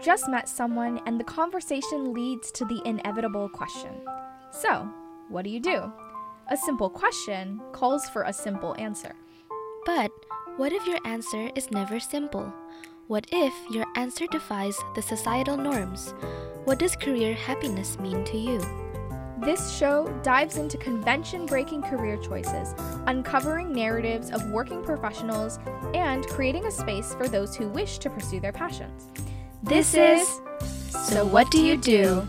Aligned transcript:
You've 0.00 0.06
just 0.06 0.30
met 0.30 0.48
someone, 0.48 0.98
and 1.04 1.20
the 1.20 1.24
conversation 1.24 2.14
leads 2.14 2.50
to 2.52 2.64
the 2.64 2.80
inevitable 2.86 3.50
question 3.50 3.90
So, 4.50 4.88
what 5.28 5.44
do 5.44 5.50
you 5.50 5.60
do? 5.60 5.92
A 6.48 6.56
simple 6.56 6.88
question 6.88 7.60
calls 7.72 8.08
for 8.08 8.22
a 8.22 8.32
simple 8.32 8.74
answer. 8.78 9.14
But 9.84 10.10
what 10.56 10.72
if 10.72 10.86
your 10.86 11.00
answer 11.04 11.50
is 11.54 11.70
never 11.70 12.00
simple? 12.00 12.50
What 13.08 13.26
if 13.30 13.52
your 13.70 13.84
answer 13.94 14.24
defies 14.28 14.74
the 14.94 15.02
societal 15.02 15.58
norms? 15.58 16.14
What 16.64 16.78
does 16.78 16.96
career 16.96 17.34
happiness 17.34 17.98
mean 17.98 18.24
to 18.24 18.38
you? 18.38 18.58
This 19.44 19.76
show 19.76 20.08
dives 20.22 20.56
into 20.56 20.78
convention 20.78 21.44
breaking 21.44 21.82
career 21.82 22.16
choices, 22.16 22.74
uncovering 23.06 23.70
narratives 23.70 24.30
of 24.30 24.50
working 24.50 24.82
professionals, 24.82 25.58
and 25.92 26.26
creating 26.26 26.64
a 26.64 26.70
space 26.70 27.12
for 27.12 27.28
those 27.28 27.54
who 27.54 27.68
wish 27.68 27.98
to 27.98 28.08
pursue 28.08 28.40
their 28.40 28.50
passions. 28.50 29.08
This 29.62 29.94
is 29.94 30.40
So 31.06 31.26
What 31.26 31.50
Do 31.50 31.60
You 31.62 31.76
Do? 31.76 32.26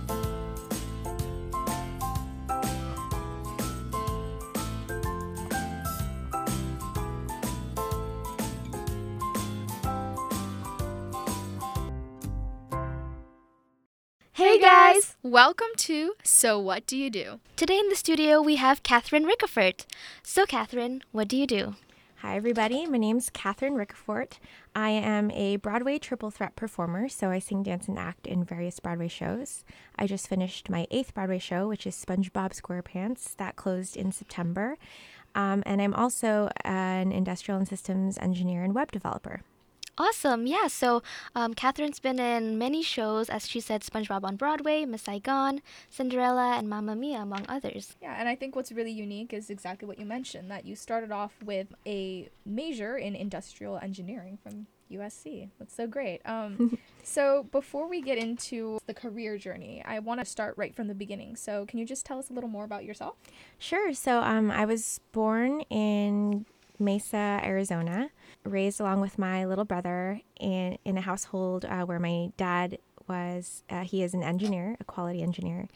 Hey 14.33 14.59
guys! 14.59 15.15
Welcome 15.23 15.67
to 15.77 16.15
So 16.23 16.59
What 16.59 16.85
Do 16.85 16.97
You 16.97 17.09
Do? 17.09 17.39
Today 17.55 17.79
in 17.79 17.87
the 17.87 17.95
studio 17.95 18.41
we 18.41 18.57
have 18.57 18.83
Catherine 18.83 19.25
Ricafort. 19.25 19.85
So, 20.21 20.45
Catherine, 20.45 21.01
what 21.13 21.29
do 21.29 21.37
you 21.37 21.47
do? 21.47 21.75
Hi, 22.21 22.35
everybody. 22.35 22.85
My 22.85 22.99
name's 22.99 23.31
Catherine 23.31 23.73
Ricafort. 23.73 24.33
I 24.75 24.91
am 24.91 25.31
a 25.31 25.55
Broadway 25.55 25.97
triple 25.97 26.29
threat 26.29 26.55
performer, 26.55 27.09
so 27.09 27.31
I 27.31 27.39
sing, 27.39 27.63
dance, 27.63 27.87
and 27.87 27.97
act 27.97 28.27
in 28.27 28.43
various 28.43 28.79
Broadway 28.79 29.07
shows. 29.07 29.63
I 29.97 30.05
just 30.05 30.27
finished 30.27 30.69
my 30.69 30.85
eighth 30.91 31.15
Broadway 31.15 31.39
show, 31.39 31.67
which 31.67 31.87
is 31.87 31.95
SpongeBob 31.95 32.53
SquarePants. 32.53 33.35
That 33.37 33.55
closed 33.55 33.97
in 33.97 34.11
September. 34.11 34.77
Um, 35.33 35.63
and 35.65 35.81
I'm 35.81 35.95
also 35.95 36.51
an 36.63 37.11
industrial 37.11 37.57
and 37.57 37.67
systems 37.67 38.19
engineer 38.19 38.63
and 38.63 38.75
web 38.75 38.91
developer. 38.91 39.41
Awesome. 40.01 40.47
Yeah. 40.47 40.65
So, 40.65 41.03
um, 41.35 41.53
Catherine's 41.53 41.99
been 41.99 42.17
in 42.17 42.57
many 42.57 42.81
shows, 42.81 43.29
as 43.29 43.47
she 43.47 43.59
said, 43.59 43.83
SpongeBob 43.83 44.23
on 44.23 44.35
Broadway, 44.35 44.83
Miss 44.83 45.03
Saigon, 45.03 45.61
Cinderella, 45.91 46.55
and 46.57 46.67
Mamma 46.67 46.95
Mia, 46.95 47.19
among 47.19 47.45
others. 47.47 47.95
Yeah, 48.01 48.15
and 48.17 48.27
I 48.27 48.35
think 48.35 48.55
what's 48.55 48.71
really 48.71 48.91
unique 48.91 49.31
is 49.31 49.51
exactly 49.51 49.87
what 49.87 49.99
you 49.99 50.07
mentioned 50.07 50.49
that 50.49 50.65
you 50.65 50.75
started 50.75 51.11
off 51.11 51.33
with 51.45 51.67
a 51.85 52.29
major 52.47 52.97
in 52.97 53.15
industrial 53.15 53.77
engineering 53.77 54.39
from 54.41 54.65
USC. 54.91 55.49
That's 55.59 55.75
so 55.75 55.85
great. 55.85 56.21
Um, 56.25 56.79
so, 57.03 57.45
before 57.51 57.87
we 57.87 58.01
get 58.01 58.17
into 58.17 58.79
the 58.87 58.95
career 58.95 59.37
journey, 59.37 59.83
I 59.85 59.99
want 59.99 60.19
to 60.19 60.25
start 60.25 60.55
right 60.57 60.73
from 60.75 60.87
the 60.87 60.95
beginning. 60.95 61.35
So, 61.35 61.67
can 61.67 61.77
you 61.77 61.85
just 61.85 62.07
tell 62.07 62.17
us 62.17 62.31
a 62.31 62.33
little 62.33 62.49
more 62.49 62.65
about 62.65 62.85
yourself? 62.85 63.17
Sure. 63.59 63.93
So, 63.93 64.21
um, 64.21 64.49
I 64.49 64.65
was 64.65 64.99
born 65.11 65.61
in 65.69 66.47
Mesa, 66.79 67.39
Arizona, 67.43 68.09
raised 68.43 68.79
along 68.79 69.01
with 69.01 69.17
my 69.17 69.45
little 69.45 69.65
brother 69.65 70.21
in, 70.39 70.77
in 70.85 70.97
a 70.97 71.01
household 71.01 71.65
uh, 71.65 71.83
where 71.83 71.99
my 71.99 72.31
dad 72.37 72.77
was, 73.07 73.63
uh, 73.69 73.83
he 73.83 74.03
is 74.03 74.13
an 74.13 74.23
engineer, 74.23 74.77
a 74.79 74.83
quality 74.83 75.21
engineer. 75.21 75.67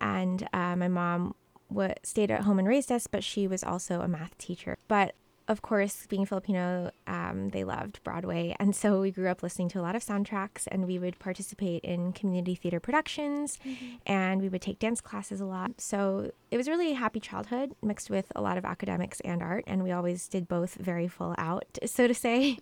And 0.00 0.48
uh, 0.52 0.76
my 0.76 0.88
mom 0.88 1.34
w- 1.68 1.94
stayed 2.02 2.30
at 2.30 2.42
home 2.42 2.58
and 2.58 2.66
raised 2.66 2.90
us, 2.90 3.06
but 3.06 3.22
she 3.22 3.46
was 3.46 3.62
also 3.62 4.00
a 4.00 4.08
math 4.08 4.36
teacher. 4.38 4.76
But 4.88 5.14
of 5.50 5.62
course, 5.62 6.06
being 6.06 6.24
Filipino, 6.24 6.92
um, 7.08 7.48
they 7.48 7.64
loved 7.64 8.04
Broadway. 8.04 8.54
And 8.60 8.74
so 8.74 9.00
we 9.00 9.10
grew 9.10 9.28
up 9.28 9.42
listening 9.42 9.68
to 9.70 9.80
a 9.80 9.82
lot 9.82 9.96
of 9.96 10.04
soundtracks 10.04 10.68
and 10.70 10.86
we 10.86 10.96
would 10.96 11.18
participate 11.18 11.82
in 11.82 12.12
community 12.12 12.54
theater 12.54 12.78
productions 12.78 13.58
and 14.06 14.40
we 14.40 14.48
would 14.48 14.62
take 14.62 14.78
dance 14.78 15.00
classes 15.00 15.40
a 15.40 15.44
lot. 15.44 15.80
So 15.80 16.30
it 16.52 16.56
was 16.56 16.68
really 16.68 16.92
a 16.92 16.94
happy 16.94 17.18
childhood 17.18 17.74
mixed 17.82 18.10
with 18.10 18.30
a 18.36 18.40
lot 18.40 18.58
of 18.58 18.64
academics 18.64 19.18
and 19.24 19.42
art. 19.42 19.64
And 19.66 19.82
we 19.82 19.90
always 19.90 20.28
did 20.28 20.46
both 20.46 20.76
very 20.76 21.08
full 21.08 21.34
out, 21.36 21.66
so 21.84 22.06
to 22.06 22.14
say. 22.14 22.56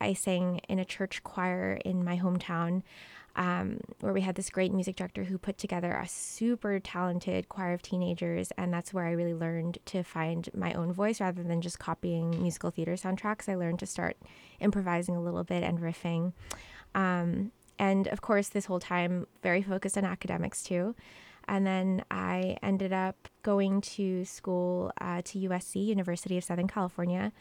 I 0.00 0.14
sang 0.14 0.62
in 0.66 0.78
a 0.78 0.84
church 0.86 1.22
choir 1.24 1.78
in 1.84 2.02
my 2.04 2.16
hometown 2.16 2.84
um, 3.36 3.80
where 4.00 4.12
we 4.12 4.20
had 4.20 4.36
this 4.36 4.50
great 4.50 4.72
music 4.72 4.96
director 4.96 5.24
who 5.24 5.38
put 5.38 5.58
together 5.58 5.92
a 5.92 6.06
super 6.06 6.78
talented 6.78 7.48
choir 7.48 7.72
of 7.72 7.82
teenagers. 7.82 8.52
And 8.56 8.72
that's 8.72 8.94
where 8.94 9.06
I 9.06 9.10
really 9.12 9.34
learned 9.34 9.78
to 9.86 10.02
find 10.02 10.48
my 10.54 10.72
own 10.72 10.92
voice 10.92 11.20
rather 11.20 11.42
than 11.42 11.60
just 11.60 11.78
copying 11.78 12.30
musical 12.42 12.70
theater 12.70 12.92
soundtracks. 12.92 13.48
I 13.48 13.56
learned 13.56 13.80
to 13.80 13.86
start 13.86 14.16
improvising 14.60 15.16
a 15.16 15.22
little 15.22 15.44
bit 15.44 15.62
and 15.62 15.80
riffing. 15.80 16.32
Um, 16.94 17.50
and 17.78 18.06
of 18.08 18.20
course, 18.20 18.48
this 18.48 18.66
whole 18.66 18.80
time, 18.80 19.26
very 19.42 19.62
focused 19.62 19.98
on 19.98 20.04
academics 20.04 20.62
too. 20.62 20.94
And 21.46 21.66
then 21.66 22.04
I 22.10 22.56
ended 22.62 22.92
up 22.92 23.28
going 23.42 23.80
to 23.82 24.24
school 24.24 24.92
uh, 25.00 25.22
to 25.24 25.38
USC, 25.40 25.84
University 25.84 26.38
of 26.38 26.44
Southern 26.44 26.68
California, 26.68 27.32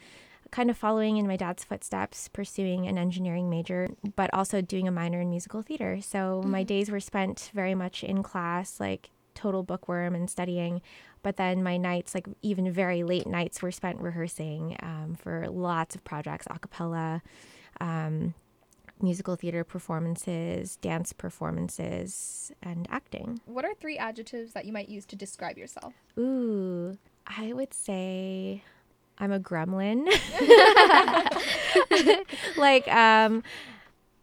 kind 0.53 0.69
of 0.69 0.77
following 0.77 1.17
in 1.17 1.27
my 1.27 1.35
dad's 1.35 1.63
footsteps, 1.63 2.27
pursuing 2.27 2.87
an 2.87 2.95
engineering 2.95 3.49
major, 3.49 3.89
but 4.15 4.31
also 4.35 4.61
doing 4.61 4.87
a 4.87 4.91
minor 4.91 5.19
in 5.19 5.27
musical 5.27 5.63
theater. 5.63 5.99
So 5.99 6.43
my 6.45 6.61
days 6.61 6.91
were 6.91 6.99
spent 6.99 7.49
very 7.55 7.73
much 7.73 8.03
in 8.03 8.21
class, 8.21 8.79
like 8.79 9.09
total 9.33 9.63
bookworm 9.63 10.13
and 10.13 10.29
studying. 10.29 10.83
But 11.23 11.37
then 11.37 11.63
my 11.63 11.77
nights, 11.77 12.13
like 12.13 12.27
even 12.43 12.71
very 12.71 13.01
late 13.01 13.25
nights, 13.25 13.63
were 13.63 13.71
spent 13.71 13.99
rehearsing 13.99 14.77
um, 14.83 15.15
for 15.19 15.47
lots 15.49 15.95
of 15.95 16.03
projects, 16.03 16.45
a 16.47 16.59
cappella, 16.59 17.23
um, 17.81 18.35
musical 19.01 19.35
theater 19.35 19.63
performances, 19.63 20.75
dance 20.75 21.13
performances, 21.13 22.51
and 22.61 22.85
acting. 22.91 23.41
What 23.45 23.65
are 23.65 23.73
three 23.73 23.97
adjectives 23.97 24.53
that 24.53 24.65
you 24.65 24.71
might 24.71 24.87
use 24.87 25.07
to 25.07 25.15
describe 25.15 25.57
yourself? 25.57 25.95
Ooh, 26.15 26.95
I 27.25 27.53
would 27.53 27.73
say 27.73 28.61
I'm 29.19 29.31
a 29.31 29.39
gremlin. 29.39 30.07
like, 32.57 32.87
um, 32.87 33.43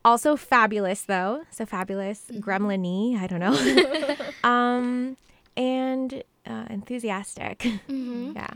also 0.04 0.36
fabulous 0.36 1.02
though. 1.02 1.42
So 1.50 1.66
fabulous, 1.66 2.24
gremlin-y, 2.34 3.22
I 3.22 3.26
don't 3.26 3.40
know. 3.40 4.16
um, 4.48 5.16
and 5.56 6.22
uh, 6.46 6.64
enthusiastic. 6.70 7.58
Mm-hmm. 7.58 8.32
Yeah. 8.34 8.50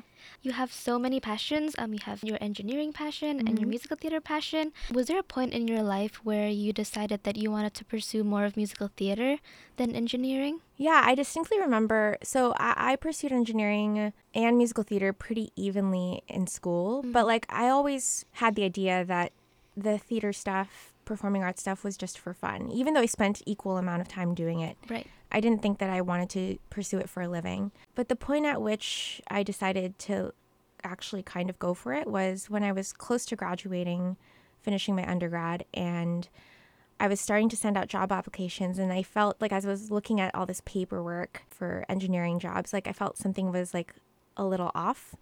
You 0.45 0.53
have 0.53 0.71
so 0.71 0.99
many 0.99 1.21
passions. 1.21 1.75
Um, 1.79 1.95
you 1.95 2.01
have 2.05 2.23
your 2.23 2.37
engineering 2.39 2.93
passion 2.93 3.41
and 3.49 3.59
your 3.59 3.67
musical 3.67 3.97
theater 3.97 4.21
passion. 4.21 4.75
Was 4.93 5.07
there 5.07 5.19
a 5.19 5.23
point 5.23 5.55
in 5.55 5.67
your 5.67 5.83
life 5.83 6.21
where 6.23 6.51
you 6.51 6.71
decided 6.71 7.25
that 7.25 7.39
you 7.39 7.51
wanted 7.51 7.73
to 7.73 7.85
pursue 7.87 8.23
more 8.23 8.45
of 8.45 8.55
musical 8.55 8.91
theater 8.95 9.39
than 9.79 9.97
engineering? 9.97 10.61
Yeah, 10.77 11.01
I 11.03 11.15
distinctly 11.15 11.59
remember. 11.59 12.19
So 12.23 12.53
I, 12.59 12.93
I 12.93 12.97
pursued 12.97 13.33
engineering 13.33 14.13
and 14.35 14.59
musical 14.59 14.85
theater 14.85 15.15
pretty 15.15 15.51
evenly 15.57 16.23
in 16.29 16.47
school, 16.47 17.03
but 17.03 17.27
like 17.27 17.47
I 17.49 17.71
always 17.71 18.27
had 18.33 18.55
the 18.55 18.65
idea 18.65 19.03
that 19.03 19.33
the 19.75 19.97
theater 19.97 20.35
stuff, 20.35 20.93
performing 21.07 21.43
arts 21.43 21.63
stuff 21.63 21.85
was 21.85 21.97
just 21.97 22.19
for 22.19 22.35
fun, 22.35 22.71
even 22.71 22.93
though 22.93 23.01
I 23.01 23.07
spent 23.07 23.41
equal 23.47 23.79
amount 23.79 24.03
of 24.03 24.09
time 24.09 24.35
doing 24.35 24.61
it. 24.61 24.77
Right. 24.91 25.07
I 25.35 25.41
didn't 25.41 25.63
think 25.63 25.79
that 25.79 25.91
I 25.91 26.01
wanted 26.01 26.31
to 26.31 26.59
pursue 26.71 26.99
it 26.99 27.11
for 27.11 27.21
a 27.21 27.29
living. 27.29 27.73
But 27.97 28.09
the 28.09 28.15
point 28.15 28.47
at 28.47 28.63
which 28.63 29.21
I 29.29 29.43
decided 29.43 29.99
to 30.01 30.33
actually 30.85 31.25
kind 31.25 31.51
of 31.51 31.59
go 31.59 31.75
for 31.75 31.93
it 31.93 32.07
was 32.07 32.49
when 32.49 32.63
I 32.63 32.71
was 32.71 32.93
close 32.93 33.27
to 33.27 33.37
graduating, 33.37 34.17
finishing 34.63 34.95
my 34.95 35.11
undergrad, 35.11 35.65
and 35.75 36.29
I 37.01 37.09
was 37.09 37.21
starting 37.21 37.49
to 37.49 37.57
send 37.57 37.77
out 37.77 37.89
job 37.89 38.13
applications. 38.13 38.79
And 38.79 38.93
I 38.93 39.03
felt 39.03 39.37
like 39.41 39.53
as 39.53 39.67
I 39.67 39.71
was 39.71 39.91
looking 39.91 40.21
at 40.21 40.33
all 40.37 40.47
this 40.47 40.63
paperwork 40.65 41.43
for 41.51 41.85
engineering 41.89 42.39
jobs, 42.39 42.73
like 42.73 42.87
I 42.87 42.93
felt 42.93 43.19
something 43.19 43.51
was 43.51 43.75
like 43.75 43.93
a 44.37 44.45
little 44.45 44.71
off. 44.73 45.17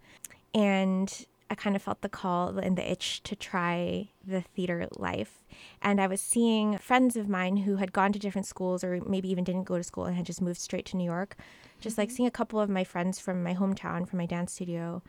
And 0.53 1.25
I 1.53 1.55
kind 1.55 1.75
of 1.75 1.83
felt 1.83 2.01
the 2.01 2.09
call 2.09 2.57
and 2.57 2.75
the 2.75 2.91
itch 2.91 3.21
to 3.25 3.35
try 3.35 4.09
the 4.25 4.41
theater 4.41 4.87
life. 4.97 5.43
And 5.83 6.01
I 6.01 6.07
was 6.07 6.19
seeing 6.19 6.79
friends 6.79 7.15
of 7.15 7.29
mine 7.29 7.57
who 7.57 7.75
had 7.75 7.93
gone 7.93 8.11
to 8.13 8.17
different 8.17 8.47
schools 8.47 8.83
or 8.83 8.99
maybe 9.05 9.29
even 9.29 9.43
didn't 9.43 9.65
go 9.65 9.77
to 9.77 9.83
school 9.83 10.05
and 10.05 10.15
had 10.15 10.25
just 10.25 10.41
moved 10.41 10.59
straight 10.59 10.87
to 10.87 10.97
New 10.97 11.03
York. 11.03 11.37
Just 11.79 11.95
like 11.95 12.09
mm-hmm. 12.09 12.15
seeing 12.15 12.27
a 12.27 12.31
couple 12.31 12.59
of 12.59 12.71
my 12.71 12.83
friends 12.83 13.19
from 13.19 13.43
my 13.43 13.53
hometown, 13.53 14.07
from 14.07 14.17
my 14.17 14.25
dance 14.25 14.51
studio, 14.51 15.03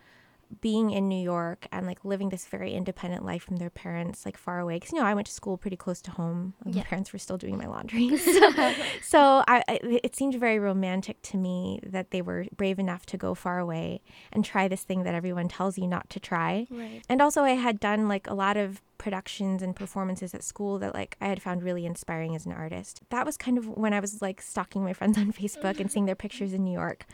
being 0.61 0.91
in 0.91 1.09
New 1.09 1.23
York 1.23 1.67
and 1.73 1.87
like 1.87 2.05
living 2.05 2.29
this 2.29 2.47
very 2.47 2.73
independent 2.73 3.25
life 3.25 3.43
from 3.43 3.57
their 3.57 3.71
parents, 3.71 4.25
like 4.25 4.37
far 4.37 4.61
away. 4.61 4.77
Because 4.77 4.93
you 4.93 4.99
know, 4.99 5.05
I 5.05 5.15
went 5.15 5.27
to 5.27 5.33
school 5.33 5.57
pretty 5.57 5.77
close 5.77 6.01
to 6.03 6.11
home. 6.11 6.55
and 6.65 6.75
Yeah. 6.75 6.83
My 6.83 6.89
parents 6.89 7.13
were 7.13 7.19
still 7.19 7.39
doing 7.39 7.57
my 7.59 7.67
laundry, 7.67 8.17
so, 8.17 8.75
so 9.03 9.45
I, 9.47 9.63
I, 9.69 9.81
it 10.03 10.17
seemed 10.17 10.35
very 10.35 10.59
romantic 10.59 11.21
to 11.23 11.37
me 11.37 11.81
that 11.85 12.11
they 12.11 12.23
were 12.23 12.47
brave 12.57 12.79
enough 12.79 13.07
to 13.07 13.17
go 13.17 13.35
far 13.35 13.59
away 13.59 14.03
and 14.33 14.45
try 14.45 14.69
this 14.69 14.83
thing 14.83 15.05
that 15.05 15.15
everyone 15.15 15.49
tells 15.49 15.79
you 15.79 15.87
not 15.87 16.11
to 16.11 16.21
try. 16.21 16.67
Right. 16.71 17.03
And 17.09 17.21
also, 17.21 17.43
I 17.43 17.51
had 17.51 17.81
done 17.81 18.09
like 18.09 18.29
a 18.29 18.35
lot 18.35 18.57
of 18.57 18.81
productions 18.99 19.63
and 19.63 19.77
performances 19.77 20.35
at 20.35 20.43
school 20.43 20.79
that 20.79 20.95
like 20.95 21.17
I 21.21 21.27
had 21.29 21.43
found 21.43 21.63
really 21.63 21.85
inspiring 21.85 22.35
as 22.35 22.47
an 22.47 22.53
artist. 22.53 23.03
That 23.11 23.27
was 23.27 23.37
kind 23.37 23.59
of 23.59 23.69
when 23.69 23.93
I 23.93 24.01
was 24.01 24.23
like 24.23 24.41
stalking 24.41 24.85
my 24.85 24.93
friends 24.93 25.19
on 25.19 25.33
Facebook 25.41 25.81
and 25.81 25.91
seeing 25.91 26.07
their 26.07 26.15
pictures 26.15 26.53
in 26.53 26.65
New 26.65 26.73
York. 26.73 27.05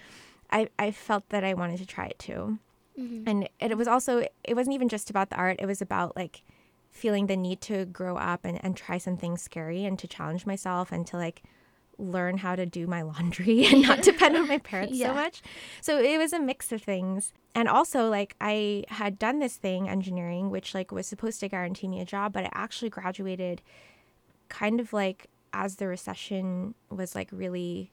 I, 0.52 0.68
I 0.78 0.90
felt 0.90 1.28
that 1.30 1.44
I 1.44 1.54
wanted 1.54 1.78
to 1.78 1.86
try 1.86 2.06
it 2.06 2.18
too. 2.18 2.58
Mm-hmm. 2.98 3.28
And 3.28 3.48
it 3.60 3.76
was 3.78 3.88
also, 3.88 4.26
it 4.44 4.54
wasn't 4.54 4.74
even 4.74 4.88
just 4.88 5.10
about 5.10 5.30
the 5.30 5.36
art, 5.36 5.56
it 5.58 5.66
was 5.66 5.80
about 5.80 6.16
like 6.16 6.42
feeling 6.90 7.26
the 7.28 7.36
need 7.36 7.60
to 7.62 7.84
grow 7.86 8.16
up 8.16 8.44
and, 8.44 8.62
and 8.64 8.76
try 8.76 8.98
something 8.98 9.36
scary 9.36 9.84
and 9.84 9.98
to 9.98 10.08
challenge 10.08 10.44
myself 10.44 10.90
and 10.92 11.06
to 11.06 11.16
like 11.16 11.42
learn 11.98 12.38
how 12.38 12.56
to 12.56 12.66
do 12.66 12.86
my 12.86 13.02
laundry 13.12 13.66
and 13.66 13.82
not 13.82 14.02
depend 14.10 14.36
on 14.36 14.48
my 14.48 14.58
parents 14.58 14.96
Yeah. 14.96 15.08
so 15.08 15.14
much. 15.14 15.42
So 15.80 15.98
it 16.00 16.18
was 16.18 16.32
a 16.32 16.40
mix 16.40 16.72
of 16.72 16.82
things. 16.82 17.32
And 17.54 17.68
also 17.68 18.08
like 18.08 18.34
I 18.40 18.84
had 18.88 19.18
done 19.18 19.38
this 19.38 19.56
thing, 19.56 19.88
engineering, 19.88 20.50
which 20.50 20.74
like 20.74 20.90
was 20.92 21.06
supposed 21.06 21.40
to 21.40 21.48
guarantee 21.48 21.88
me 21.88 22.00
a 22.00 22.04
job, 22.04 22.32
but 22.32 22.44
I 22.44 22.50
actually 22.52 22.90
graduated 22.90 23.62
kind 24.48 24.80
of 24.80 24.92
like 24.92 25.28
as 25.52 25.76
the 25.76 25.86
recession 25.86 26.74
was 26.90 27.14
like 27.14 27.28
really 27.32 27.90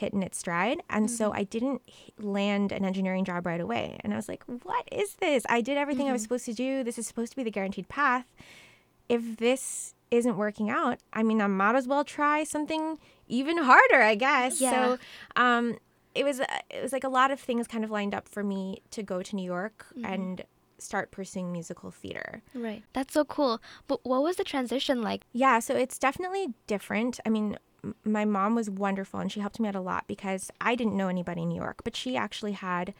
hitting 0.00 0.22
its 0.22 0.38
stride. 0.38 0.80
And 0.88 1.10
so 1.10 1.30
I 1.32 1.44
didn't 1.44 1.82
land 2.18 2.72
an 2.72 2.84
engineering 2.84 3.24
job 3.24 3.44
right 3.44 3.60
away. 3.60 3.98
And 4.00 4.12
I 4.12 4.16
was 4.16 4.28
like, 4.28 4.42
what 4.62 4.88
is 4.90 5.16
this? 5.16 5.44
I 5.48 5.60
did 5.60 5.76
everything 5.76 6.08
I 6.08 6.12
was 6.12 6.22
supposed 6.22 6.46
to 6.46 6.54
do. 6.54 6.82
This 6.82 6.98
is 6.98 7.06
supposed 7.06 7.32
to 7.32 7.36
be 7.36 7.42
the 7.44 7.50
guaranteed 7.50 7.88
path. 7.88 8.24
If 9.10 9.36
this 9.36 9.94
isn't 10.10 10.36
working 10.36 10.70
out, 10.70 10.98
I 11.12 11.22
mean, 11.22 11.42
I 11.42 11.46
might 11.46 11.76
as 11.76 11.86
well 11.86 12.02
try 12.02 12.44
something 12.44 12.98
even 13.28 13.58
harder, 13.58 14.02
I 14.02 14.14
guess. 14.14 14.60
Yeah. 14.60 14.70
So, 14.70 14.98
um, 15.36 15.78
it 16.14 16.24
was 16.24 16.40
uh, 16.40 16.46
it 16.70 16.82
was 16.82 16.92
like 16.92 17.04
a 17.04 17.08
lot 17.08 17.30
of 17.30 17.38
things 17.38 17.68
kind 17.68 17.84
of 17.84 17.90
lined 17.90 18.14
up 18.14 18.28
for 18.28 18.42
me 18.42 18.82
to 18.90 19.02
go 19.04 19.22
to 19.22 19.36
New 19.36 19.44
York 19.44 19.86
and 20.02 20.42
start 20.78 21.12
pursuing 21.12 21.52
musical 21.52 21.90
theater. 21.90 22.42
Right. 22.52 22.82
That's 22.94 23.14
so 23.14 23.24
cool. 23.24 23.60
But 23.86 24.04
what 24.04 24.22
was 24.22 24.36
the 24.36 24.44
transition 24.44 25.02
like? 25.02 25.22
Yeah, 25.32 25.60
so 25.60 25.76
it's 25.76 25.98
definitely 25.98 26.48
different. 26.66 27.20
I 27.24 27.28
mean, 27.28 27.56
my 28.04 28.24
mom 28.24 28.54
was 28.54 28.70
wonderful 28.70 29.20
and 29.20 29.30
she 29.30 29.40
helped 29.40 29.60
me 29.60 29.68
out 29.68 29.74
a 29.74 29.80
lot 29.80 30.06
because 30.06 30.50
I 30.60 30.74
didn't 30.74 30.96
know 30.96 31.08
anybody 31.08 31.42
in 31.42 31.48
New 31.48 31.60
York, 31.60 31.82
but 31.84 31.96
she 31.96 32.16
actually 32.16 32.52
had 32.52 32.94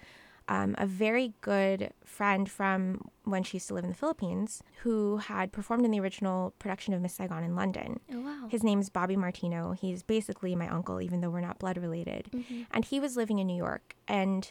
um, 0.48 0.74
a 0.78 0.86
very 0.86 1.32
good 1.42 1.92
friend 2.04 2.50
from 2.50 3.08
when 3.24 3.44
she 3.44 3.56
used 3.56 3.68
to 3.68 3.74
live 3.74 3.84
in 3.84 3.90
the 3.90 3.96
Philippines 3.96 4.62
who 4.82 5.18
had 5.18 5.52
performed 5.52 5.84
in 5.84 5.92
the 5.92 6.00
original 6.00 6.52
production 6.58 6.92
of 6.92 7.00
Miss 7.00 7.14
Saigon 7.14 7.44
in 7.44 7.54
London. 7.54 8.00
Oh, 8.12 8.20
wow. 8.20 8.48
His 8.48 8.64
name's 8.64 8.90
Bobby 8.90 9.14
Martino. 9.16 9.72
He's 9.72 10.02
basically 10.02 10.56
my 10.56 10.68
uncle, 10.68 11.00
even 11.00 11.20
though 11.20 11.30
we're 11.30 11.40
not 11.40 11.60
blood 11.60 11.78
related. 11.78 12.30
And 12.72 12.84
he 12.84 12.98
was 12.98 13.16
living 13.16 13.38
in 13.38 13.46
New 13.46 13.56
York. 13.56 13.94
And 14.08 14.50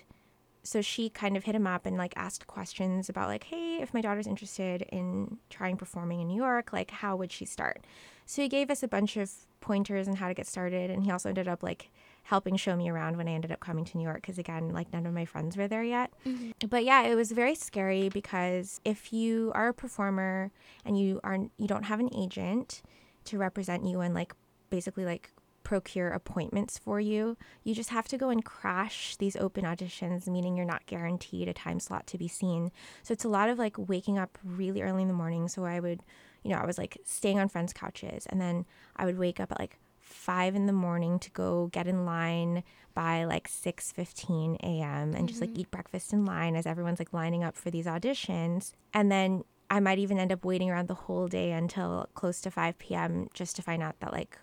so 0.63 0.81
she 0.81 1.09
kind 1.09 1.37
of 1.37 1.45
hit 1.45 1.55
him 1.55 1.67
up 1.67 1.85
and 1.85 1.97
like 1.97 2.13
asked 2.15 2.47
questions 2.47 3.09
about 3.09 3.27
like, 3.27 3.45
hey, 3.45 3.81
if 3.81 3.93
my 3.93 4.01
daughter's 4.01 4.27
interested 4.27 4.83
in 4.91 5.37
trying 5.49 5.77
performing 5.77 6.19
in 6.19 6.27
New 6.27 6.41
York, 6.41 6.73
like 6.73 6.91
how 6.91 7.15
would 7.15 7.31
she 7.31 7.45
start? 7.45 7.85
So 8.25 8.41
he 8.41 8.49
gave 8.49 8.69
us 8.69 8.83
a 8.83 8.87
bunch 8.87 9.17
of 9.17 9.31
pointers 9.61 10.07
on 10.07 10.17
how 10.17 10.27
to 10.27 10.33
get 10.33 10.47
started. 10.47 10.91
And 10.91 11.03
he 11.03 11.11
also 11.11 11.29
ended 11.29 11.47
up 11.47 11.63
like 11.63 11.89
helping 12.23 12.55
show 12.57 12.75
me 12.75 12.89
around 12.89 13.17
when 13.17 13.27
I 13.27 13.31
ended 13.31 13.51
up 13.51 13.59
coming 13.59 13.85
to 13.85 13.97
New 13.97 14.03
York 14.03 14.17
because 14.17 14.37
again, 14.37 14.69
like 14.69 14.91
none 14.93 15.05
of 15.05 15.13
my 15.13 15.25
friends 15.25 15.57
were 15.57 15.67
there 15.67 15.83
yet. 15.83 16.11
Mm-hmm. 16.25 16.67
But 16.67 16.83
yeah, 16.83 17.03
it 17.03 17.15
was 17.15 17.31
very 17.31 17.55
scary 17.55 18.09
because 18.09 18.79
if 18.85 19.11
you 19.13 19.51
are 19.55 19.69
a 19.69 19.73
performer 19.73 20.51
and 20.85 20.99
you 20.99 21.19
are 21.23 21.37
you 21.57 21.67
don't 21.67 21.83
have 21.83 21.99
an 21.99 22.09
agent 22.15 22.81
to 23.25 23.37
represent 23.37 23.85
you 23.85 24.01
and 24.01 24.13
like 24.13 24.33
basically 24.69 25.05
like 25.05 25.31
procure 25.69 26.09
appointments 26.09 26.79
for 26.79 26.99
you, 26.99 27.37
you 27.63 27.75
just 27.75 27.91
have 27.91 28.07
to 28.07 28.17
go 28.17 28.31
and 28.31 28.43
crash 28.43 29.15
these 29.17 29.35
open 29.35 29.65
auditions, 29.65 30.27
meaning 30.27 30.57
you're 30.57 30.65
not 30.65 30.83
guaranteed 30.87 31.47
a 31.47 31.53
time 31.53 31.79
slot 31.79 32.07
to 32.07 32.17
be 32.17 32.27
seen. 32.27 32.71
So 33.03 33.11
it's 33.11 33.23
a 33.23 33.29
lot 33.29 33.49
of 33.49 33.59
like 33.59 33.75
waking 33.77 34.17
up 34.17 34.39
really 34.43 34.81
early 34.81 35.03
in 35.03 35.07
the 35.07 35.13
morning. 35.13 35.47
So 35.47 35.65
I 35.65 35.79
would, 35.79 36.01
you 36.41 36.49
know, 36.49 36.57
I 36.57 36.65
was 36.65 36.79
like 36.79 36.97
staying 37.05 37.37
on 37.37 37.49
friends' 37.49 37.71
couches 37.71 38.25
and 38.25 38.41
then 38.41 38.65
I 38.95 39.05
would 39.05 39.19
wake 39.19 39.39
up 39.39 39.51
at 39.51 39.59
like 39.59 39.77
five 39.99 40.55
in 40.55 40.65
the 40.65 40.73
morning 40.73 41.19
to 41.19 41.29
go 41.29 41.67
get 41.67 41.85
in 41.85 42.03
line 42.03 42.63
by 42.95 43.25
like 43.25 43.47
6.15 43.47 44.55
a.m. 44.63 45.13
and 45.13 45.29
just 45.29 45.39
like 45.39 45.51
mm-hmm. 45.51 45.59
eat 45.59 45.69
breakfast 45.69 46.13
in 46.13 46.25
line 46.25 46.55
as 46.55 46.65
everyone's 46.65 46.97
like 46.97 47.13
lining 47.13 47.43
up 47.43 47.55
for 47.55 47.69
these 47.69 47.85
auditions. 47.85 48.73
And 48.91 49.11
then 49.11 49.43
I 49.69 49.79
might 49.81 49.99
even 49.99 50.17
end 50.17 50.31
up 50.31 50.43
waiting 50.43 50.71
around 50.71 50.87
the 50.87 50.95
whole 50.95 51.27
day 51.27 51.51
until 51.51 52.09
close 52.15 52.41
to 52.41 52.49
5 52.49 52.79
p.m. 52.79 53.27
just 53.35 53.55
to 53.57 53.61
find 53.61 53.83
out 53.83 53.99
that 53.99 54.11
like 54.11 54.39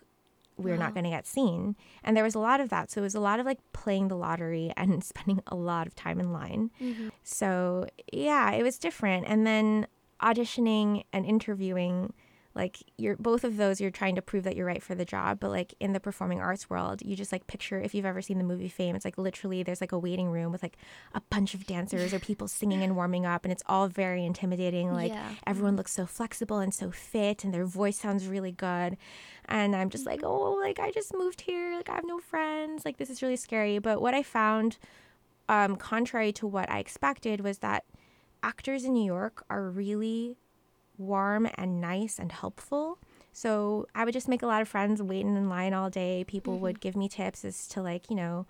we're 0.57 0.75
not 0.75 0.85
uh-huh. 0.85 0.91
going 0.91 1.03
to 1.05 1.09
get 1.09 1.27
seen. 1.27 1.75
And 2.03 2.17
there 2.17 2.23
was 2.23 2.35
a 2.35 2.39
lot 2.39 2.59
of 2.59 2.69
that. 2.69 2.91
So 2.91 3.01
it 3.01 3.03
was 3.03 3.15
a 3.15 3.19
lot 3.19 3.39
of 3.39 3.45
like 3.45 3.59
playing 3.73 4.07
the 4.07 4.17
lottery 4.17 4.71
and 4.75 5.03
spending 5.03 5.41
a 5.47 5.55
lot 5.55 5.87
of 5.87 5.95
time 5.95 6.19
in 6.19 6.33
line. 6.33 6.71
Mm-hmm. 6.81 7.09
So 7.23 7.87
yeah, 8.11 8.51
it 8.51 8.63
was 8.63 8.77
different. 8.77 9.25
And 9.27 9.45
then 9.45 9.87
auditioning 10.21 11.03
and 11.13 11.25
interviewing, 11.25 12.13
like 12.57 12.83
you're 12.97 13.15
both 13.15 13.43
of 13.43 13.55
those, 13.55 13.79
you're 13.79 13.91
trying 13.91 14.15
to 14.15 14.21
prove 14.21 14.43
that 14.43 14.55
you're 14.55 14.65
right 14.65 14.81
for 14.81 14.95
the 14.95 15.05
job. 15.05 15.39
But 15.39 15.51
like 15.51 15.73
in 15.79 15.93
the 15.93 15.99
performing 15.99 16.41
arts 16.41 16.69
world, 16.69 17.01
you 17.05 17.15
just 17.15 17.31
like 17.31 17.47
picture 17.47 17.79
if 17.79 17.93
you've 17.95 18.05
ever 18.05 18.21
seen 18.21 18.39
the 18.39 18.43
movie 18.43 18.67
Fame, 18.67 18.95
it's 18.95 19.05
like 19.05 19.17
literally 19.17 19.63
there's 19.63 19.79
like 19.79 19.91
a 19.93 19.99
waiting 19.99 20.29
room 20.29 20.51
with 20.51 20.63
like 20.63 20.75
a 21.13 21.21
bunch 21.29 21.53
of 21.53 21.65
dancers 21.67 22.13
or 22.13 22.19
people 22.19 22.47
singing 22.47 22.81
and 22.83 22.95
warming 22.95 23.25
up, 23.25 23.45
and 23.45 23.51
it's 23.51 23.63
all 23.67 23.87
very 23.87 24.25
intimidating. 24.25 24.91
Like 24.91 25.13
Yeah. 25.13 25.29
everyone 25.45 25.75
looks 25.77 25.93
so 25.93 26.05
flexible 26.05 26.57
and 26.57 26.73
so 26.73 26.91
fit, 26.91 27.43
and 27.43 27.53
their 27.53 27.65
voice 27.65 27.99
sounds 27.99 28.27
really 28.27 28.51
good. 28.51 28.97
And 29.45 29.75
I'm 29.75 29.89
just 29.89 30.05
like, 30.05 30.21
oh, 30.23 30.53
like 30.55 30.79
I 30.79 30.91
just 30.91 31.13
moved 31.13 31.41
here, 31.41 31.75
like 31.75 31.89
I 31.89 31.95
have 31.95 32.05
no 32.05 32.19
friends, 32.19 32.83
like 32.83 32.97
this 32.97 33.09
is 33.09 33.21
really 33.21 33.37
scary. 33.37 33.79
But 33.79 34.01
what 34.01 34.13
I 34.13 34.23
found 34.23 34.77
um, 35.49 35.75
contrary 35.77 36.31
to 36.33 36.47
what 36.47 36.69
I 36.69 36.79
expected, 36.79 37.41
was 37.41 37.59
that 37.59 37.85
actors 38.43 38.83
in 38.83 38.93
New 38.93 39.05
York 39.05 39.45
are 39.49 39.69
really 39.69 40.37
warm 40.97 41.47
and 41.55 41.79
nice 41.81 42.19
and 42.19 42.31
helpful. 42.31 42.99
So 43.33 43.87
I 43.93 44.03
would 44.03 44.13
just 44.13 44.27
make 44.27 44.41
a 44.41 44.47
lot 44.47 44.61
of 44.61 44.67
friends 44.67 45.01
waiting 45.01 45.35
in 45.35 45.47
line 45.49 45.73
all 45.73 45.89
day. 45.89 46.23
People 46.27 46.57
would 46.59 46.79
give 46.79 46.95
me 46.95 47.07
tips 47.07 47.45
as 47.45 47.67
to, 47.69 47.81
like, 47.81 48.09
you 48.09 48.15
know, 48.15 48.45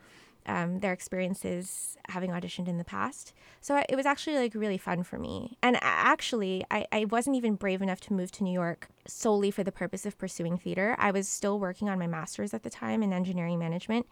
um, 0.46 0.80
their 0.80 0.94
experiences 0.94 1.98
having 2.08 2.32
auditioned 2.32 2.70
in 2.70 2.78
the 2.78 2.86
past. 2.86 3.34
So 3.60 3.76
I- 3.76 3.86
it 3.90 3.98
was 3.98 4.06
actually 4.06 4.38
like 4.38 4.56
really 4.56 4.78
fun 4.78 5.04
for 5.04 5.20
me. 5.20 5.58
And 5.62 5.78
actually, 5.82 6.64
I, 6.72 6.86
I 6.94 7.04
wasn't 7.04 7.36
even 7.36 7.56
brave 7.56 7.82
enough 7.82 8.00
to 8.02 8.14
move 8.14 8.32
to 8.32 8.46
New 8.46 8.54
York 8.54 8.88
solely 9.06 9.52
for 9.52 9.66
the 9.66 9.74
purpose 9.74 10.06
of 10.06 10.18
pursuing 10.18 10.58
theater. 10.58 10.96
I 10.98 11.12
was 11.12 11.28
still 11.28 11.60
working 11.60 11.90
on 11.90 12.00
my 12.00 12.08
master's 12.08 12.54
at 12.54 12.64
the 12.64 12.70
time 12.70 13.04
in 13.04 13.12
engineering 13.12 13.60
management. 13.60 14.06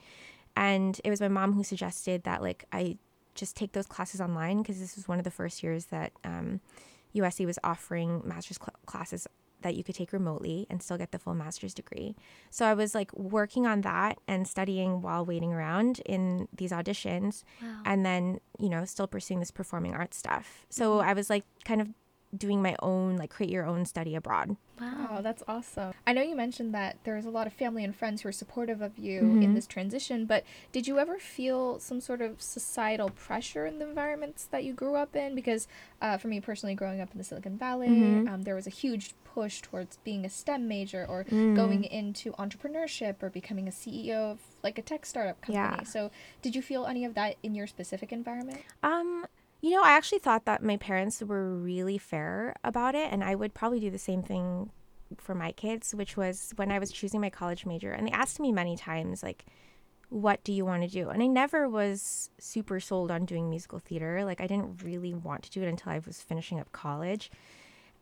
And 0.58 1.00
it 1.06 1.10
was 1.10 1.22
my 1.22 1.30
mom 1.30 1.54
who 1.54 1.64
suggested 1.64 2.24
that 2.24 2.42
like 2.42 2.66
I 2.74 2.98
just 3.34 3.56
take 3.56 3.72
those 3.72 3.88
classes 3.88 4.20
online 4.20 4.62
because 4.62 4.80
this 4.80 4.96
was 4.98 5.08
one 5.08 5.20
of 5.20 5.24
the 5.24 5.32
first 5.32 5.64
years 5.64 5.86
that 5.86 6.12
um, 6.26 6.60
USC 7.16 7.46
was 7.46 7.60
offering 7.64 8.22
master's 8.26 8.58
cl- 8.58 8.76
classes 8.86 9.28
that 9.62 9.76
you 9.76 9.84
could 9.84 9.96
take 9.96 10.14
remotely 10.14 10.68
and 10.70 10.84
still 10.84 10.98
get 10.98 11.12
the 11.12 11.18
full 11.18 11.34
master's 11.34 11.74
degree. 11.74 12.16
So 12.52 12.66
I 12.66 12.74
was 12.76 12.94
like 12.94 13.12
working 13.14 13.66
on 13.66 13.82
that 13.82 14.20
and 14.28 14.48
studying 14.48 15.02
while 15.02 15.26
waiting 15.26 15.54
around 15.54 16.02
in 16.06 16.48
these 16.56 16.72
auditions 16.72 17.44
Wow. 17.62 17.82
and 17.84 18.06
then, 18.06 18.40
you 18.60 18.70
know, 18.70 18.86
still 18.86 19.08
pursuing 19.08 19.40
this 19.40 19.50
performing 19.50 19.96
arts 19.96 20.18
stuff. 20.18 20.66
So 20.70 20.98
mm-hmm. 20.98 21.10
I 21.10 21.14
was 21.14 21.30
like 21.32 21.46
kind 21.64 21.82
of 21.82 21.90
doing 22.38 22.62
my 22.62 22.76
own 22.82 23.16
like 23.18 23.30
create 23.30 23.52
your 23.52 23.66
own 23.66 23.86
study 23.86 24.16
abroad. 24.16 24.58
Wow. 24.80 25.22
That's 25.22 25.42
awesome. 25.48 25.94
I 26.06 26.12
know 26.12 26.22
you 26.22 26.36
mentioned 26.36 26.74
that 26.74 26.98
there 27.06 27.16
was 27.16 27.26
a 27.26 27.30
lot 27.30 27.48
of 27.48 27.54
family 27.54 27.84
and 27.86 27.96
friends 27.96 28.22
who 28.22 28.28
were 28.28 28.34
supportive 28.34 28.82
of 28.82 28.98
you 28.98 29.22
Mm-hmm. 29.22 29.42
in 29.42 29.54
this 29.54 29.66
transition, 29.68 30.26
but 30.26 30.44
did 30.74 30.86
you 30.88 31.00
ever 31.00 31.18
feel 31.18 31.80
some 31.80 32.02
sort 32.02 32.22
of 32.22 32.42
societal 32.42 33.10
pressure 33.10 33.66
in 33.66 33.80
the 33.80 33.88
environments 33.88 34.46
that 34.48 34.66
you 34.66 34.74
grew 34.74 34.96
up 34.96 35.16
in? 35.16 35.34
Because 35.34 35.68
uh, 36.02 36.18
for 36.18 36.28
me 36.28 36.42
personally, 36.42 36.76
growing 36.76 37.00
up 37.00 37.12
in 37.14 37.18
the 37.18 37.24
Silicon 37.24 37.58
Valley, 37.58 37.88
Mhm. 37.88 38.28
um, 38.28 38.42
there 38.44 38.56
was 38.56 38.68
a 38.68 38.72
huge 38.72 39.14
push 39.24 39.62
towards 39.62 39.98
being 40.04 40.26
a 40.26 40.30
STEM 40.30 40.68
major 40.68 41.06
or 41.08 41.24
Mm. 41.26 41.56
going 41.56 41.84
into 41.86 42.32
entrepreneurship 42.34 43.24
or 43.24 43.30
becoming 43.30 43.68
a 43.68 43.72
CEO 43.72 44.32
of 44.32 44.40
like 44.64 44.78
a 44.78 44.82
tech 44.82 45.06
startup 45.06 45.40
company. 45.42 45.78
Yeah. 45.78 45.84
So, 45.84 46.12
did 46.42 46.56
you 46.56 46.62
feel 46.62 46.86
any 46.86 47.06
of 47.06 47.14
that 47.16 47.36
in 47.44 47.56
your 47.56 47.68
specific 47.68 48.12
environment? 48.12 48.62
Um, 48.84 49.26
you 49.66 49.72
know, 49.72 49.82
I 49.82 49.94
actually 49.94 50.20
thought 50.20 50.46
that 50.46 50.62
my 50.62 50.78
parents 50.78 51.24
were 51.24 51.56
really 51.56 51.98
fair 51.98 52.54
about 52.64 52.94
it, 52.94 53.12
and 53.12 53.24
I 53.24 53.34
would 53.34 53.56
probably 53.56 53.80
do 53.80 53.90
the 53.90 53.98
same 53.98 54.22
thing 54.22 54.70
for 55.18 55.34
my 55.34 55.54
kids, 55.54 55.96
which 55.96 56.16
was 56.16 56.54
when 56.56 56.72
I 56.72 56.78
was 56.78 56.92
choosing 56.92 57.20
my 57.20 57.32
college 57.32 57.66
major, 57.66 57.92
and 57.92 58.06
they 58.06 58.12
asked 58.12 58.40
me 58.40 58.52
many 58.52 58.78
times, 58.78 59.24
like, 59.24 59.44
what 60.10 60.44
do 60.44 60.54
you 60.54 60.66
want 60.66 60.84
to 60.84 60.88
do? 60.88 61.10
And 61.10 61.24
I 61.24 61.26
never 61.26 61.68
was 61.68 62.30
super 62.38 62.80
sold 62.80 63.10
on 63.10 63.26
doing 63.26 63.50
musical 63.50 63.80
theater. 63.80 64.24
Like, 64.24 64.40
I 64.40 64.46
didn't 64.46 64.84
really 64.84 65.16
want 65.16 65.42
to 65.46 65.50
do 65.50 65.64
it 65.64 65.68
until 65.68 65.94
I 65.94 66.00
was 66.06 66.22
finishing 66.22 66.60
up 66.60 66.72
college. 66.72 67.32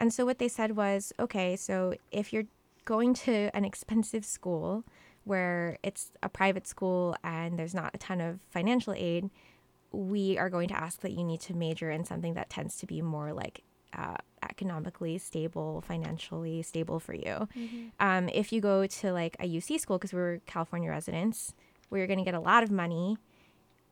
And 0.01 0.13
so 0.13 0.25
what 0.25 0.39
they 0.39 0.49
said 0.49 0.75
was, 0.75 1.13
okay, 1.17 1.55
so 1.55 1.93
if 2.11 2.33
you're 2.33 2.47
going 2.83 3.13
to 3.13 3.49
an 3.53 3.63
expensive 3.63 4.25
school 4.25 4.83
where 5.23 5.77
it's 5.81 6.11
a 6.21 6.27
private 6.27 6.67
school 6.67 7.15
and 7.23 7.57
there's 7.57 7.73
not 7.73 7.91
a 7.93 7.97
ton 7.97 8.19
of 8.19 8.41
financial 8.49 8.93
aid, 8.97 9.29
we 9.93 10.37
are 10.37 10.49
going 10.49 10.67
to 10.69 10.77
ask 10.77 11.01
that 11.01 11.11
you 11.11 11.23
need 11.23 11.39
to 11.41 11.53
major 11.53 11.89
in 11.89 12.03
something 12.03 12.33
that 12.33 12.49
tends 12.49 12.77
to 12.77 12.85
be 12.85 13.01
more 13.01 13.31
like 13.31 13.63
uh, 13.95 14.15
economically 14.41 15.17
stable, 15.17 15.83
financially 15.87 16.63
stable 16.63 16.99
for 16.99 17.13
you. 17.13 17.47
Um, 17.99 18.27
if 18.29 18.51
you 18.51 18.59
go 18.59 18.87
to 18.87 19.13
like 19.13 19.37
a 19.39 19.47
UC 19.47 19.79
school, 19.79 19.97
because 19.97 20.13
we're 20.13 20.39
California 20.45 20.89
residents, 20.89 21.53
where 21.89 21.99
you're 21.99 22.07
going 22.07 22.19
to 22.19 22.25
get 22.25 22.33
a 22.33 22.39
lot 22.39 22.63
of 22.63 22.71
money, 22.71 23.17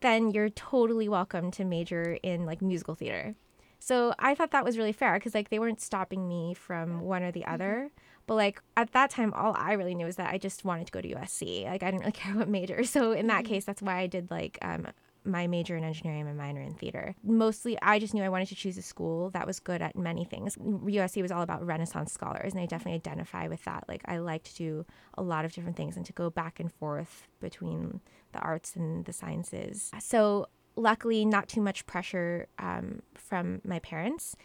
then 0.01 0.31
you're 0.31 0.49
totally 0.49 1.07
welcome 1.07 1.51
to 1.51 1.63
major 1.63 2.17
in 2.23 2.45
like 2.45 2.61
musical 2.61 2.95
theater. 2.95 3.35
So 3.77 4.13
I 4.19 4.35
thought 4.35 4.51
that 4.51 4.65
was 4.65 4.77
really 4.77 4.91
fair 4.91 5.15
because 5.15 5.33
like 5.33 5.49
they 5.49 5.59
weren't 5.59 5.81
stopping 5.81 6.27
me 6.27 6.53
from 6.53 7.01
one 7.01 7.23
or 7.23 7.31
the 7.31 7.45
other. 7.45 7.91
But 8.27 8.35
like 8.35 8.61
at 8.77 8.91
that 8.93 9.09
time, 9.09 9.33
all 9.33 9.55
I 9.57 9.73
really 9.73 9.95
knew 9.95 10.05
was 10.05 10.15
that 10.17 10.31
I 10.31 10.37
just 10.37 10.65
wanted 10.65 10.87
to 10.87 10.91
go 10.91 11.01
to 11.01 11.09
USC. 11.15 11.65
Like 11.65 11.83
I 11.83 11.91
didn't 11.91 12.01
really 12.01 12.11
care 12.13 12.35
what 12.35 12.47
major. 12.47 12.83
So 12.83 13.11
in 13.11 13.27
that 13.27 13.45
case, 13.45 13.65
that's 13.65 13.81
why 13.81 13.97
I 13.97 14.07
did 14.07 14.31
like 14.31 14.57
um, 14.61 14.87
my 15.23 15.47
major 15.47 15.77
in 15.77 15.83
engineering 15.83 16.25
my 16.25 16.33
minor 16.33 16.61
in 16.61 16.73
theater. 16.73 17.15
Mostly, 17.23 17.77
I 17.81 17.99
just 17.99 18.13
knew 18.13 18.23
I 18.23 18.29
wanted 18.29 18.47
to 18.49 18.55
choose 18.55 18.77
a 18.77 18.81
school 18.81 19.29
that 19.31 19.45
was 19.45 19.59
good 19.59 19.81
at 19.81 19.95
many 19.95 20.25
things. 20.25 20.55
USC 20.55 21.21
was 21.21 21.31
all 21.31 21.41
about 21.41 21.65
Renaissance 21.65 22.11
scholars, 22.11 22.53
and 22.53 22.61
I 22.61 22.65
definitely 22.65 22.95
identify 22.95 23.47
with 23.47 23.63
that. 23.65 23.85
Like, 23.87 24.01
I 24.05 24.17
like 24.17 24.43
to 24.43 24.55
do 24.55 24.85
a 25.15 25.21
lot 25.21 25.45
of 25.45 25.53
different 25.53 25.77
things 25.77 25.95
and 25.95 26.05
to 26.05 26.13
go 26.13 26.29
back 26.29 26.59
and 26.59 26.71
forth 26.71 27.27
between 27.39 28.01
the 28.33 28.39
arts 28.39 28.75
and 28.75 29.05
the 29.05 29.13
sciences. 29.13 29.91
So, 29.99 30.47
luckily, 30.75 31.25
not 31.25 31.47
too 31.47 31.61
much 31.61 31.85
pressure 31.85 32.47
um, 32.57 33.01
from 33.13 33.61
my 33.63 33.79
parents. 33.79 34.35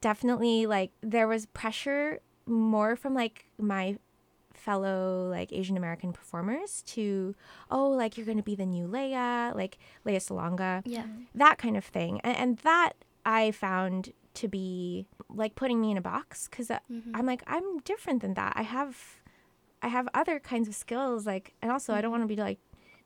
Definitely, 0.00 0.66
like, 0.66 0.90
there 1.02 1.28
was 1.28 1.46
pressure 1.46 2.20
more 2.46 2.94
from 2.94 3.12
like 3.14 3.46
my 3.58 3.98
fellow 4.66 5.28
like 5.30 5.52
Asian 5.52 5.76
American 5.76 6.12
performers 6.12 6.82
to, 6.94 7.34
oh, 7.70 7.88
like 7.90 8.16
you're 8.16 8.26
going 8.26 8.36
to 8.36 8.42
be 8.52 8.56
the 8.56 8.66
new 8.66 8.86
Lea, 8.86 9.52
like 9.54 9.78
Lea 10.04 10.16
Salonga, 10.16 10.82
Yeah. 10.84 11.06
that 11.34 11.56
kind 11.58 11.76
of 11.76 11.84
thing. 11.84 12.20
And, 12.24 12.36
and 12.36 12.58
that 12.58 12.92
I 13.24 13.52
found 13.52 14.12
to 14.34 14.48
be 14.48 15.06
like 15.30 15.54
putting 15.54 15.80
me 15.80 15.90
in 15.92 15.96
a 15.96 16.00
box 16.02 16.48
because 16.48 16.68
Mhm. 16.68 17.12
I'm 17.14 17.26
like, 17.26 17.42
I'm 17.46 17.78
different 17.92 18.20
than 18.22 18.34
that. 18.34 18.52
I 18.56 18.62
have, 18.62 19.20
I 19.82 19.88
have 19.88 20.08
other 20.12 20.40
kinds 20.40 20.66
of 20.68 20.74
skills. 20.74 21.26
Like, 21.26 21.54
and 21.62 21.70
also 21.70 21.94
I 21.94 22.00
don't 22.00 22.10
want 22.10 22.24
to 22.24 22.34
be 22.36 22.42
like 22.48 22.58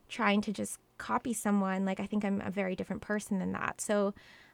trying 0.09 0.41
to 0.41 0.51
just 0.51 0.79
copy 0.97 1.33
someone. 1.33 1.85
Like, 1.85 1.99
I 1.99 2.07
think 2.07 2.25
I'm 2.25 2.41
a 2.41 2.51
very 2.51 2.75
different 2.75 3.01
person 3.03 3.39
than 3.39 3.51
that. 3.53 3.79
So 3.81 4.13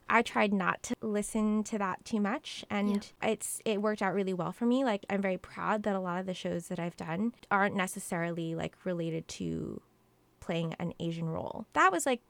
I 0.10 0.22
tried 0.22 0.54
not 0.54 0.84
to 0.84 0.96
listen 1.02 1.64
to 1.66 1.78
that 1.78 2.04
too 2.06 2.20
much 2.20 2.64
and 2.70 3.12
it's 3.22 3.62
it 3.66 3.82
worked 3.82 4.02
out 4.02 4.14
really 4.14 4.34
well 4.34 4.52
for 4.52 4.66
me. 4.66 4.84
Like 4.86 5.06
I'm 5.10 5.22
very 5.22 5.38
proud 5.38 5.84
that 5.84 5.96
a 5.96 6.00
lot 6.00 6.20
of 6.20 6.26
the 6.26 6.34
shows 6.34 6.68
that 6.68 6.80
I've 6.80 6.96
done 6.96 7.34
aren't 7.52 7.76
necessarily 7.76 8.56
like 8.56 8.76
related 8.84 9.28
to 9.30 9.82
playing 10.40 10.76
an 10.80 10.94
Asian 11.00 11.30
role. 11.30 11.66
That 11.74 11.92
was 11.92 12.06
like 12.06 12.22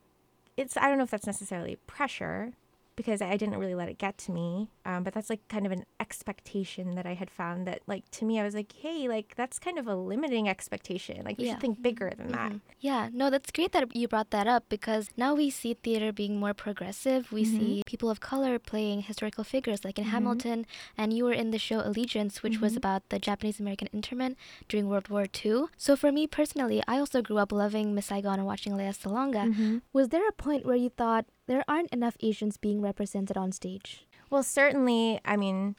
it's 0.56 0.76
I 0.76 0.88
don't 0.88 0.98
know 0.98 1.04
if 1.04 1.12
that's 1.12 1.28
necessarily 1.28 1.78
pressure 1.88 2.54
because 2.98 3.22
I 3.22 3.38
didn't 3.38 3.56
really 3.58 3.76
let 3.76 3.88
it 3.88 3.98
get 3.98 4.18
to 4.26 4.32
me. 4.34 4.70
Um, 4.84 5.04
but 5.04 5.14
that's 5.14 5.30
like 5.30 5.48
kind 5.48 5.66
of 5.66 5.72
an 5.72 5.86
expectation 6.22 6.96
that 6.96 7.06
I 7.06 7.14
had 7.14 7.30
found 7.30 7.68
that 7.68 7.82
like 7.88 8.10
to 8.18 8.26
me 8.26 8.40
I 8.40 8.44
was 8.44 8.56
like, 8.56 8.74
hey, 8.74 9.08
like 9.08 9.36
that's 9.38 9.60
kind 9.60 9.78
of 9.80 9.88
a 9.88 9.96
limiting 9.96 10.50
expectation. 10.50 11.24
Like 11.24 11.38
we 11.38 11.46
Yeah. 11.46 11.52
should 11.54 11.62
think 11.62 11.82
bigger 11.82 12.12
than 12.18 12.30
that. 12.34 12.52
Mhm. 12.52 12.62
Yeah, 12.80 13.10
no, 13.14 13.30
that's 13.30 13.52
great 13.52 13.72
that 13.72 13.96
you 13.96 14.08
brought 14.08 14.32
that 14.32 14.48
up 14.48 14.64
because 14.68 15.10
now 15.16 15.34
we 15.36 15.50
see 15.50 15.74
theater 15.76 16.12
being 16.12 16.40
more 16.40 16.54
progressive. 16.54 17.32
We 17.32 17.44
Mhm. 17.46 17.58
see 17.58 17.84
people 17.86 18.10
of 18.10 18.20
color 18.20 18.58
playing 18.60 19.04
historical 19.04 19.44
figures, 19.44 19.86
like 19.86 19.98
in 20.00 20.06
Hamilton, 20.06 20.66
and 20.98 21.14
you 21.14 21.24
were 21.24 21.34
in 21.34 21.52
the 21.52 21.60
show 21.60 21.80
Allegiance, 21.80 22.42
which 22.44 22.60
was 22.60 22.74
Mhm. 22.74 22.78
about 22.78 23.02
the 23.10 23.20
Japanese 23.20 23.60
American 23.60 23.90
internment 23.94 24.38
during 24.70 24.88
World 24.90 25.08
War 25.10 25.26
II. 25.28 25.66
So 25.78 25.96
for 25.96 26.12
me 26.12 26.26
personally, 26.28 26.82
I 26.88 26.98
also 27.00 27.22
grew 27.22 27.38
up 27.38 27.52
loving 27.52 27.94
Miss 27.94 28.08
Saigon 28.08 28.40
and 28.40 28.46
watching 28.48 28.76
Lea 28.76 28.92
Salonga. 29.02 29.54
Mhm. 29.54 29.82
Was 29.94 30.10
there 30.10 30.28
a 30.28 30.32
point 30.32 30.66
where 30.66 30.76
you 30.76 30.90
thought 30.90 31.26
there 31.48 31.64
aren't 31.68 31.90
enough 31.92 32.16
Asians 32.22 32.58
being 32.58 32.82
represented 32.82 33.36
on 33.38 33.52
stage? 33.52 34.06
Well, 34.30 34.44
certainly, 34.44 35.20
I 35.26 35.38
mean, 35.38 35.76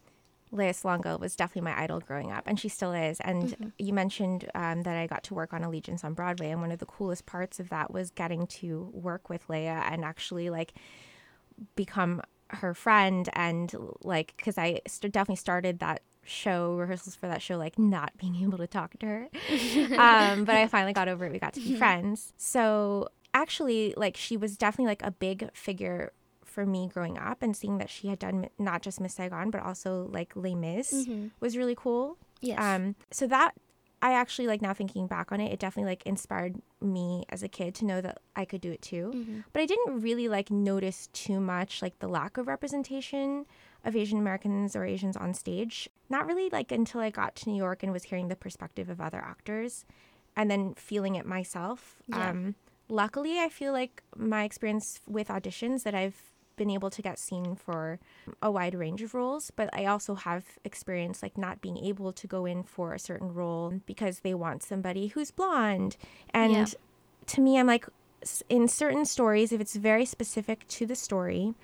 Lea 0.50 0.70
Salonga 0.70 1.20
was 1.20 1.36
definitely 1.36 1.70
my 1.70 1.78
idol 1.80 2.00
growing 2.00 2.32
up, 2.32 2.44
and 2.46 2.58
she 2.58 2.68
still 2.70 2.92
is. 2.92 3.20
And 3.20 3.50
Mhm. 3.50 3.72
you 3.78 3.92
mentioned 3.92 4.50
um, 4.54 4.82
that 4.84 4.96
I 4.96 5.06
got 5.06 5.22
to 5.24 5.34
work 5.34 5.52
on 5.52 5.62
Allegiance 5.62 6.02
on 6.04 6.14
Broadway, 6.14 6.50
and 6.50 6.60
one 6.62 6.72
of 6.72 6.78
the 6.78 6.86
coolest 6.86 7.26
parts 7.26 7.60
of 7.60 7.68
that 7.68 7.92
was 7.92 8.10
getting 8.10 8.46
to 8.46 8.90
work 8.94 9.28
with 9.28 9.48
Lea 9.50 9.66
and 9.66 10.04
actually 10.04 10.48
like 10.48 10.72
become 11.76 12.22
her 12.50 12.72
friend 12.72 13.28
and 13.34 13.74
like 14.02 14.32
because 14.36 14.56
I 14.56 14.80
st- 14.86 15.12
definitely 15.12 15.36
started 15.36 15.80
that 15.80 16.02
show 16.24 16.76
rehearsals 16.76 17.14
for 17.14 17.26
that 17.28 17.42
show 17.42 17.56
like 17.58 17.78
not 17.78 18.16
being 18.16 18.36
able 18.42 18.58
to 18.58 18.66
talk 18.66 18.98
to 19.00 19.06
her 19.06 19.28
um, 19.98 20.44
but 20.44 20.54
I 20.56 20.66
finally 20.66 20.92
got 20.94 21.08
over 21.08 21.26
it. 21.26 21.32
We 21.32 21.38
got 21.38 21.52
to 21.54 21.60
be 21.60 21.74
friends. 21.74 22.32
So 22.38 23.08
actually, 23.34 23.94
like 23.96 24.16
she 24.16 24.36
was 24.36 24.56
definitely 24.56 24.90
like 24.90 25.02
a 25.02 25.10
big 25.10 25.50
figure 25.54 26.12
for 26.44 26.64
me 26.66 26.88
growing 26.92 27.18
up, 27.18 27.42
and 27.42 27.56
seeing 27.56 27.78
that 27.78 27.90
she 27.90 28.08
had 28.08 28.18
done 28.18 28.48
not 28.58 28.82
just 28.82 29.00
Miss 29.00 29.14
Saigon 29.14 29.50
but 29.50 29.62
also 29.62 30.08
like 30.10 30.32
Les 30.34 30.54
Mis 30.54 30.92
Mhm. 31.06 31.30
was 31.40 31.56
really 31.56 31.74
cool. 31.76 32.16
Yes. 32.40 32.58
Um, 32.60 32.94
so 33.10 33.26
that 33.26 33.52
I 34.00 34.12
actually 34.12 34.46
like 34.46 34.62
now 34.62 34.72
thinking 34.72 35.06
back 35.08 35.32
on 35.32 35.40
it, 35.40 35.52
it 35.52 35.58
definitely 35.58 35.90
like 35.90 36.04
inspired 36.06 36.62
me 36.80 37.24
as 37.30 37.42
a 37.42 37.48
kid 37.48 37.74
to 37.76 37.84
know 37.84 38.00
that 38.00 38.18
I 38.36 38.44
could 38.44 38.60
do 38.60 38.70
it 38.70 38.80
too. 38.80 39.10
Mhm. 39.14 39.44
But 39.52 39.60
I 39.62 39.66
didn't 39.66 40.00
really 40.00 40.28
like 40.28 40.50
notice 40.50 41.08
too 41.12 41.40
much 41.40 41.82
like 41.82 41.98
the 41.98 42.08
lack 42.08 42.36
of 42.38 42.46
representation 42.46 43.44
of 43.84 43.96
Asian 43.96 44.18
Americans 44.18 44.74
or 44.76 44.84
Asians 44.84 45.16
on 45.16 45.34
stage. 45.34 45.88
Not 46.08 46.26
really 46.26 46.48
like 46.48 46.70
until 46.72 47.00
I 47.00 47.10
got 47.10 47.34
to 47.36 47.50
New 47.50 47.56
York 47.56 47.82
and 47.82 47.92
was 47.92 48.04
hearing 48.04 48.28
the 48.28 48.36
perspective 48.36 48.88
of 48.88 49.00
other 49.00 49.18
actors 49.18 49.84
and 50.36 50.48
then 50.50 50.74
feeling 50.74 51.16
it 51.16 51.26
myself. 51.26 51.96
Yeah. 52.06 52.30
Um, 52.30 52.54
luckily, 52.88 53.38
I 53.38 53.48
feel 53.48 53.72
like 53.72 54.02
my 54.16 54.44
experience 54.44 55.00
with 55.06 55.28
auditions 55.28 55.82
that 55.84 55.94
I've 55.94 56.16
been 56.56 56.70
able 56.70 56.90
to 56.90 57.00
get 57.00 57.18
seen 57.18 57.54
for 57.54 58.00
a 58.42 58.50
wide 58.50 58.74
range 58.74 59.00
of 59.02 59.14
roles, 59.14 59.52
but 59.52 59.70
I 59.72 59.84
also 59.86 60.16
have 60.16 60.44
experienced 60.64 61.22
like 61.22 61.38
not 61.38 61.60
being 61.60 61.78
able 61.78 62.12
to 62.12 62.26
go 62.26 62.46
in 62.46 62.64
for 62.64 62.92
a 62.94 62.98
certain 62.98 63.32
role 63.32 63.80
because 63.86 64.20
they 64.20 64.34
want 64.34 64.62
somebody 64.64 65.06
who's 65.08 65.30
blonde. 65.30 65.96
And 66.30 66.52
Yeah. 66.52 66.66
to 67.26 67.40
me, 67.40 67.58
I'm 67.58 67.66
like, 67.68 67.86
in 68.48 68.66
certain 68.66 69.04
stories, 69.04 69.52
if 69.52 69.60
it's 69.60 69.76
very 69.76 70.04
specific 70.04 70.66
to 70.68 70.84
the 70.86 70.96
story, 70.96 71.54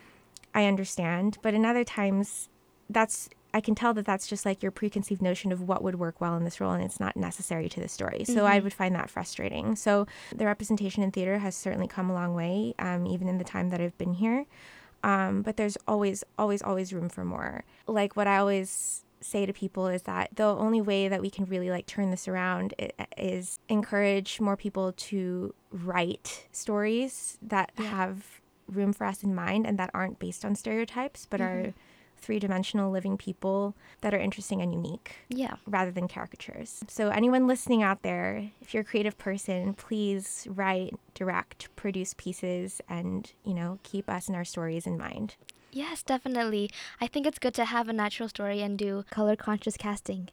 I 0.54 0.66
understand. 0.66 1.38
But 1.42 1.54
in 1.54 1.64
other 1.64 1.82
times, 1.82 2.48
that's 2.88 3.28
I 3.54 3.60
can 3.60 3.74
tell 3.74 3.94
that 3.94 4.04
that's 4.04 4.26
just 4.26 4.44
like 4.44 4.62
your 4.62 4.72
preconceived 4.72 5.22
notion 5.22 5.52
of 5.52 5.62
what 5.62 5.82
would 5.82 5.94
work 5.94 6.20
well 6.20 6.36
in 6.36 6.44
this 6.44 6.60
role, 6.60 6.72
and 6.72 6.82
it's 6.82 6.98
not 7.00 7.16
necessary 7.16 7.68
to 7.70 7.80
the 7.80 7.88
story. 7.88 8.24
So 8.24 8.44
I 8.44 8.58
Mhm. 8.58 8.64
would 8.64 8.74
find 8.74 8.94
that 8.96 9.08
frustrating. 9.10 9.76
So 9.76 10.06
the 10.34 10.44
representation 10.44 11.02
in 11.02 11.12
theater 11.12 11.38
has 11.38 11.54
certainly 11.54 11.86
come 11.88 12.10
a 12.10 12.14
long 12.14 12.34
way, 12.34 12.74
um, 12.80 13.06
even 13.06 13.28
in 13.28 13.38
the 13.38 13.44
time 13.44 13.70
that 13.70 13.80
I've 13.80 13.96
been 13.96 14.14
here. 14.14 14.44
Um, 15.04 15.42
but 15.42 15.56
there's 15.56 15.76
always, 15.86 16.24
always, 16.38 16.62
always 16.62 16.92
room 16.92 17.08
for 17.08 17.24
more. 17.24 17.64
Like 17.86 18.16
what 18.16 18.26
I 18.26 18.38
always 18.38 19.04
say 19.20 19.46
to 19.46 19.52
people 19.52 19.86
is 19.86 20.02
that 20.02 20.30
the 20.34 20.44
only 20.44 20.80
way 20.82 21.08
that 21.08 21.20
we 21.22 21.30
can 21.30 21.44
really 21.46 21.70
like 21.70 21.86
turn 21.86 22.10
this 22.10 22.26
around 22.28 22.74
is 23.16 23.58
encourage 23.68 24.40
more 24.40 24.56
people 24.56 24.92
to 24.92 25.54
write 25.70 26.46
stories 26.52 27.38
that 27.40 27.70
Yeah. 27.78 27.90
have 27.90 28.40
room 28.66 28.92
for 28.92 29.04
us 29.06 29.22
in 29.22 29.34
mind 29.34 29.66
and 29.66 29.78
that 29.78 29.90
aren't 29.94 30.18
based 30.18 30.42
on 30.44 30.54
stereotypes 30.56 31.26
but 31.28 31.40
Mhm. 31.40 31.44
are 31.46 31.74
three-dimensional 32.24 32.90
living 32.90 33.16
people 33.16 33.76
that 34.00 34.14
are 34.14 34.18
interesting 34.18 34.62
and 34.62 34.72
unique 34.72 35.16
yeah. 35.28 35.54
rather 35.66 35.90
than 35.90 36.08
caricatures. 36.08 36.82
So 36.88 37.10
anyone 37.10 37.46
listening 37.46 37.82
out 37.82 38.02
there, 38.02 38.50
if 38.60 38.72
you're 38.72 38.80
a 38.80 38.84
creative 38.84 39.16
person, 39.18 39.74
please 39.74 40.46
write, 40.50 40.94
direct, 41.14 41.68
produce 41.76 42.14
pieces 42.14 42.80
and, 42.88 43.30
you 43.44 43.54
know, 43.54 43.78
keep 43.82 44.08
us 44.08 44.28
and 44.28 44.36
our 44.36 44.44
stories 44.44 44.86
in 44.86 44.96
mind. 44.96 45.36
Yes, 45.70 46.02
definitely. 46.02 46.70
I 47.00 47.06
think 47.08 47.26
it's 47.26 47.38
good 47.40 47.54
to 47.54 47.64
have 47.64 47.88
a 47.88 47.92
natural 47.92 48.28
story 48.28 48.62
and 48.62 48.78
do 48.78 49.04
Color 49.10 49.36
conscious 49.36 49.76
casting. 49.76 50.28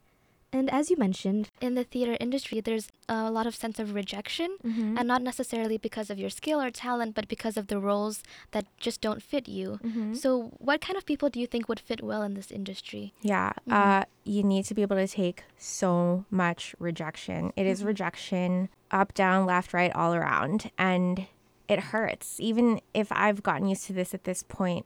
And 0.54 0.70
as 0.70 0.90
you 0.90 0.98
mentioned, 0.98 1.50
in 1.62 1.76
the 1.76 1.84
theater 1.86 2.18
industry, 2.20 2.60
there's 2.60 2.90
a 3.08 3.32
lot 3.32 3.48
of 3.48 3.56
sense 3.56 3.80
of 3.80 3.94
rejection, 3.96 4.58
Mm-hmm. 4.66 4.98
and 4.98 5.08
not 5.08 5.22
necessarily 5.22 5.78
because 5.78 6.10
of 6.10 6.20
your 6.20 6.30
skill 6.30 6.62
or 6.62 6.70
talent, 6.70 7.16
but 7.16 7.28
because 7.30 7.56
of 7.58 7.68
the 7.68 7.80
roles 7.80 8.22
that 8.52 8.66
just 8.78 9.00
don't 9.02 9.24
fit 9.24 9.48
you. 9.48 9.80
Mm-hmm. 9.84 10.14
So, 10.16 10.52
what 10.60 10.82
kind 10.82 10.98
of 10.98 11.06
people 11.06 11.30
do 11.30 11.40
you 11.40 11.48
think 11.48 11.70
would 11.70 11.80
fit 11.80 12.04
well 12.04 12.22
in 12.22 12.34
this 12.34 12.52
industry? 12.52 13.14
Yeah, 13.22 13.54
Mhm. 13.68 13.74
uh, 13.74 14.06
you 14.26 14.44
need 14.44 14.66
to 14.66 14.74
be 14.74 14.82
able 14.82 14.98
to 14.98 15.08
take 15.08 15.44
so 15.58 16.26
much 16.30 16.76
rejection. 16.80 17.54
It 17.56 17.66
is 17.66 17.82
Mhm. 17.82 17.86
rejection 17.88 18.70
up, 18.92 19.14
down, 19.14 19.46
left, 19.46 19.74
right, 19.74 19.94
all 19.96 20.14
around. 20.14 20.70
And 20.78 21.28
it 21.70 21.80
hurts. 21.96 22.40
Even 22.42 22.82
if 22.94 23.10
I've 23.12 23.42
gotten 23.42 23.68
used 23.70 23.86
to 23.88 23.94
this 23.94 24.14
at 24.14 24.26
this 24.26 24.44
point, 24.44 24.86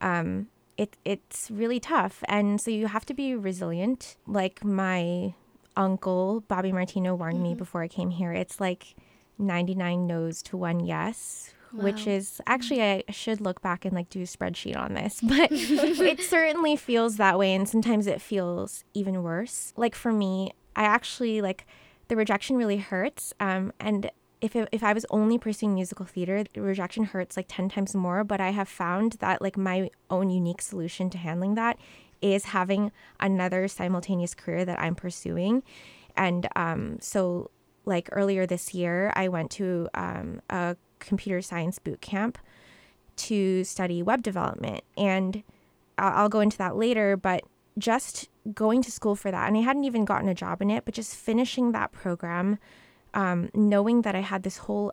um, 0.00 0.46
it, 0.76 0.96
it's 1.04 1.50
really 1.50 1.80
tough. 1.80 2.22
And 2.28 2.60
so 2.60 2.70
you 2.70 2.86
have 2.86 3.04
to 3.06 3.14
be 3.14 3.34
resilient. 3.34 4.16
Like 4.26 4.64
my 4.64 5.34
uncle, 5.76 6.40
Bobby 6.48 6.72
Martino, 6.72 7.14
warned 7.14 7.42
me 7.42 7.54
Mhm. 7.54 7.58
before 7.58 7.82
I 7.82 7.88
came 7.88 8.10
here. 8.10 8.32
It's 8.32 8.60
like 8.60 8.94
99 9.38 10.06
no's 10.06 10.42
to 10.44 10.56
one 10.56 10.80
yes. 10.80 11.52
Which 11.74 12.06
is 12.06 12.38
actually, 12.46 12.82
I 12.82 13.02
should 13.10 13.40
look 13.40 13.62
back 13.62 13.86
and 13.86 13.94
like 13.94 14.10
do 14.10 14.20
a 14.20 14.24
spreadsheet 14.24 14.76
on 14.76 14.92
this, 14.92 15.20
but 15.22 15.48
it 15.50 16.20
certainly 16.28 16.76
feels 16.76 17.16
that 17.16 17.38
way. 17.38 17.54
And 17.54 17.66
sometimes 17.66 18.06
it 18.06 18.20
feels 18.20 18.84
even 18.92 19.22
worse. 19.22 19.72
Like 19.74 19.94
for 19.94 20.12
me, 20.12 20.52
I 20.76 20.82
actually 20.84 21.40
like 21.40 21.66
the 22.08 22.16
rejection 22.16 22.56
really 22.58 22.76
hurts. 22.76 23.32
Um, 23.40 23.72
and 23.80 24.10
if, 24.42 24.56
it, 24.56 24.68
if 24.72 24.82
I 24.82 24.92
was 24.92 25.06
only 25.08 25.38
pursuing 25.38 25.74
musical 25.74 26.04
theater, 26.04 26.44
rejection 26.56 27.04
hurts 27.04 27.36
like 27.36 27.46
10 27.48 27.70
times 27.70 27.94
more. 27.94 28.24
But 28.24 28.40
I 28.40 28.50
have 28.50 28.68
found 28.68 29.12
that 29.20 29.40
like 29.40 29.56
my 29.56 29.88
own 30.10 30.28
unique 30.28 30.60
solution 30.60 31.08
to 31.10 31.18
handling 31.18 31.54
that 31.54 31.78
is 32.20 32.46
having 32.46 32.92
another 33.20 33.68
simultaneous 33.68 34.34
career 34.34 34.64
that 34.64 34.80
I'm 34.80 34.94
pursuing. 34.94 35.62
And 36.16 36.48
um, 36.56 36.98
so, 37.00 37.50
like 37.84 38.08
earlier 38.12 38.46
this 38.46 38.74
year, 38.74 39.12
I 39.16 39.28
went 39.28 39.50
to 39.52 39.88
um, 39.94 40.42
a 40.50 40.76
computer 40.98 41.40
science 41.40 41.78
boot 41.78 42.00
camp 42.00 42.38
to 43.16 43.64
study 43.64 44.02
web 44.02 44.22
development. 44.22 44.82
And 44.96 45.42
I'll, 45.98 46.22
I'll 46.22 46.28
go 46.28 46.40
into 46.40 46.58
that 46.58 46.76
later, 46.76 47.16
but 47.16 47.44
just 47.78 48.28
going 48.52 48.82
to 48.82 48.90
school 48.90 49.14
for 49.14 49.30
that, 49.30 49.48
and 49.48 49.56
I 49.56 49.60
hadn't 49.60 49.84
even 49.84 50.04
gotten 50.04 50.28
a 50.28 50.34
job 50.34 50.60
in 50.60 50.70
it, 50.70 50.84
but 50.84 50.94
just 50.94 51.14
finishing 51.14 51.72
that 51.72 51.92
program, 51.92 52.58
um, 53.14 53.50
knowing 53.54 54.02
that 54.02 54.14
I 54.14 54.20
had 54.20 54.42
this 54.42 54.58
whole 54.58 54.92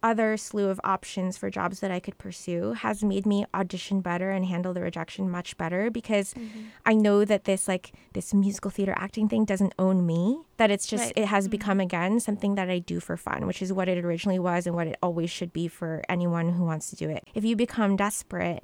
other 0.00 0.36
slew 0.36 0.68
of 0.68 0.80
options 0.84 1.36
for 1.36 1.50
jobs 1.50 1.80
that 1.80 1.90
I 1.90 1.98
could 1.98 2.16
pursue 2.18 2.72
has 2.74 3.02
made 3.02 3.26
me 3.26 3.44
audition 3.52 4.00
better 4.00 4.30
and 4.30 4.44
handle 4.46 4.72
the 4.72 4.80
rejection 4.80 5.28
much 5.28 5.56
better 5.56 5.90
because 5.90 6.34
Mm-hmm. 6.34 6.60
I 6.86 6.94
know 6.94 7.24
that 7.24 7.44
this 7.44 7.66
like 7.66 7.90
this 8.12 8.32
musical 8.32 8.70
theater 8.70 8.94
acting 8.96 9.28
thing 9.28 9.44
doesn't 9.44 9.74
own 9.76 10.06
me 10.06 10.38
that 10.56 10.70
it's 10.70 10.86
just 10.86 11.06
Right. 11.06 11.12
it 11.16 11.26
has 11.26 11.48
become 11.48 11.80
again 11.80 12.20
something 12.20 12.54
that 12.54 12.70
I 12.70 12.78
do 12.78 13.00
for 13.00 13.16
fun 13.16 13.44
which 13.48 13.60
is 13.60 13.72
what 13.72 13.88
it 13.88 13.98
originally 14.04 14.38
was 14.38 14.68
and 14.68 14.76
what 14.76 14.86
it 14.86 14.96
always 15.02 15.30
should 15.30 15.52
be 15.52 15.66
for 15.66 16.02
anyone 16.08 16.50
who 16.52 16.62
wants 16.64 16.90
to 16.90 16.96
do 16.96 17.10
it. 17.10 17.24
If 17.34 17.44
you 17.44 17.56
become 17.56 17.96
desperate 17.96 18.62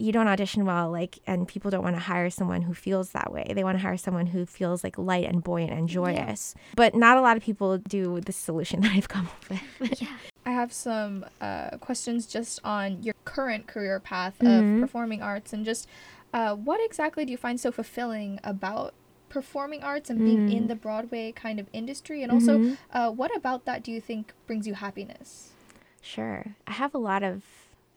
you 0.00 0.12
don't 0.12 0.26
audition 0.28 0.64
well 0.64 0.90
like 0.90 1.18
and 1.26 1.46
people 1.46 1.70
don't 1.70 1.82
want 1.84 1.94
to 1.96 2.00
hire 2.00 2.30
someone 2.30 2.62
who 2.62 2.72
feels 2.74 3.10
that 3.10 3.32
way 3.32 3.44
they 3.54 3.62
want 3.64 3.76
to 3.76 3.82
hire 3.82 3.96
someone 3.96 4.26
who 4.26 4.46
feels 4.46 4.82
like 4.82 4.96
light 4.98 5.26
and 5.26 5.44
buoyant 5.44 5.70
and 5.72 5.88
joyous 5.88 6.54
but 6.76 6.94
not 6.94 7.18
a 7.18 7.20
lot 7.20 7.36
of 7.36 7.42
people 7.42 7.78
do 7.78 8.20
the 8.20 8.32
solution 8.32 8.80
that 8.80 8.92
i've 8.92 9.08
come 9.08 9.26
up 9.26 9.50
with 9.50 10.00
yeah 10.02 10.16
I 10.46 10.52
have 10.52 10.72
some 10.72 11.26
uh, 11.42 11.76
questions 11.78 12.26
just 12.26 12.60
on 12.64 13.02
your 13.02 13.14
current 13.26 13.66
career 13.66 14.00
path 14.00 14.40
of 14.42 14.64
performing 14.80 15.20
arts 15.22 15.52
and 15.52 15.66
just 15.66 15.86
uh, 16.32 16.54
what 16.54 16.80
exactly 16.82 17.26
do 17.26 17.30
you 17.30 17.36
find 17.36 17.60
so 17.60 17.70
fulfilling 17.70 18.40
about 18.42 18.94
performing 19.28 19.82
arts 19.82 20.08
and 20.08 20.24
being 20.24 20.48
in 20.48 20.64
Mm. 20.64 20.68
the 20.68 20.74
Broadway 20.76 21.30
kind 21.32 21.60
of 21.60 21.68
industry? 21.74 22.22
And 22.22 22.32
also, 22.32 22.58
Mhm. 22.58 22.76
uh, 22.92 23.10
what 23.12 23.30
about 23.36 23.64
that 23.66 23.82
do 23.84 23.92
you 23.92 24.00
think 24.00 24.32
brings 24.46 24.66
you 24.66 24.74
happiness? 24.74 25.52
Sure. 26.00 26.56
I 26.66 26.72
have 26.72 26.94
a 26.94 26.98
lot 26.98 27.22
of 27.22 27.44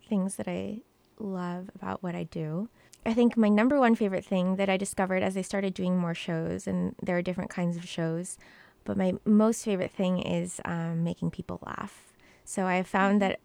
things 0.08 0.36
that 0.36 0.48
I 0.48 0.82
love 1.20 1.70
about 1.76 2.04
what 2.04 2.16
I 2.16 2.24
do. 2.24 2.70
I 3.06 3.14
think 3.14 3.36
my 3.36 3.50
number 3.50 3.80
one 3.80 3.96
favorite 3.96 4.24
thing 4.24 4.56
that 4.56 4.70
I 4.70 4.78
discovered 4.78 5.24
as 5.24 5.36
I 5.36 5.42
started 5.42 5.74
doing 5.74 5.98
more 5.98 6.14
shows, 6.14 6.68
and 6.68 6.96
there 7.02 7.18
are 7.18 7.22
different 7.22 7.50
kinds 7.50 7.76
of 7.76 7.88
shows, 7.88 8.38
but 8.86 8.98
my 8.98 9.14
most 9.26 9.66
favorite 9.66 9.92
thing 9.92 10.20
is 10.20 10.62
um, 10.66 11.04
making 11.04 11.32
people 11.32 11.60
laugh. 11.66 12.14
So 12.46 12.66
I 12.66 12.76
have 12.76 12.88
found 12.88 13.22
that 13.22 13.40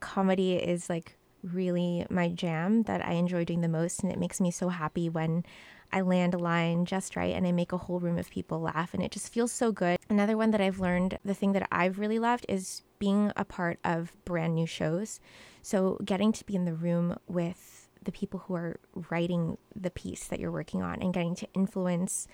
comedy 0.00 0.54
is 0.54 0.88
like 0.88 1.16
really 1.42 2.06
my 2.10 2.28
jam 2.28 2.82
that 2.84 3.04
I 3.04 3.12
enjoy 3.12 3.44
doing 3.44 3.62
the 3.62 3.68
most, 3.68 4.02
and 4.02 4.12
it 4.12 4.18
makes 4.18 4.40
me 4.40 4.50
so 4.50 4.68
happy 4.68 5.08
when 5.08 5.44
I 5.92 6.02
land 6.02 6.34
a 6.34 6.38
line 6.38 6.84
just 6.84 7.16
right 7.16 7.34
and 7.34 7.44
I 7.46 7.52
make 7.52 7.72
a 7.72 7.78
whole 7.78 7.98
room 7.98 8.18
of 8.18 8.30
people 8.30 8.60
laugh, 8.60 8.94
and 8.94 9.02
it 9.02 9.10
just 9.10 9.32
feels 9.32 9.50
so 9.50 9.72
good. 9.72 9.98
Another 10.08 10.36
one 10.36 10.52
that 10.52 10.60
I've 10.60 10.80
learned, 10.80 11.18
the 11.24 11.34
thing 11.34 11.52
that 11.52 11.66
I've 11.72 11.98
really 11.98 12.18
loved 12.18 12.46
is 12.48 12.82
being 13.00 13.32
a 13.34 13.44
part 13.44 13.78
of 13.82 14.12
brand 14.24 14.54
new 14.54 14.66
shows. 14.66 15.18
So 15.62 15.98
getting 16.04 16.32
to 16.32 16.44
be 16.44 16.54
in 16.54 16.64
the 16.64 16.74
room 16.74 17.18
with 17.26 17.88
the 18.02 18.12
people 18.12 18.40
who 18.40 18.54
are 18.54 18.80
writing 19.10 19.58
the 19.76 19.90
piece 19.90 20.26
that 20.26 20.40
you're 20.40 20.50
working 20.50 20.82
on 20.82 21.02
and 21.02 21.12
getting 21.12 21.34
to 21.36 21.48
influence 21.54 22.26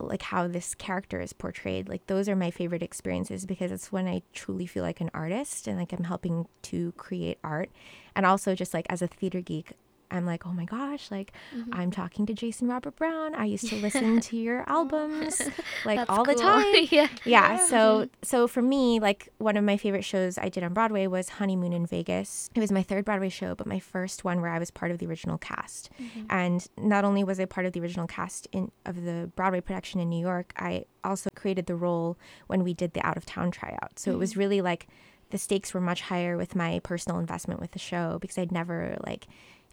like 0.00 0.22
how 0.22 0.46
this 0.46 0.74
character 0.76 1.20
is 1.20 1.32
portrayed 1.32 1.88
like 1.88 2.06
those 2.06 2.28
are 2.28 2.36
my 2.36 2.52
favorite 2.52 2.84
experiences 2.84 3.44
because 3.46 3.72
it's 3.72 3.90
when 3.90 4.06
i 4.06 4.22
truly 4.32 4.64
feel 4.64 4.84
like 4.84 5.00
an 5.00 5.10
artist 5.12 5.66
and 5.66 5.76
like 5.76 5.92
i'm 5.92 6.04
helping 6.04 6.46
to 6.62 6.92
create 6.92 7.38
art. 7.42 7.70
And 8.14 8.26
also 8.26 8.54
just 8.54 8.74
like 8.74 8.86
as 8.88 9.02
a 9.02 9.06
theater 9.06 9.40
geek 9.40 9.72
i'm 10.10 10.24
like 10.26 10.46
oh 10.46 10.52
my 10.52 10.64
gosh 10.64 11.10
like 11.10 11.32
Mm-hmm. 11.54 11.74
i'm 11.74 11.90
talking 11.90 12.26
to 12.26 12.34
jason 12.34 12.68
robert 12.68 12.96
brown. 12.96 13.34
I 13.34 13.44
used 13.46 13.68
to 13.68 13.76
listen 13.76 14.20
to 14.28 14.36
your 14.36 14.64
albums 14.68 15.40
like 15.84 16.08
all 16.10 16.24
the 16.24 16.34
cool. 16.34 16.42
time. 16.42 16.64
Yeah. 16.90 17.08
yeah 17.24 17.64
so 17.66 18.08
so 18.22 18.46
for 18.48 18.62
me 18.62 19.00
like 19.00 19.28
one 19.38 19.56
of 19.56 19.64
my 19.64 19.76
favorite 19.76 20.04
shows 20.04 20.38
i 20.38 20.48
did 20.48 20.62
on 20.62 20.72
broadway 20.74 21.06
was 21.06 21.28
honeymoon 21.30 21.72
in 21.72 21.86
vegas. 21.86 22.50
It 22.54 22.60
was 22.60 22.70
my 22.72 22.82
third 22.82 23.04
broadway 23.04 23.28
show 23.28 23.54
but 23.54 23.66
my 23.66 23.78
first 23.80 24.24
one 24.24 24.40
where 24.40 24.50
i 24.50 24.58
was 24.58 24.70
part 24.70 24.90
of 24.90 24.98
the 24.98 25.06
original 25.06 25.38
cast. 25.38 25.90
And 26.30 26.66
not 26.76 27.04
only 27.04 27.24
was 27.24 27.38
i 27.40 27.44
part 27.44 27.66
of 27.66 27.72
the 27.72 27.80
original 27.80 28.06
cast 28.06 28.46
in 28.52 28.70
of 28.86 29.04
the 29.04 29.30
broadway 29.36 29.60
production 29.60 30.00
in 30.00 30.08
new 30.08 30.20
york 30.20 30.52
i 30.56 30.84
also 31.04 31.30
created 31.34 31.66
the 31.66 31.74
role 31.76 32.18
when 32.48 32.62
we 32.64 32.74
did 32.74 32.92
the 32.94 33.06
out 33.06 33.16
of 33.16 33.24
town 33.24 33.50
tryout. 33.50 33.98
So 33.98 34.10
it 34.12 34.18
was 34.18 34.36
really 34.36 34.60
like 34.60 34.86
the 35.30 35.38
stakes 35.38 35.72
were 35.74 35.80
much 35.80 36.00
higher 36.02 36.36
with 36.36 36.54
my 36.56 36.80
personal 36.82 37.18
investment 37.18 37.60
with 37.60 37.72
the 37.72 37.78
show 37.78 38.18
because 38.20 38.38
i'd 38.38 38.50
never 38.52 38.96
like 39.06 39.26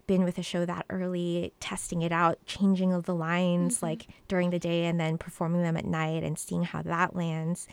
been 0.07 0.23
with 0.23 0.37
a 0.37 0.43
show 0.43 0.65
that 0.65 0.85
early, 0.89 1.53
testing 1.59 2.01
it 2.01 2.11
out, 2.11 2.37
changing 2.45 2.93
of 2.93 3.05
the 3.05 3.15
lines 3.15 3.77
mm-hmm. 3.77 3.85
like 3.85 4.07
during 4.27 4.49
the 4.49 4.59
day 4.59 4.85
and 4.85 4.99
then 4.99 5.17
performing 5.17 5.63
them 5.63 5.77
at 5.77 5.85
night 5.85 6.23
and 6.23 6.37
seeing 6.37 6.63
how 6.63 6.81
that 6.81 7.15
lands. 7.15 7.67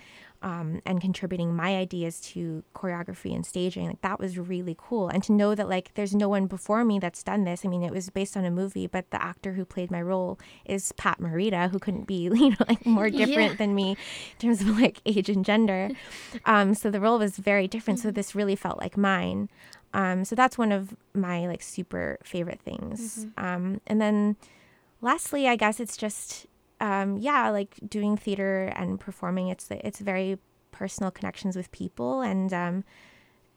Um, 0.44 0.82
and 0.84 1.00
contributing 1.00 1.54
my 1.54 1.76
ideas 1.76 2.20
to 2.32 2.64
choreography 2.74 3.32
and 3.32 3.46
staging 3.46 3.86
like 3.86 4.00
that 4.00 4.18
was 4.18 4.36
really 4.36 4.76
cool. 4.76 5.08
And 5.08 5.22
to 5.22 5.32
know 5.32 5.54
that 5.54 5.68
like 5.68 5.94
there's 5.94 6.16
no 6.16 6.28
one 6.28 6.46
before 6.46 6.84
me 6.84 6.98
that's 6.98 7.22
done 7.22 7.44
this. 7.44 7.64
I 7.64 7.68
mean 7.68 7.84
it 7.84 7.92
was 7.92 8.10
based 8.10 8.36
on 8.36 8.44
a 8.44 8.50
movie 8.50 8.88
but 8.88 9.08
the 9.12 9.22
actor 9.22 9.52
who 9.52 9.64
played 9.64 9.90
my 9.92 10.02
role 10.02 10.40
is 10.64 10.90
pat 10.92 11.20
morita 11.20 11.70
who 11.70 11.78
couldn't 11.78 12.08
be 12.08 12.22
you 12.34 12.50
know 12.50 12.56
like 12.68 12.84
more 12.84 13.08
different 13.22 13.52
Yeah. 13.52 13.56
than 13.56 13.74
me 13.76 13.90
in 13.92 14.38
terms 14.40 14.60
of 14.62 14.76
like 14.80 15.00
age 15.06 15.28
and 15.28 15.44
gender. 15.44 15.90
Um, 16.44 16.74
so 16.74 16.90
the 16.90 17.00
role 17.00 17.18
was 17.20 17.36
very 17.38 17.68
different. 17.68 18.00
So 18.00 18.10
this 18.10 18.34
really 18.34 18.56
felt 18.56 18.78
like 18.78 18.96
mine. 18.96 19.48
Um, 19.94 20.24
so 20.24 20.34
that's 20.34 20.58
one 20.58 20.72
of 20.72 20.96
my 21.14 21.46
like 21.46 21.62
super 21.62 22.18
favorite 22.24 22.60
things. 22.64 23.26
Um, 23.36 23.80
and 23.86 24.00
then 24.00 24.36
lastly, 25.00 25.46
I 25.46 25.54
guess 25.56 25.78
it's 25.78 25.96
just 25.96 26.46
um, 26.82 27.16
yeah, 27.16 27.48
like 27.48 27.78
doing 27.88 28.16
theater 28.18 28.64
and 28.76 29.00
performing. 29.00 29.48
It's 29.48 29.66
it's 29.70 30.00
very 30.00 30.38
personal 30.72 31.10
connections 31.10 31.54
with 31.56 31.70
people 31.70 32.20
and 32.22 32.52
um, 32.52 32.84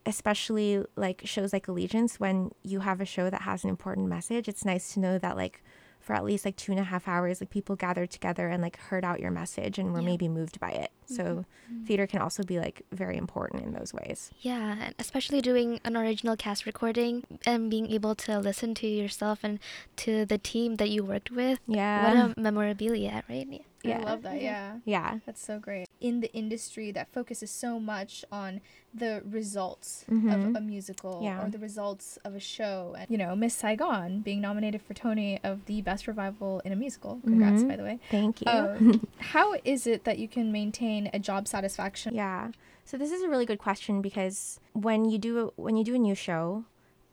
especially 0.05 0.83
like 0.95 1.21
shows 1.25 1.51
like 1.53 1.67
Allegiance 1.67 2.19
when 2.19 2.51
you 2.63 2.81
have 2.81 3.01
a 3.01 3.05
show 3.05 3.29
that 3.29 3.41
has 3.41 3.63
an 3.63 3.69
important 3.69 4.07
message. 4.07 4.47
It's 4.47 4.63
nice 4.65 4.93
to 4.93 4.99
know 4.99 5.17
that 5.17 5.35
like 5.35 5.63
for 5.99 6.13
at 6.13 6.23
least 6.23 6.45
like 6.45 6.55
two 6.55 6.71
and 6.71 6.79
a 6.79 6.83
half 6.83 7.07
hours, 7.07 7.41
like 7.41 7.49
people 7.49 7.75
gathered 7.75 8.11
together 8.11 8.47
and 8.47 8.61
like 8.61 8.77
heard 8.77 9.03
out 9.03 9.19
your 9.19 9.31
message 9.31 9.79
and 9.79 9.91
were 9.91 10.01
Yeah. 10.01 10.05
maybe 10.05 10.27
moved 10.29 10.59
by 10.59 10.69
it. 10.69 10.91
So 11.07 11.45
theater 11.85 12.05
can 12.07 12.21
also 12.21 12.43
be 12.43 12.59
like 12.59 12.83
very 12.91 13.17
important 13.17 13.63
in 13.63 13.73
those 13.73 13.93
ways. 13.93 14.31
Yeah, 14.39 14.75
and 14.85 14.95
especially 14.99 15.41
doing 15.41 15.79
an 15.83 15.95
original 15.97 16.35
cast 16.35 16.65
recording 16.65 17.23
and 17.45 17.69
being 17.69 17.89
able 17.91 18.15
to 18.15 18.39
listen 18.39 18.73
to 18.75 18.87
yourself 18.87 19.39
and 19.43 19.59
to 19.97 20.25
the 20.25 20.37
team 20.37 20.75
that 20.77 20.89
you 20.89 21.03
worked 21.03 21.31
with. 21.31 21.59
Yeah. 21.67 22.03
What 22.25 22.37
a 22.37 22.39
memorabilia, 22.39 23.23
right? 23.29 23.47
Yeah. 23.49 23.59
Yeah. 23.83 23.99
I 23.99 24.03
love 24.03 24.23
that. 24.23 24.41
Yeah. 24.41 24.77
yeah. 24.83 25.19
That's 25.27 25.43
so 25.45 25.59
great. 25.59 25.85
In 26.01 26.19
the 26.21 26.33
industry 26.33 26.91
that 26.91 27.07
focuses 27.13 27.51
so 27.51 27.79
much 27.79 28.25
on 28.31 28.61
the 28.91 29.21
results 29.29 30.05
Mhm. 30.09 30.33
of 30.33 30.55
a 30.55 30.61
musical 30.61 31.19
Yeah. 31.21 31.43
or 31.45 31.49
the 31.51 31.59
results 31.59 32.17
of 32.25 32.33
a 32.33 32.39
show. 32.39 32.95
And, 32.97 33.05
you 33.11 33.17
know, 33.17 33.35
Miss 33.35 33.53
Saigon 33.53 34.21
being 34.21 34.41
nominated 34.41 34.81
for 34.81 34.93
Tony 34.95 35.39
of 35.43 35.65
the 35.65 35.81
best 35.83 36.07
revival 36.07 36.61
in 36.65 36.71
a 36.71 36.75
musical. 36.75 37.19
Congrats, 37.23 37.61
Mhm. 37.61 37.67
by 37.67 37.75
the 37.75 37.83
way. 37.83 37.99
Thank 38.09 38.41
you. 38.41 38.47
Um, 38.51 39.07
how 39.35 39.47
is 39.63 39.85
it 39.85 40.03
that 40.05 40.17
you 40.17 40.27
can 40.27 40.51
maintain 40.51 40.94
a 41.13 41.19
job 41.19 41.47
satisfaction? 41.47 42.13
Yeah. 42.15 42.51
So 42.85 42.97
this 42.97 43.11
is 43.11 43.21
a 43.23 43.29
really 43.29 43.45
good 43.45 43.59
question 43.59 44.01
because 44.01 44.59
when 44.73 45.05
you 45.05 45.17
do 45.17 45.51
when 45.55 45.75
you 45.77 45.83
do 45.83 45.95
a 45.95 45.99
new 45.99 46.15
show, 46.15 46.65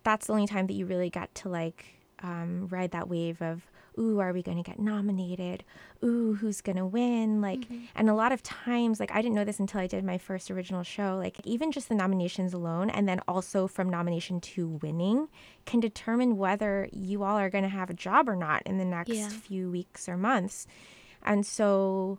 that's 0.04 0.26
the 0.26 0.32
only 0.34 0.46
time 0.46 0.66
that 0.66 0.74
you 0.74 0.84
really 0.86 1.10
get 1.10 1.34
to 1.36 1.48
like 1.48 1.84
um, 2.22 2.68
ride 2.68 2.90
that 2.92 3.08
wave 3.08 3.40
of 3.42 3.68
ooh, 3.98 4.20
are 4.20 4.32
we 4.32 4.42
going 4.42 4.56
to 4.56 4.62
get 4.62 4.78
nominated? 4.78 5.62
Ooh, 6.02 6.32
who's 6.40 6.62
going 6.62 6.76
to 6.78 6.86
win? 6.86 7.42
Like, 7.42 7.66
and 7.94 8.08
a 8.08 8.14
lot 8.14 8.32
of 8.32 8.42
times, 8.42 8.98
like, 8.98 9.12
I 9.12 9.20
didn't 9.20 9.34
know 9.34 9.44
this 9.44 9.60
until 9.60 9.82
I 9.82 9.86
did 9.86 10.02
my 10.02 10.16
first 10.16 10.50
original 10.50 10.82
show. 10.82 11.18
Like, 11.18 11.36
even 11.44 11.70
just 11.70 11.90
the 11.90 11.94
nominations 11.94 12.54
alone, 12.54 12.88
and 12.88 13.06
then 13.06 13.20
also 13.28 13.66
from 13.66 13.90
nomination 13.90 14.40
to 14.40 14.66
winning, 14.82 15.28
can 15.66 15.78
determine 15.80 16.38
whether 16.38 16.88
you 16.90 17.22
all 17.22 17.36
are 17.36 17.50
going 17.50 17.64
to 17.64 17.68
have 17.70 17.90
a 17.90 17.94
job 17.94 18.30
or 18.30 18.34
not 18.36 18.62
in 18.64 18.78
the 18.78 18.86
next 18.86 19.10
Yeah. 19.10 19.28
few 19.28 19.70
weeks 19.70 20.08
or 20.08 20.16
months. 20.16 20.66
And 21.22 21.44
so, 21.44 22.18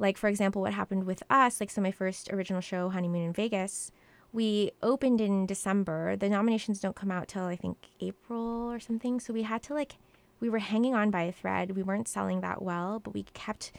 like, 0.00 0.16
for 0.16 0.28
example, 0.28 0.62
what 0.62 0.74
happened 0.74 1.04
with 1.04 1.22
us, 1.30 1.60
like, 1.60 1.70
so 1.70 1.80
my 1.80 1.92
first 1.92 2.32
original 2.32 2.60
show, 2.60 2.88
Honeymoon 2.88 3.26
in 3.26 3.32
Vegas, 3.32 3.92
we 4.32 4.70
opened 4.82 5.20
in 5.20 5.46
December. 5.46 6.16
The 6.16 6.28
nominations 6.28 6.80
don't 6.80 6.96
come 6.96 7.10
out 7.10 7.28
till 7.28 7.44
I 7.44 7.56
think 7.56 7.76
April 8.00 8.70
or 8.70 8.80
something. 8.80 9.20
So 9.20 9.32
we 9.32 9.42
had 9.42 9.62
to, 9.64 9.74
like, 9.74 9.96
we 10.40 10.48
were 10.48 10.58
hanging 10.58 10.94
on 10.94 11.10
by 11.10 11.22
a 11.22 11.32
thread. 11.32 11.76
We 11.76 11.82
weren't 11.82 12.08
selling 12.08 12.40
that 12.40 12.62
well, 12.62 12.98
but 12.98 13.12
we 13.12 13.24
kept 13.34 13.72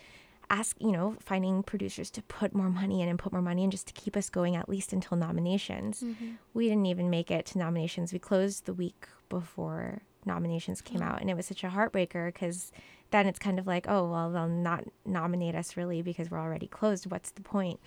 ask 0.52 0.76
you 0.82 0.92
know 0.92 1.16
finding 1.22 1.64
producers 1.64 2.12
to 2.12 2.22
put 2.24 2.54
more 2.54 2.70
money 2.70 3.02
in 3.02 3.08
and 3.08 3.18
put 3.18 3.32
more 3.32 3.42
money 3.42 3.64
in 3.64 3.72
just 3.72 3.88
to 3.88 3.94
keep 3.94 4.18
us 4.18 4.30
going 4.30 4.58
at 4.58 4.68
least 4.68 4.92
until 4.92 5.16
nominations 5.16 6.02
mm-hmm. 6.02 6.32
we 6.54 6.68
didn't 6.68 6.86
even 6.88 7.10
make 7.10 7.32
it 7.32 7.46
to 7.46 7.58
nominations 7.58 8.12
we 8.12 8.20
closed 8.20 8.66
the 8.66 8.74
week 8.74 9.08
before 9.30 10.02
nominations 10.26 10.82
came 10.82 11.02
out 11.02 11.22
and 11.22 11.30
it 11.30 11.38
was 11.38 11.46
such 11.46 11.64
a 11.64 11.70
heartbreaker 11.70 12.34
because 12.34 12.74
then 13.12 13.28
it's 13.28 13.40
kind 13.40 13.60
of 13.60 13.68
like 13.68 13.86
oh 13.88 14.10
well 14.10 14.32
they'll 14.32 14.48
not 14.48 14.84
nominate 15.06 15.56
us 15.56 15.78
really 15.78 16.02
because 16.02 16.32
we're 16.32 16.40
already 16.40 16.68
closed 16.68 17.10
what's 17.10 17.32
the 17.32 17.42
point 17.42 17.80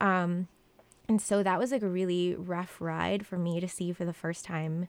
um, 0.00 0.48
and 1.08 1.22
so 1.22 1.42
that 1.42 1.58
was 1.58 1.72
like 1.72 1.82
a 1.82 1.88
really 1.88 2.34
rough 2.34 2.80
ride 2.80 3.24
for 3.26 3.38
me 3.38 3.60
to 3.60 3.68
see 3.68 3.92
for 3.92 4.04
the 4.04 4.12
first 4.12 4.44
time 4.44 4.88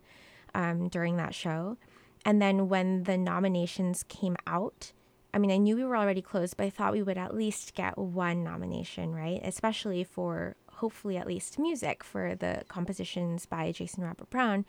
um, 0.54 0.90
during 0.90 1.18
that 1.18 1.34
show 1.34 1.78
and 2.26 2.42
then 2.42 2.68
when 2.68 3.04
the 3.04 3.18
nominations 3.18 4.04
came 4.08 4.36
out 4.46 4.92
I 5.34 5.40
mean, 5.40 5.52
I 5.52 5.58
knew 5.58 5.76
we 5.76 5.84
were 5.84 5.98
already 5.98 6.24
closed, 6.24 6.58
but 6.58 6.66
I 6.66 6.72
thought 6.72 6.94
we 6.94 7.04
would 7.04 7.18
at 7.18 7.36
least 7.36 7.76
get 7.76 7.96
one 7.96 8.44
nomination, 8.44 9.14
right? 9.14 9.40
Especially 9.44 10.04
for 10.04 10.56
hopefully 10.78 11.18
at 11.18 11.28
least 11.28 11.60
music 11.60 12.04
for 12.04 12.36
the 12.36 12.64
compositions 12.68 13.46
by 13.46 13.72
Jason 13.72 14.04
Robert 14.04 14.30
Brown. 14.30 14.66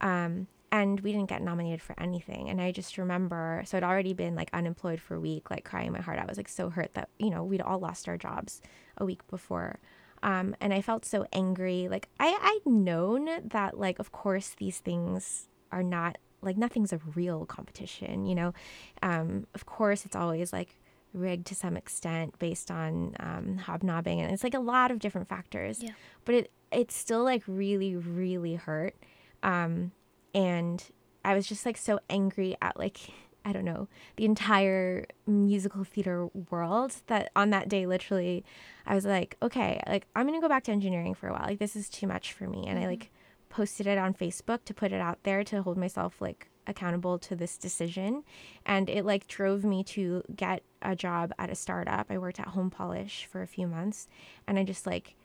Um, 0.00 0.46
and 0.72 0.98
we 1.00 1.12
didn't 1.12 1.28
get 1.28 1.42
nominated 1.42 1.82
for 1.82 1.94
anything. 2.00 2.48
And 2.48 2.60
I 2.60 2.72
just 2.72 2.96
remember, 2.96 3.62
so 3.66 3.76
I'd 3.76 3.84
already 3.84 4.14
been 4.14 4.34
like 4.34 4.48
unemployed 4.54 5.00
for 5.00 5.16
a 5.16 5.20
week, 5.20 5.50
like 5.50 5.64
crying 5.64 5.92
my 5.92 6.00
heart 6.00 6.18
out. 6.18 6.24
I 6.24 6.28
was 6.30 6.38
like 6.38 6.48
so 6.48 6.70
hurt 6.70 6.94
that, 6.94 7.10
you 7.18 7.28
know, 7.28 7.44
we'd 7.44 7.60
all 7.60 7.78
lost 7.78 8.08
our 8.08 8.16
jobs 8.16 8.62
a 8.96 9.04
week 9.04 9.20
before. 9.28 9.78
Um, 10.22 10.56
and 10.62 10.72
I 10.72 10.80
felt 10.80 11.04
so 11.04 11.26
angry. 11.32 11.88
Like 11.88 12.08
I, 12.18 12.36
I'd 12.40 12.70
known 12.70 13.28
that, 13.48 13.78
like, 13.78 13.98
of 13.98 14.12
course, 14.12 14.54
these 14.56 14.78
things 14.78 15.48
are 15.70 15.82
not 15.82 16.16
like 16.40 16.56
nothing's 16.56 16.92
a 16.92 17.00
real 17.14 17.44
competition, 17.44 18.24
you 18.24 18.34
know. 18.34 18.54
Um, 19.02 19.46
of 19.54 19.66
course, 19.66 20.06
it's 20.06 20.16
always 20.16 20.52
like 20.52 20.76
rigged 21.12 21.46
to 21.48 21.54
some 21.54 21.76
extent 21.76 22.38
based 22.38 22.70
on 22.70 23.14
um, 23.20 23.58
hobnobbing, 23.58 24.20
and 24.20 24.32
it's 24.32 24.42
like 24.42 24.54
a 24.54 24.60
lot 24.60 24.90
of 24.90 24.98
different 24.98 25.28
factors. 25.28 25.82
Yeah. 25.82 25.90
But 26.24 26.34
it 26.34 26.52
it's 26.72 26.96
still 26.96 27.24
like 27.24 27.42
really, 27.46 27.94
really 27.94 28.54
hurt. 28.54 28.96
Um, 29.42 29.92
and 30.34 30.84
I 31.24 31.34
was 31.34 31.46
just 31.46 31.64
like 31.66 31.76
so 31.76 32.00
angry 32.10 32.56
at 32.60 32.78
like 32.78 32.98
I 33.44 33.52
don't 33.52 33.64
know 33.64 33.88
the 34.16 34.24
entire 34.24 35.06
musical 35.26 35.84
theater 35.84 36.28
world 36.50 36.94
that 37.08 37.30
on 37.34 37.50
that 37.50 37.68
day 37.68 37.86
literally 37.86 38.44
I 38.86 38.94
was 38.94 39.04
like 39.04 39.36
okay 39.42 39.80
like 39.86 40.06
I'm 40.14 40.26
gonna 40.26 40.40
go 40.40 40.48
back 40.48 40.64
to 40.64 40.72
engineering 40.72 41.14
for 41.14 41.28
a 41.28 41.32
while. 41.32 41.46
Like 41.46 41.58
this 41.58 41.76
is 41.76 41.88
too 41.88 42.06
much 42.06 42.32
for 42.32 42.46
me. 42.46 42.66
And 42.66 42.78
I 42.78 42.86
like 42.86 43.04
mm-hmm. 43.04 43.54
posted 43.54 43.86
it 43.86 43.98
on 43.98 44.14
Facebook 44.14 44.64
to 44.66 44.74
put 44.74 44.92
it 44.92 45.00
out 45.00 45.18
there 45.24 45.44
to 45.44 45.62
hold 45.62 45.76
myself 45.76 46.20
like 46.20 46.48
accountable 46.66 47.18
to 47.18 47.34
this 47.34 47.56
decision. 47.56 48.24
And 48.64 48.88
it 48.88 49.04
like 49.04 49.26
drove 49.26 49.64
me 49.64 49.82
to 49.84 50.22
get 50.34 50.62
a 50.80 50.94
job 50.94 51.32
at 51.38 51.50
a 51.50 51.54
startup. 51.54 52.06
I 52.10 52.18
worked 52.18 52.40
at 52.40 52.48
Homepolish 52.48 53.26
for 53.26 53.42
a 53.42 53.46
few 53.46 53.66
months 53.66 54.08
and 54.46 54.58
I 54.58 54.64
just 54.64 54.86
like 54.86 55.16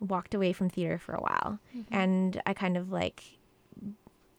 walked 0.00 0.34
away 0.34 0.52
from 0.52 0.68
theater 0.68 0.98
for 0.98 1.14
a 1.14 1.20
while. 1.20 1.58
Mm-hmm. 1.76 1.94
And 1.94 2.42
I 2.46 2.54
kind 2.54 2.76
of 2.76 2.90
like 2.90 3.38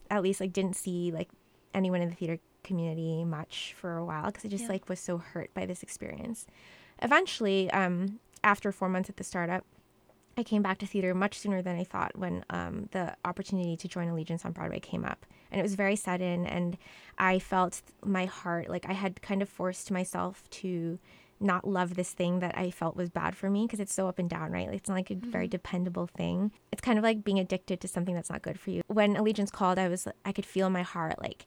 at 0.09 0.21
least 0.23 0.39
like 0.39 0.53
didn't 0.53 0.75
see 0.75 1.11
like 1.11 1.29
anyone 1.73 2.01
in 2.01 2.09
the 2.09 2.15
theater 2.15 2.39
community 2.63 3.23
much 3.23 3.75
for 3.77 3.97
a 3.97 4.05
while 4.05 4.25
because 4.27 4.45
I 4.45 4.47
just 4.49 4.63
Yeah. 4.63 4.69
like 4.71 4.89
was 4.89 4.99
so 4.99 5.17
hurt 5.17 5.53
by 5.53 5.65
this 5.65 5.83
experience. 5.83 6.45
Eventually, 7.01 7.69
um, 7.71 8.19
after 8.43 8.71
four 8.71 8.89
months 8.89 9.09
at 9.09 9.17
the 9.17 9.23
startup, 9.23 9.65
I 10.37 10.43
came 10.43 10.61
back 10.61 10.79
to 10.79 10.85
theater 10.85 11.13
much 11.13 11.39
sooner 11.39 11.61
than 11.61 11.77
I 11.77 11.83
thought 11.83 12.17
when 12.17 12.43
um, 12.49 12.89
the 12.91 13.15
opportunity 13.23 13.77
to 13.77 13.87
join 13.87 14.09
Allegiance 14.09 14.43
on 14.45 14.51
Broadway 14.51 14.79
came 14.79 15.05
up. 15.05 15.25
And 15.51 15.59
it 15.59 15.63
was 15.63 15.75
very 15.75 15.95
sudden, 15.95 16.45
and 16.45 16.77
I 17.17 17.39
felt 17.39 17.81
my 18.03 18.25
heart 18.25 18.69
like 18.69 18.85
I 18.89 18.93
had 18.93 19.21
kind 19.21 19.41
of 19.41 19.47
forced 19.47 19.91
myself 19.91 20.49
to 20.61 20.99
not 21.39 21.67
love 21.67 21.95
this 21.95 22.13
thing 22.13 22.39
that 22.39 22.57
I 22.57 22.71
felt 22.71 22.95
was 22.95 23.09
bad 23.09 23.35
for 23.35 23.49
me 23.49 23.65
because 23.65 23.79
it's 23.79 23.93
so 23.93 24.07
up 24.07 24.19
and 24.19 24.29
down, 24.29 24.51
right? 24.51 24.67
Like, 24.67 24.77
it's 24.77 24.89
not 24.89 24.95
like 24.95 25.11
a 25.11 25.15
mm-hmm. 25.15 25.31
very 25.31 25.47
dependable 25.47 26.07
thing. 26.07 26.51
It's 26.71 26.81
kind 26.81 26.97
of 26.97 27.03
like 27.03 27.23
being 27.23 27.39
addicted 27.39 27.81
to 27.81 27.87
something 27.87 28.15
that's 28.15 28.29
not 28.29 28.41
good 28.41 28.59
for 28.59 28.71
you. 28.71 28.81
When 28.87 29.15
Allegiance 29.15 29.51
called, 29.51 29.77
I 29.77 29.87
was 29.87 30.07
I 30.23 30.31
could 30.31 30.45
feel 30.45 30.69
my 30.69 30.83
heart 30.83 31.21
like 31.21 31.45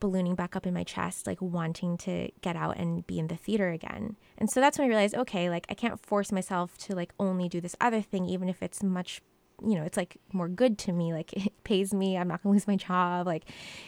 ballooning 0.00 0.34
back 0.34 0.56
up 0.56 0.66
in 0.66 0.74
my 0.74 0.84
chest, 0.84 1.26
like 1.26 1.40
wanting 1.40 1.96
to 1.98 2.30
get 2.40 2.56
out 2.56 2.76
and 2.76 3.06
be 3.06 3.18
in 3.18 3.28
the 3.28 3.36
theater 3.36 3.70
again. 3.70 4.16
And 4.36 4.50
so 4.50 4.60
that's 4.60 4.78
when 4.78 4.86
I 4.86 4.88
realized, 4.88 5.14
okay, 5.14 5.50
like 5.50 5.66
I 5.68 5.74
can't 5.74 6.00
force 6.00 6.32
myself 6.32 6.78
to 6.78 6.94
like 6.94 7.12
only 7.18 7.48
do 7.48 7.60
this 7.60 7.76
other 7.80 8.00
thing, 8.00 8.24
even 8.26 8.48
if 8.48 8.62
it's 8.62 8.82
much, 8.82 9.20
you 9.64 9.74
know, 9.74 9.82
it's 9.82 9.96
like 9.96 10.18
more 10.32 10.48
good 10.48 10.78
to 10.78 10.92
me. 10.92 11.12
Like 11.12 11.32
it 11.46 11.64
pays 11.64 11.92
me. 11.92 12.16
I'm 12.16 12.28
not 12.28 12.42
gonna 12.42 12.52
lose 12.52 12.66
my 12.66 12.76
job. 12.76 13.26
Like, 13.26 13.44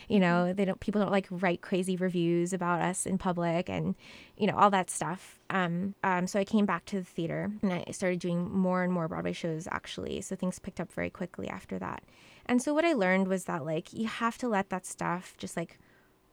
you 0.09 0.21
know, 0.21 0.53
they 0.53 0.65
don't 0.65 0.81
people 0.81 1.01
don't 1.01 1.11
like 1.11 1.27
write 1.31 1.61
crazy 1.61 1.97
reviews 1.97 2.53
about 2.53 2.81
us 2.81 3.07
in 3.07 3.19
public 3.19 3.69
and, 3.69 3.95
you 4.37 4.47
know, 4.47 4.57
all 4.57 4.71
that 4.71 4.91
stuff. 4.91 5.39
Um, 5.51 5.95
um, 6.05 6.27
so 6.27 6.39
I 6.39 6.45
came 6.45 6.67
back 6.67 6.85
to 6.87 6.97
the 6.97 7.05
theater 7.05 7.51
and 7.63 7.73
I 7.73 7.91
started 7.93 8.21
doing 8.21 8.51
more 8.51 8.83
and 8.83 8.93
more 8.93 9.09
Broadway 9.09 9.33
shows 9.33 9.69
actually. 9.71 10.21
So 10.21 10.37
things 10.37 10.59
picked 10.59 10.81
up 10.81 10.93
very 10.93 11.11
quickly 11.11 11.49
after 11.49 11.79
that. 11.79 12.03
And 12.47 12.61
so 12.63 12.75
what 12.75 12.85
I 12.85 12.93
learned 12.93 13.29
was 13.29 13.45
that 13.45 13.65
like 13.65 13.93
you 13.93 14.07
have 14.07 14.39
to 14.39 14.49
let 14.49 14.71
that 14.71 14.87
stuff 14.87 15.35
just 15.39 15.57
like 15.57 15.79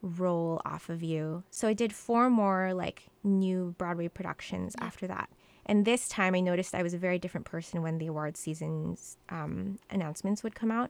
roll 0.01 0.61
off 0.65 0.89
of 0.89 1.03
you. 1.03 1.43
So 1.49 1.67
I 1.67 1.73
did 1.73 1.93
four 1.93 2.29
more 2.29 2.73
like 2.73 3.07
new 3.23 3.75
Broadway 3.77 4.07
productions 4.07 4.75
after 4.79 5.07
that. 5.07 5.29
And 5.67 5.85
this 5.85 6.07
time 6.07 6.33
I 6.33 6.39
noticed 6.39 6.73
I 6.73 6.81
was 6.83 6.93
a 6.93 6.97
very 6.97 7.19
different 7.19 7.45
person 7.45 7.81
when 7.81 7.97
the 7.99 8.07
award 8.07 8.37
season's 8.37 9.17
um, 9.29 9.77
announcements 9.91 10.41
would 10.43 10.55
come 10.55 10.71
out. 10.71 10.89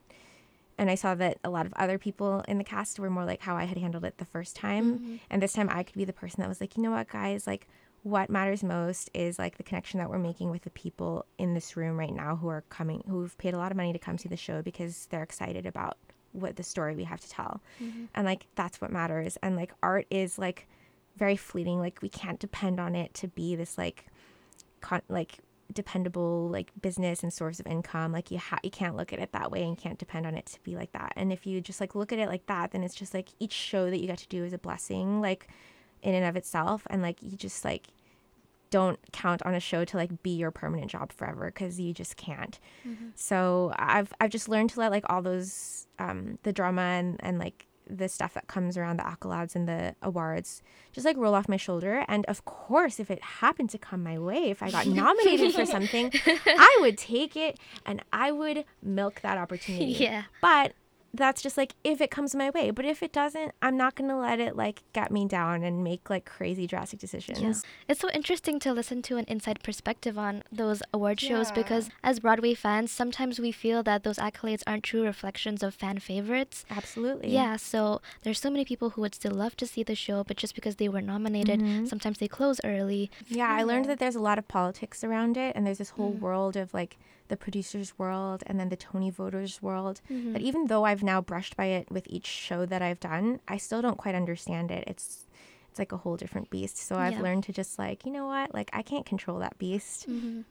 And 0.78 0.88
I 0.88 0.94
saw 0.94 1.16
that 1.16 1.38
a 1.42 1.50
lot 1.50 1.66
of 1.66 1.72
other 1.74 1.98
people 1.98 2.44
in 2.46 2.58
the 2.58 2.64
cast 2.64 3.00
were 3.00 3.10
more 3.10 3.24
like 3.24 3.42
how 3.42 3.56
I 3.56 3.64
had 3.64 3.76
handled 3.76 4.04
it 4.04 4.18
the 4.18 4.24
first 4.24 4.54
time. 4.54 5.20
And 5.28 5.42
this 5.42 5.52
time 5.52 5.68
I 5.68 5.82
could 5.82 5.96
be 5.96 6.04
the 6.04 6.12
person 6.12 6.40
that 6.40 6.48
was 6.48 6.60
like, 6.60 6.76
you 6.76 6.82
know 6.84 6.92
what, 6.92 7.08
guys, 7.08 7.46
like 7.48 7.66
what 8.04 8.30
matters 8.30 8.62
most 8.62 9.10
is 9.12 9.40
like 9.40 9.56
the 9.56 9.64
connection 9.64 9.98
that 9.98 10.08
we're 10.08 10.18
making 10.20 10.50
with 10.50 10.62
the 10.62 10.70
people 10.70 11.26
in 11.36 11.52
this 11.54 11.76
room 11.76 11.98
right 11.98 12.14
now 12.14 12.36
who 12.36 12.46
are 12.46 12.62
coming, 12.70 13.02
who've 13.08 13.36
paid 13.38 13.54
a 13.54 13.58
lot 13.58 13.72
of 13.72 13.76
money 13.76 13.92
to 13.92 13.98
come 13.98 14.16
see 14.18 14.28
the 14.28 14.36
show 14.36 14.62
because 14.62 15.06
they're 15.10 15.24
excited 15.24 15.66
about 15.66 15.98
what 16.30 16.54
the 16.54 16.62
story 16.62 16.94
we 16.94 17.02
have 17.04 17.20
to 17.20 17.28
tell. 17.28 17.60
And 18.14 18.24
like 18.24 18.46
that's 18.54 18.80
what 18.80 18.92
matters. 18.92 19.36
And 19.42 19.56
like 19.56 19.72
art 19.82 20.06
is 20.10 20.38
like 20.38 20.68
very 21.16 21.36
fleeting. 21.36 21.80
Like 21.80 21.98
we 22.02 22.08
can't 22.08 22.38
depend 22.38 22.78
on 22.78 22.94
it 22.94 23.14
to 23.14 23.26
be 23.26 23.56
this 23.56 23.76
like 23.76 24.06
con- 24.80 25.02
like 25.08 25.38
dependable 25.72 26.48
like 26.48 26.70
business 26.80 27.22
and 27.22 27.32
source 27.32 27.60
of 27.60 27.66
income 27.66 28.10
like 28.10 28.30
you 28.30 28.38
ha- 28.38 28.58
you 28.62 28.70
can't 28.70 28.96
look 28.96 29.12
at 29.12 29.18
it 29.18 29.32
that 29.32 29.50
way 29.50 29.62
and 29.62 29.76
can't 29.76 29.98
depend 29.98 30.26
on 30.26 30.34
it 30.34 30.46
to 30.46 30.60
be 30.62 30.74
like 30.76 30.92
that. 30.92 31.12
And 31.16 31.32
if 31.32 31.46
you 31.46 31.60
just 31.60 31.80
like 31.80 31.94
look 31.94 32.12
at 32.12 32.18
it 32.18 32.28
like 32.28 32.46
that 32.46 32.72
then 32.72 32.82
it's 32.82 32.94
just 32.94 33.12
like 33.14 33.28
each 33.38 33.52
show 33.52 33.90
that 33.90 34.00
you 34.00 34.06
get 34.06 34.18
to 34.18 34.28
do 34.28 34.44
is 34.44 34.52
a 34.52 34.58
blessing 34.58 35.20
like 35.20 35.46
in 36.02 36.14
and 36.14 36.24
of 36.24 36.36
itself. 36.36 36.86
And 36.88 37.02
like 37.02 37.22
you 37.22 37.36
just 37.36 37.64
like 37.64 37.88
don't 38.70 38.98
count 39.12 39.42
on 39.44 39.54
a 39.54 39.60
show 39.60 39.84
to 39.84 39.96
like 39.96 40.22
be 40.22 40.30
your 40.30 40.50
permanent 40.50 40.90
job 40.90 41.12
forever 41.12 41.46
because 41.46 41.78
you 41.80 41.92
just 41.94 42.16
can't. 42.16 42.58
So 43.14 43.72
i've 43.78 44.12
i've 44.20 44.30
just 44.30 44.48
learned 44.48 44.70
to 44.70 44.80
let 44.80 44.90
like 44.90 45.04
all 45.08 45.22
those 45.22 45.86
um 45.98 46.38
the 46.44 46.52
drama 46.52 46.82
and 46.82 47.16
and 47.20 47.38
like 47.38 47.66
the 47.88 48.08
stuff 48.08 48.34
that 48.34 48.46
comes 48.46 48.76
around 48.76 48.98
the 48.98 49.02
accolades 49.02 49.54
and 49.56 49.66
the 49.68 49.94
awards 50.02 50.62
just 50.92 51.04
like 51.04 51.16
roll 51.16 51.34
off 51.34 51.48
my 51.48 51.56
shoulder 51.56 52.04
and 52.08 52.24
of 52.26 52.44
course 52.44 53.00
if 53.00 53.10
it 53.10 53.22
happened 53.22 53.70
to 53.70 53.78
come 53.78 54.02
my 54.02 54.18
way 54.18 54.50
if 54.50 54.62
i 54.62 54.70
got 54.70 54.86
nominated 55.04 55.54
for 55.54 55.64
something 55.64 56.12
i 56.46 56.78
would 56.80 56.98
take 56.98 57.34
it 57.36 57.58
and 57.86 58.02
i 58.12 58.30
would 58.30 58.64
milk 58.82 59.20
that 59.22 59.38
opportunity 59.38 59.86
Yeah. 59.92 60.24
but 60.42 60.72
that's 61.14 61.40
just 61.40 61.56
like 61.56 61.72
if 61.84 62.00
it 62.00 62.10
comes 62.10 62.34
my 62.34 62.50
way 62.50 62.70
but 62.70 62.84
if 62.84 63.02
it 63.02 63.12
doesn't 63.12 63.52
i'm 63.62 63.76
not 63.78 63.94
gonna 63.94 64.18
let 64.18 64.38
it 64.38 64.54
like 64.56 64.82
get 64.92 65.10
me 65.10 65.26
down 65.26 65.62
and 65.62 65.82
make 65.82 66.10
like 66.10 66.24
crazy 66.26 66.66
drastic 66.66 66.98
decisions 67.00 67.64
It's 67.88 68.00
so 68.00 68.10
interesting 68.10 68.58
to 68.60 68.72
listen 68.74 69.00
to 69.02 69.16
an 69.16 69.24
inside 69.26 69.62
perspective 69.62 70.18
on 70.18 70.42
those 70.52 70.82
award 70.92 71.18
shows 71.20 71.48
Yeah. 71.48 71.54
because 71.54 71.88
as 72.04 72.20
Broadway 72.20 72.52
fans, 72.54 72.92
sometimes 72.92 73.40
we 73.40 73.52
feel 73.52 73.82
that 73.84 74.02
those 74.04 74.18
accolades 74.18 74.62
aren't 74.66 74.84
true 74.84 75.02
reflections 75.04 75.62
of 75.62 75.74
fan 75.74 75.98
favorites. 75.98 76.64
absolutely 76.70 77.30
Yeah, 77.32 77.56
so 77.56 78.00
there's 78.22 78.38
so 78.40 78.50
many 78.50 78.64
people 78.66 78.90
who 78.90 79.00
would 79.00 79.14
still 79.14 79.32
love 79.44 79.56
to 79.56 79.66
see 79.66 79.82
the 79.82 79.94
show, 79.94 80.22
but 80.24 80.36
just 80.36 80.54
because 80.54 80.76
they 80.76 80.88
were 80.90 81.00
nominated, 81.00 81.60
Mm-hmm. 81.60 81.86
sometimes 81.86 82.18
they 82.18 82.28
close 82.28 82.60
early. 82.64 83.10
Yeah, 83.26 83.48
I 83.48 83.62
learned 83.62 83.86
that 83.86 83.98
there's 83.98 84.14
a 84.16 84.20
lot 84.30 84.38
of 84.38 84.46
politics 84.48 85.02
around 85.02 85.36
it, 85.38 85.56
and 85.56 85.66
there's 85.66 85.78
this 85.78 85.90
whole 85.96 86.12
world 86.12 86.54
of 86.56 86.74
like 86.74 86.98
the 87.28 87.36
producers' 87.36 87.98
world 87.98 88.42
and 88.46 88.58
then 88.58 88.68
the 88.68 88.76
Tony 88.76 89.10
voters' 89.10 89.62
world. 89.62 90.00
Mm-hmm. 90.10 90.32
That 90.32 90.42
even 90.42 90.66
though 90.66 90.84
I've 90.84 91.02
now 91.02 91.20
brushed 91.20 91.56
by 91.56 91.66
it 91.66 91.90
with 91.90 92.06
each 92.08 92.26
show 92.26 92.66
that 92.66 92.82
I've 92.82 93.00
done, 93.00 93.40
I 93.46 93.56
still 93.56 93.82
don't 93.82 93.98
quite 93.98 94.14
understand 94.14 94.70
it. 94.70 94.84
It's 94.86 95.26
it's 95.70 95.78
like 95.78 95.92
a 95.92 95.96
whole 95.96 96.16
different 96.16 96.50
beast. 96.50 96.76
So 96.78 96.96
I've 96.96 97.12
Yeah. 97.12 97.22
learned 97.22 97.44
to 97.44 97.52
just 97.52 97.78
like, 97.78 98.04
you 98.06 98.12
know 98.12 98.26
what? 98.26 98.54
Like 98.54 98.70
I 98.72 98.82
can't 98.82 99.04
control 99.06 99.38
that 99.40 99.58
beast. 99.58 100.06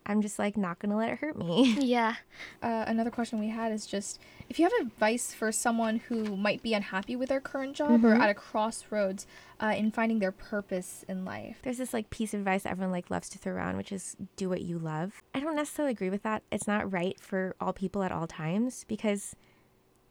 I'm 0.06 0.22
just 0.22 0.40
like 0.40 0.56
not 0.58 0.80
gonna 0.80 0.96
let 0.98 1.10
it 1.10 1.20
hurt 1.20 1.38
me. 1.38 1.76
Yeah. 1.88 2.16
Uh, 2.62 2.84
another 2.88 3.10
question 3.12 3.40
we 3.40 3.50
had 3.50 3.72
is 3.72 3.86
just 3.86 4.20
if 4.50 4.60
you 4.60 4.64
have 4.66 4.74
advice 4.88 5.34
for 5.34 5.52
someone 5.52 5.98
who 6.08 6.36
might 6.38 6.62
be 6.62 6.74
unhappy 6.74 7.16
with 7.16 7.30
their 7.30 7.42
current 7.42 7.76
job 7.76 8.04
or 8.06 8.14
at 8.14 8.30
a 8.30 8.34
crossroads 8.34 9.26
uh, 9.60 9.74
in 9.76 9.92
finding 9.92 10.20
their 10.20 10.32
purpose 10.32 11.04
in 11.08 11.26
life. 11.26 11.60
There's 11.64 11.78
this 11.78 11.94
like 11.94 12.10
piece 12.10 12.34
of 12.34 12.42
advice 12.42 12.66
everyone 12.66 12.92
like 12.92 13.10
loves 13.10 13.30
to 13.30 13.38
throw 13.40 13.54
around, 13.54 13.78
which 13.78 13.92
is 13.92 14.16
do 14.36 14.50
what 14.50 14.62
you 14.62 14.78
love. 14.78 15.22
I 15.34 15.40
don't 15.40 15.56
necessarily 15.56 15.92
agree 15.94 16.10
with 16.10 16.24
that. 16.24 16.44
It's 16.52 16.68
not 16.68 16.92
right 16.92 17.20
for 17.20 17.56
all 17.60 17.74
people 17.74 18.04
at 18.04 18.12
all 18.12 18.28
times 18.28 18.84
because 18.88 19.36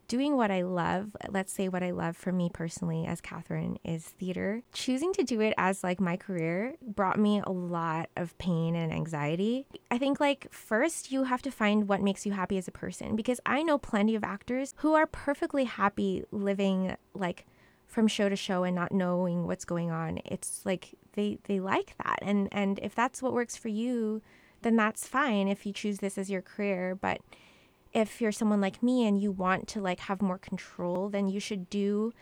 doing 0.08 0.36
what 0.36 0.50
I 0.50 0.62
love, 0.62 1.16
let's 1.28 1.52
say 1.52 1.68
what 1.68 1.82
I 1.82 1.90
love 1.90 2.16
for 2.16 2.32
me 2.32 2.50
personally 2.52 3.06
as 3.06 3.20
Catherine 3.20 3.78
is 3.84 4.04
theater. 4.04 4.62
Choosing 4.72 5.12
to 5.14 5.22
do 5.22 5.40
it 5.40 5.54
as 5.56 5.82
like 5.82 6.00
my 6.00 6.16
career 6.16 6.74
brought 6.82 7.18
me 7.18 7.42
a 7.44 7.52
lot 7.52 8.08
of 8.16 8.36
pain 8.38 8.76
and 8.76 8.92
anxiety. 8.92 9.66
I 9.90 9.98
think 9.98 10.20
like 10.20 10.52
first 10.52 11.10
you 11.12 11.24
have 11.24 11.42
to 11.42 11.50
find 11.50 11.88
what 11.88 12.02
makes 12.02 12.24
you 12.26 12.32
happy 12.32 12.58
as 12.58 12.68
a 12.68 12.72
person 12.72 13.16
because 13.16 13.40
I 13.44 13.62
know 13.62 13.78
plenty 13.78 14.14
of 14.14 14.24
actors 14.24 14.74
who 14.78 14.94
are 14.94 15.06
perfectly 15.06 15.64
happy 15.64 16.24
living 16.30 16.96
like 17.14 17.46
from 17.86 18.08
show 18.08 18.28
to 18.28 18.36
show 18.36 18.64
and 18.64 18.74
not 18.74 18.92
knowing 18.92 19.46
what's 19.46 19.64
going 19.64 19.90
on. 19.90 20.20
It's 20.24 20.62
like 20.64 20.94
they 21.12 21.38
they 21.44 21.60
like 21.60 21.94
that. 22.04 22.18
And 22.22 22.48
and 22.52 22.78
if 22.82 22.94
that's 22.94 23.22
what 23.22 23.32
works 23.32 23.56
for 23.56 23.68
you, 23.68 24.22
then 24.62 24.76
that's 24.76 25.06
fine 25.06 25.48
if 25.48 25.64
you 25.64 25.72
choose 25.72 25.98
this 25.98 26.18
as 26.18 26.30
your 26.30 26.42
career, 26.42 26.94
but 26.94 27.20
if 27.96 28.20
you're 28.20 28.30
someone 28.30 28.60
like 28.60 28.82
me 28.82 29.06
and 29.06 29.18
you 29.18 29.32
want 29.32 29.66
to 29.68 29.80
like 29.80 30.00
have 30.00 30.20
more 30.20 30.36
control, 30.36 31.08
then 31.08 31.28
you 31.28 31.40
should 31.40 31.70
do 31.70 32.12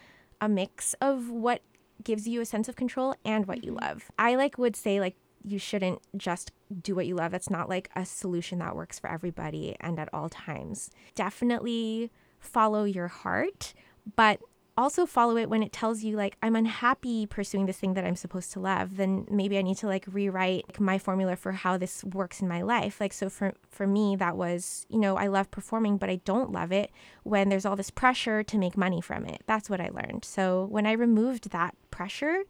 a 0.41 0.49
mix 0.49 0.95
of 1.01 1.31
what 1.31 1.63
gives 2.05 2.29
you 2.29 2.41
a 2.41 2.45
sense 2.45 2.69
of 2.69 2.77
control 2.77 3.17
and 3.25 3.47
what 3.47 3.65
you 3.65 3.73
mm-hmm. 3.73 3.85
love. 3.85 4.11
I 4.17 4.37
like 4.37 4.57
would 4.57 4.77
say 4.77 5.01
like 5.01 5.17
you 5.43 5.59
shouldn't 5.59 6.01
just 6.17 6.53
do 6.81 6.95
what 6.95 7.09
you 7.09 7.17
love. 7.17 7.35
It's 7.35 7.51
not 7.51 7.69
like 7.69 7.91
a 7.97 8.07
solution 8.07 8.61
that 8.61 8.77
works 8.77 9.01
for 9.01 9.11
everybody 9.11 9.75
and 9.81 9.99
at 9.99 10.09
all 10.15 10.29
times. 10.29 10.91
Definitely 11.17 12.13
follow 12.39 12.85
your 12.85 13.09
heart, 13.09 13.75
but 14.15 14.39
also 14.77 15.07
follow 15.07 15.37
it 15.37 15.49
when 15.49 15.63
it 15.63 15.73
tells 15.73 16.03
you 16.03 16.17
like 16.17 16.37
I'm 16.43 16.57
unhappy 16.57 17.27
pursuing 17.27 17.67
this 17.67 17.79
thing 17.79 17.95
that 17.95 18.05
I'm 18.05 18.17
supposed 18.17 18.53
to 18.53 18.61
love, 18.61 18.97
then 18.97 19.27
maybe 19.31 19.59
I 19.59 19.63
need 19.63 19.77
to 19.79 19.87
like 19.87 20.05
rewrite 20.09 20.65
like, 20.69 20.81
my 20.81 20.99
formula 20.99 21.37
for 21.37 21.53
how 21.53 21.77
this 21.77 22.03
works 22.05 22.41
in 22.41 22.49
my 22.49 22.63
life. 22.63 23.01
Like 23.01 23.13
so 23.13 23.29
for 23.29 23.55
for 23.69 23.87
me 23.87 24.17
that 24.17 24.37
was, 24.37 24.87
you 24.89 24.99
know, 24.99 25.17
I 25.17 25.29
love 25.29 25.51
performing 25.51 25.97
but 25.97 26.11
I 26.11 26.17
don't 26.25 26.53
love 26.53 26.73
it 26.73 26.91
when 27.23 27.49
there's 27.49 27.65
all 27.65 27.77
this 27.77 27.91
pressure 27.91 28.43
to 28.43 28.59
make 28.59 28.77
money 28.77 29.01
from 29.01 29.25
it. 29.27 29.43
That's 29.47 29.71
what 29.71 29.81
I 29.81 29.91
learned. 29.91 30.25
So 30.25 30.67
when 30.71 30.87
I 30.87 30.93
removed 30.93 31.51
that 31.51 31.75
pressure, 31.91 32.45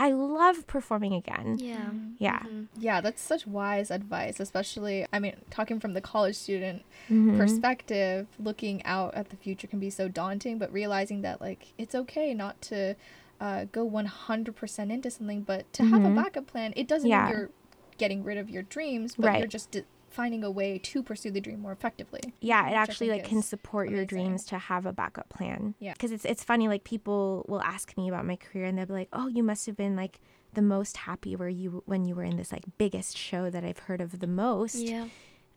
I 0.00 0.12
love 0.12 0.66
performing 0.66 1.12
again. 1.12 1.58
Yeah. 1.60 1.92
Yeah. 2.18 2.40
Mhm. 2.40 2.68
Yeah, 2.78 3.00
that's 3.02 3.20
such 3.20 3.46
wise 3.46 3.90
advice, 3.90 4.40
especially, 4.40 5.04
I 5.12 5.18
mean, 5.18 5.36
talking 5.50 5.78
from 5.78 5.92
the 5.92 6.00
college 6.00 6.36
student 6.36 6.84
Mhm. 7.10 7.36
perspective, 7.36 8.26
looking 8.38 8.82
out 8.86 9.14
at 9.14 9.28
the 9.28 9.36
future 9.36 9.66
can 9.66 9.78
be 9.78 9.90
so 9.90 10.08
daunting, 10.08 10.56
but 10.58 10.72
realizing 10.72 11.20
that, 11.22 11.40
like, 11.42 11.74
it's 11.76 11.94
okay 11.94 12.32
not 12.34 12.60
to 12.62 12.96
uh, 13.42 13.64
go 13.72 13.82
100% 13.84 14.90
into 14.92 15.10
something, 15.10 15.40
but 15.42 15.70
to 15.72 15.82
have 15.82 16.04
a 16.04 16.08
Mhm. 16.08 16.14
backup 16.14 16.46
plan, 16.46 16.74
it 16.76 16.86
doesn't 16.86 17.08
Yeah. 17.08 17.24
mean 17.24 17.30
you're 17.32 17.50
getting 17.96 18.22
rid 18.22 18.36
of 18.38 18.50
your 18.50 18.62
dreams, 18.62 19.16
but 19.16 19.38
you're 19.38 19.48
just 19.48 19.70
d- 19.70 19.84
finding 20.10 20.42
a 20.44 20.50
way 20.50 20.78
to 20.78 21.02
pursue 21.02 21.30
the 21.30 21.40
dream 21.40 21.60
more 21.60 21.72
effectively. 21.72 22.20
yeah 22.40 22.68
it 22.68 22.74
actually 22.74 23.08
like 23.10 23.24
can 23.24 23.40
support 23.42 23.88
your 23.88 24.04
dreams 24.04 24.44
to 24.44 24.58
have 24.58 24.84
a 24.86 24.92
backup 24.92 25.28
plan 25.28 25.74
Yeah. 25.78 25.92
because 25.94 26.10
it's 26.12 26.24
it's 26.24 26.44
funny 26.44 26.68
like 26.68 26.84
people 26.84 27.44
will 27.48 27.62
ask 27.62 27.96
me 27.96 28.08
about 28.08 28.26
my 28.26 28.36
career 28.36 28.64
and 28.66 28.76
they'll 28.76 28.86
be 28.86 28.92
like 28.92 29.08
oh 29.12 29.28
you 29.28 29.42
must 29.42 29.66
have 29.66 29.76
been 29.76 29.96
like 29.96 30.20
the 30.52 30.62
most 30.62 30.96
happy 30.98 31.36
where 31.36 31.48
you 31.48 31.82
when 31.86 32.04
you 32.04 32.14
were 32.16 32.24
in 32.24 32.36
this 32.36 32.50
like 32.52 32.64
biggest 32.76 33.16
show 33.16 33.48
that 33.50 33.64
i've 33.64 33.78
heard 33.80 34.00
of 34.00 34.18
the 34.18 34.26
most 34.26 34.74
Yeah. 34.74 35.06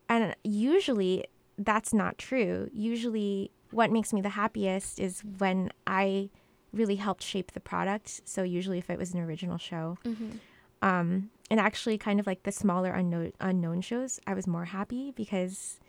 and 0.07 0.35
usually 0.43 1.25
that's 1.57 1.93
not 1.93 2.17
true 2.17 2.69
usually 2.71 3.51
what 3.71 3.91
makes 3.91 4.13
me 4.13 4.21
the 4.21 4.29
happiest 4.29 4.99
is 4.99 5.21
when 5.39 5.71
i 5.87 6.29
really 6.71 6.95
helped 6.95 7.23
shape 7.23 7.51
the 7.53 7.59
product 7.59 8.21
so 8.25 8.43
usually 8.43 8.77
if 8.79 8.89
it 8.89 8.97
was 8.97 9.13
an 9.13 9.19
original 9.19 9.57
show 9.57 9.97
Mhm. 10.05 10.39
Um, 10.83 11.29
and 11.49 11.59
actually, 11.59 11.97
kind 11.97 12.19
of 12.19 12.27
like 12.27 12.43
the 12.43 12.51
smaller 12.51 12.91
unknown 12.91 13.31
unknown 13.39 13.81
shows, 13.81 14.19
I 14.27 14.33
was 14.33 14.47
more 14.47 14.65
happy 14.65 15.11
because 15.11 15.79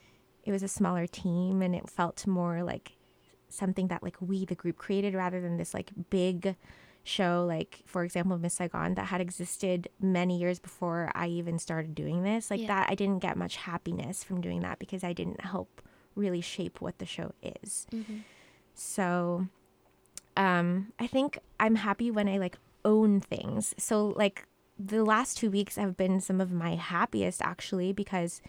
it 0.44 0.52
was 0.52 0.62
a 0.62 0.68
smaller 0.68 1.06
team 1.06 1.62
and 1.62 1.74
it 1.74 1.88
felt 1.88 2.26
more 2.26 2.62
like 2.62 2.92
something 3.48 3.88
that 3.88 4.02
like 4.02 4.16
we 4.20 4.44
the 4.44 4.54
group 4.54 4.76
created 4.76 5.14
rather 5.14 5.40
than 5.40 5.56
this 5.56 5.72
like 5.74 5.90
big 6.10 6.56
show 7.06 7.44
like 7.46 7.82
for 7.86 8.02
example 8.04 8.36
Miss 8.38 8.54
Saigon 8.54 8.94
that 8.94 9.06
had 9.06 9.20
existed 9.20 9.88
many 10.00 10.38
years 10.38 10.58
before 10.58 11.10
I 11.14 11.28
even 11.28 11.58
started 11.58 11.94
doing 11.94 12.22
this 12.24 12.50
like 12.50 12.60
Yeah. 12.60 12.66
that 12.68 12.90
I 12.90 12.94
didn't 12.94 13.20
get 13.20 13.36
much 13.36 13.56
happiness 13.56 14.24
from 14.24 14.40
doing 14.40 14.60
that 14.60 14.78
because 14.78 15.04
I 15.04 15.12
didn't 15.12 15.40
help 15.42 15.82
really 16.16 16.40
shape 16.40 16.80
what 16.80 16.98
the 16.98 17.06
show 17.06 17.32
is 17.42 17.86
Mhm. 17.92 18.22
so 18.74 19.46
um 20.36 20.92
I 20.98 21.06
think 21.06 21.38
I'm 21.60 21.76
happy 21.76 22.10
when 22.10 22.28
I 22.28 22.38
like 22.38 22.56
own 22.84 23.20
things. 23.20 23.74
So 23.78 24.08
like 24.16 24.46
the 24.78 25.04
last 25.04 25.38
2 25.38 25.50
weeks 25.50 25.76
have 25.76 25.96
been 25.96 26.20
some 26.20 26.40
of 26.40 26.50
my 26.50 26.74
happiest 26.74 27.40
actually 27.42 27.92
because 27.92 28.40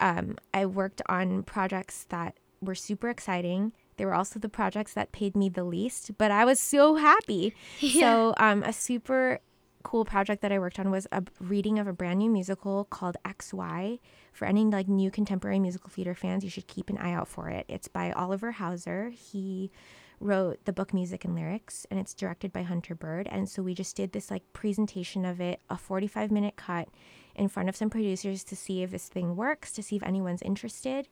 um 0.00 0.36
I 0.54 0.66
worked 0.66 1.02
on 1.08 1.42
projects 1.42 2.04
that 2.08 2.34
were 2.60 2.74
super 2.74 3.08
exciting. 3.08 3.72
They 3.96 4.06
were 4.06 4.14
also 4.14 4.38
the 4.38 4.48
projects 4.48 4.94
that 4.94 5.12
paid 5.12 5.36
me 5.36 5.48
the 5.50 5.64
least, 5.64 6.16
but 6.16 6.30
I 6.30 6.44
was 6.44 6.58
so 6.60 6.96
happy. 6.96 7.54
So 7.80 8.34
um 8.38 8.62
a 8.62 8.72
super 8.72 9.40
cool 9.82 10.04
project 10.04 10.42
that 10.42 10.52
I 10.52 10.58
worked 10.58 10.78
on 10.78 10.90
was 10.90 11.06
a 11.10 11.22
reading 11.38 11.78
of 11.78 11.86
a 11.86 11.92
brand 11.92 12.18
new 12.18 12.30
musical 12.30 12.84
called 12.84 13.16
XY. 13.24 13.98
For 14.32 14.44
any 14.46 14.64
like 14.64 14.88
new 14.88 15.10
contemporary 15.10 15.58
musical 15.58 15.90
theater 15.90 16.14
fans, 16.14 16.44
you 16.44 16.50
should 16.50 16.66
keep 16.66 16.88
an 16.90 16.98
eye 16.98 17.12
out 17.12 17.28
for 17.28 17.48
it. 17.48 17.64
It's 17.68 17.88
by 17.88 18.12
Oliver 18.12 18.52
Hauser. 18.52 19.10
He 19.10 19.70
wrote 20.20 20.62
the 20.66 20.72
book 20.72 20.92
music 20.92 21.24
and 21.24 21.34
lyrics 21.34 21.86
and 21.90 21.98
it's 21.98 22.14
directed 22.14 22.52
by 22.52 22.62
Hunter 22.62 22.94
Bird. 22.94 23.26
And 23.30 23.48
so 23.48 23.62
we 23.62 23.74
just 23.74 23.96
did 23.96 24.12
this 24.12 24.30
like 24.30 24.42
presentation 24.52 25.24
of 25.24 25.40
it 25.40 25.60
a 25.70 25.76
45 25.76 26.30
minute 26.30 26.56
cut 26.56 26.88
in 27.34 27.48
front 27.48 27.68
of 27.68 27.76
some 27.76 27.90
producers 27.90 28.44
to 28.44 28.54
see 28.56 28.82
if 28.82 28.90
this 28.90 29.08
thing 29.08 29.34
works 29.34 29.72
to 29.72 29.82
see 29.82 29.96
if 29.96 30.02
anyone's 30.02 30.42
interested. 30.42 31.08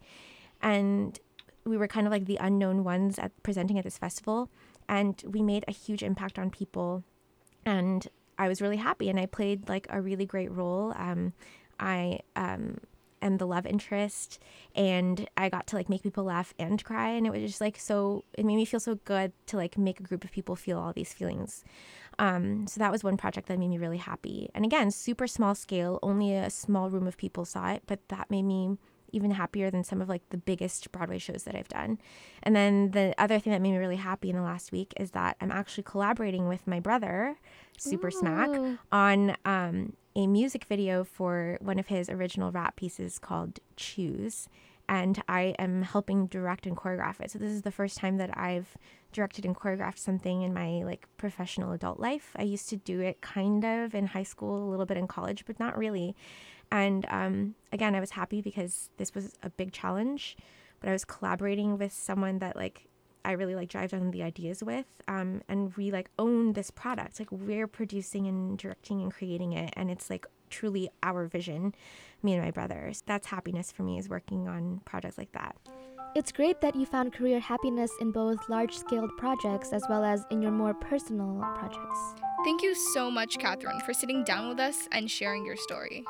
And 0.60 1.18
we 1.64 1.76
were 1.76 1.88
kind 1.88 2.06
of 2.06 2.12
like 2.12 2.26
the 2.26 2.38
unknown 2.40 2.84
ones 2.84 3.18
at 3.18 3.32
presenting 3.42 3.78
at 3.78 3.84
this 3.84 3.98
festival. 3.98 4.50
And 4.88 5.22
we 5.26 5.42
made 5.42 5.64
a 5.66 5.72
huge 5.72 6.02
impact 6.02 6.38
on 6.38 6.50
people. 6.50 7.02
And 7.64 8.06
I 8.38 8.48
was 8.48 8.60
really 8.60 8.76
happy. 8.76 9.08
And 9.08 9.18
I 9.18 9.26
played 9.26 9.68
like 9.68 9.86
a 9.90 10.00
really 10.00 10.26
great 10.26 10.52
role. 10.52 10.92
Um 10.96 11.32
I 11.80 12.20
um 12.36 12.78
am 13.22 13.38
the 13.38 13.46
love 13.46 13.66
interest 13.66 14.38
and 14.74 15.28
I 15.36 15.48
got 15.48 15.66
to 15.68 15.76
like 15.76 15.88
make 15.88 16.02
people 16.02 16.24
laugh 16.24 16.54
and 16.58 16.82
cry 16.84 17.10
and 17.10 17.26
it 17.26 17.30
was 17.30 17.42
just 17.42 17.60
like 17.60 17.78
so 17.78 18.24
it 18.36 18.44
made 18.44 18.56
me 18.56 18.64
feel 18.64 18.80
so 18.80 18.96
good 19.04 19.32
to 19.46 19.56
like 19.56 19.78
make 19.78 20.00
a 20.00 20.02
group 20.02 20.24
of 20.24 20.32
people 20.32 20.56
feel 20.56 20.78
all 20.78 20.92
these 20.92 21.12
feelings. 21.12 21.64
Um 22.18 22.66
so 22.66 22.78
that 22.78 22.92
was 22.92 23.04
one 23.04 23.16
project 23.16 23.48
that 23.48 23.58
made 23.58 23.68
me 23.68 23.78
really 23.78 23.98
happy. 23.98 24.48
And 24.54 24.64
again, 24.64 24.90
super 24.90 25.26
small 25.26 25.54
scale, 25.54 25.98
only 26.02 26.34
a 26.34 26.50
small 26.50 26.90
room 26.90 27.06
of 27.06 27.16
people 27.16 27.44
saw 27.44 27.70
it, 27.72 27.82
but 27.86 28.00
that 28.08 28.30
made 28.30 28.42
me 28.42 28.76
even 29.12 29.30
happier 29.30 29.70
than 29.70 29.84
some 29.84 30.00
of 30.00 30.08
like 30.08 30.28
the 30.30 30.36
biggest 30.36 30.90
Broadway 30.92 31.18
shows 31.18 31.44
that 31.44 31.54
I've 31.54 31.68
done. 31.68 31.98
And 32.42 32.54
then 32.54 32.90
the 32.92 33.14
other 33.18 33.38
thing 33.38 33.52
that 33.52 33.62
made 33.62 33.72
me 33.72 33.78
really 33.78 33.96
happy 33.96 34.30
in 34.30 34.36
the 34.36 34.42
last 34.42 34.72
week 34.72 34.92
is 34.98 35.12
that 35.12 35.36
I'm 35.40 35.50
actually 35.50 35.84
collaborating 35.84 36.48
with 36.48 36.66
my 36.66 36.80
brother, 36.80 37.36
Super 37.78 38.10
Smack, 38.10 38.50
on 38.92 39.36
um, 39.44 39.94
a 40.18 40.26
music 40.26 40.64
video 40.64 41.04
for 41.04 41.58
one 41.60 41.78
of 41.78 41.86
his 41.86 42.10
original 42.10 42.50
rap 42.50 42.74
pieces 42.74 43.20
called 43.20 43.60
Choose. 43.76 44.48
And 44.88 45.22
I 45.28 45.54
am 45.60 45.82
helping 45.82 46.26
direct 46.26 46.66
and 46.66 46.76
choreograph 46.76 47.20
it. 47.20 47.30
So 47.30 47.38
this 47.38 47.52
is 47.52 47.62
the 47.62 47.70
first 47.70 47.98
time 47.98 48.16
that 48.16 48.36
I've 48.36 48.76
directed 49.12 49.44
and 49.44 49.54
choreographed 49.54 49.98
something 49.98 50.42
in 50.42 50.52
my 50.52 50.82
like 50.82 51.06
professional 51.18 51.70
adult 51.70 52.00
life. 52.00 52.32
I 52.34 52.42
used 52.42 52.68
to 52.70 52.76
do 52.76 53.00
it 53.00 53.20
kind 53.20 53.64
of 53.64 53.94
in 53.94 54.06
high 54.06 54.24
school, 54.24 54.68
a 54.68 54.68
little 54.68 54.86
bit 54.86 54.96
in 54.96 55.06
college, 55.06 55.44
but 55.46 55.60
not 55.60 55.78
really. 55.78 56.16
And 56.72 57.06
um, 57.10 57.54
again, 57.72 57.94
I 57.94 58.00
was 58.00 58.10
happy 58.10 58.42
because 58.42 58.90
this 58.96 59.14
was 59.14 59.36
a 59.44 59.50
big 59.50 59.70
challenge, 59.72 60.36
but 60.80 60.88
I 60.88 60.92
was 60.92 61.04
collaborating 61.04 61.78
with 61.78 61.92
someone 61.92 62.40
that 62.40 62.56
like 62.56 62.87
I 63.28 63.32
really 63.32 63.54
like 63.54 63.68
drive 63.68 63.90
down 63.90 64.10
the 64.10 64.22
ideas 64.22 64.64
with, 64.64 64.86
um, 65.06 65.42
and 65.50 65.76
we 65.76 65.90
like 65.90 66.08
own 66.18 66.54
this 66.54 66.70
product. 66.70 67.18
Like 67.20 67.30
we're 67.30 67.66
producing 67.66 68.26
and 68.26 68.56
directing 68.56 69.02
and 69.02 69.12
creating 69.12 69.52
it, 69.52 69.74
and 69.76 69.90
it's 69.90 70.08
like 70.08 70.26
truly 70.48 70.88
our 71.02 71.26
vision, 71.26 71.74
me 72.22 72.32
and 72.32 72.42
my 72.42 72.50
brothers. 72.50 73.02
That's 73.04 73.26
happiness 73.26 73.70
for 73.70 73.82
me 73.82 73.98
is 73.98 74.08
working 74.08 74.48
on 74.48 74.80
projects 74.86 75.18
like 75.18 75.30
that. 75.32 75.56
It's 76.14 76.32
great 76.32 76.62
that 76.62 76.74
you 76.74 76.86
found 76.86 77.12
career 77.12 77.38
happiness 77.38 77.90
in 78.00 78.12
both 78.12 78.48
large 78.48 78.74
scaled 78.74 79.14
projects 79.18 79.74
as 79.74 79.82
well 79.90 80.04
as 80.04 80.24
in 80.30 80.40
your 80.40 80.50
more 80.50 80.72
personal 80.72 81.38
projects. 81.54 81.98
Thank 82.44 82.62
you 82.62 82.74
so 82.74 83.10
much, 83.10 83.36
Catherine, 83.38 83.80
for 83.80 83.92
sitting 83.92 84.24
down 84.24 84.48
with 84.48 84.58
us 84.58 84.88
and 84.90 85.10
sharing 85.10 85.44
your 85.44 85.56
story. 85.56 86.02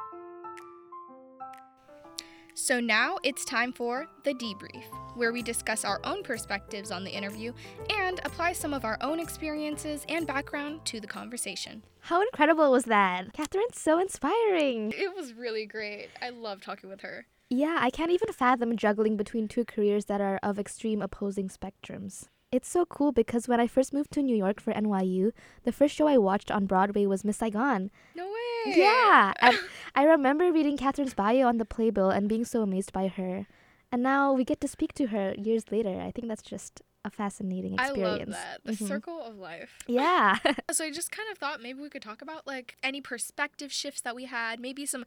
So 2.60 2.80
now 2.80 3.18
it's 3.22 3.44
time 3.44 3.72
for 3.72 4.08
the 4.24 4.34
debrief, 4.34 4.82
where 5.14 5.32
we 5.32 5.42
discuss 5.42 5.84
our 5.84 6.00
own 6.02 6.24
perspectives 6.24 6.90
on 6.90 7.04
the 7.04 7.10
interview 7.10 7.52
and 7.88 8.20
apply 8.24 8.54
some 8.54 8.74
of 8.74 8.84
our 8.84 8.98
own 9.00 9.20
experiences 9.20 10.04
and 10.08 10.26
background 10.26 10.84
to 10.86 10.98
the 10.98 11.06
conversation. 11.06 11.84
How 12.00 12.20
incredible 12.20 12.72
was 12.72 12.82
that? 12.86 13.32
Catherine's 13.32 13.78
so 13.80 14.00
inspiring. 14.00 14.92
It 14.96 15.14
was 15.14 15.34
really 15.34 15.66
great. 15.66 16.08
I 16.20 16.30
love 16.30 16.60
talking 16.60 16.90
with 16.90 17.02
her. 17.02 17.26
Yeah, 17.48 17.78
I 17.80 17.90
can't 17.90 18.10
even 18.10 18.32
fathom 18.32 18.76
juggling 18.76 19.16
between 19.16 19.46
two 19.46 19.64
careers 19.64 20.06
that 20.06 20.20
are 20.20 20.40
of 20.42 20.58
extreme 20.58 21.00
opposing 21.00 21.48
spectrums. 21.48 22.26
It's 22.50 22.68
so 22.68 22.84
cool 22.86 23.12
because 23.12 23.46
when 23.46 23.60
I 23.60 23.68
first 23.68 23.92
moved 23.92 24.10
to 24.14 24.22
New 24.22 24.34
York 24.34 24.60
for 24.60 24.72
NYU, 24.72 25.30
the 25.62 25.70
first 25.70 25.94
show 25.94 26.08
I 26.08 26.18
watched 26.18 26.50
on 26.50 26.66
Broadway 26.66 27.06
was 27.06 27.24
Miss 27.24 27.36
Saigon. 27.36 27.92
No 28.16 28.26
way. 28.26 28.38
Yeah, 28.76 29.33
and 29.40 29.59
I 29.94 30.04
remember 30.04 30.52
reading 30.52 30.76
Catherine's 30.76 31.14
bio 31.14 31.46
on 31.46 31.59
the 31.59 31.64
playbill 31.64 32.11
and 32.11 32.28
being 32.28 32.44
so 32.44 32.62
amazed 32.62 32.92
by 32.92 33.09
her. 33.09 33.46
And 33.90 34.02
now 34.02 34.33
we 34.33 34.44
get 34.44 34.61
to 34.61 34.68
speak 34.68 34.92
to 34.94 35.07
her 35.07 35.35
years 35.38 35.70
later. 35.72 36.00
I 36.00 36.11
think 36.11 36.28
that's 36.28 36.42
just 36.42 36.83
a 37.04 37.11
fascinating 37.11 37.74
experience. 37.74 38.04
I 38.04 38.12
love 38.18 38.28
that. 38.28 38.61
The 38.64 38.72
Mhm. 38.72 38.88
circle 38.88 39.22
of 39.22 39.37
life. 39.38 39.78
Yeah. 39.87 40.37
So 40.72 40.85
I 40.85 40.90
just 40.90 41.11
kind 41.11 41.28
of 41.33 41.38
thought 41.38 41.62
maybe 41.62 41.81
we 41.81 41.88
could 41.88 42.02
talk 42.02 42.20
about 42.20 42.46
like 42.46 42.76
any 42.83 43.00
perspective 43.00 43.72
shifts 43.72 44.02
that 44.02 44.14
we 44.14 44.26
had, 44.26 44.61
maybe 44.61 44.85
some 44.85 45.04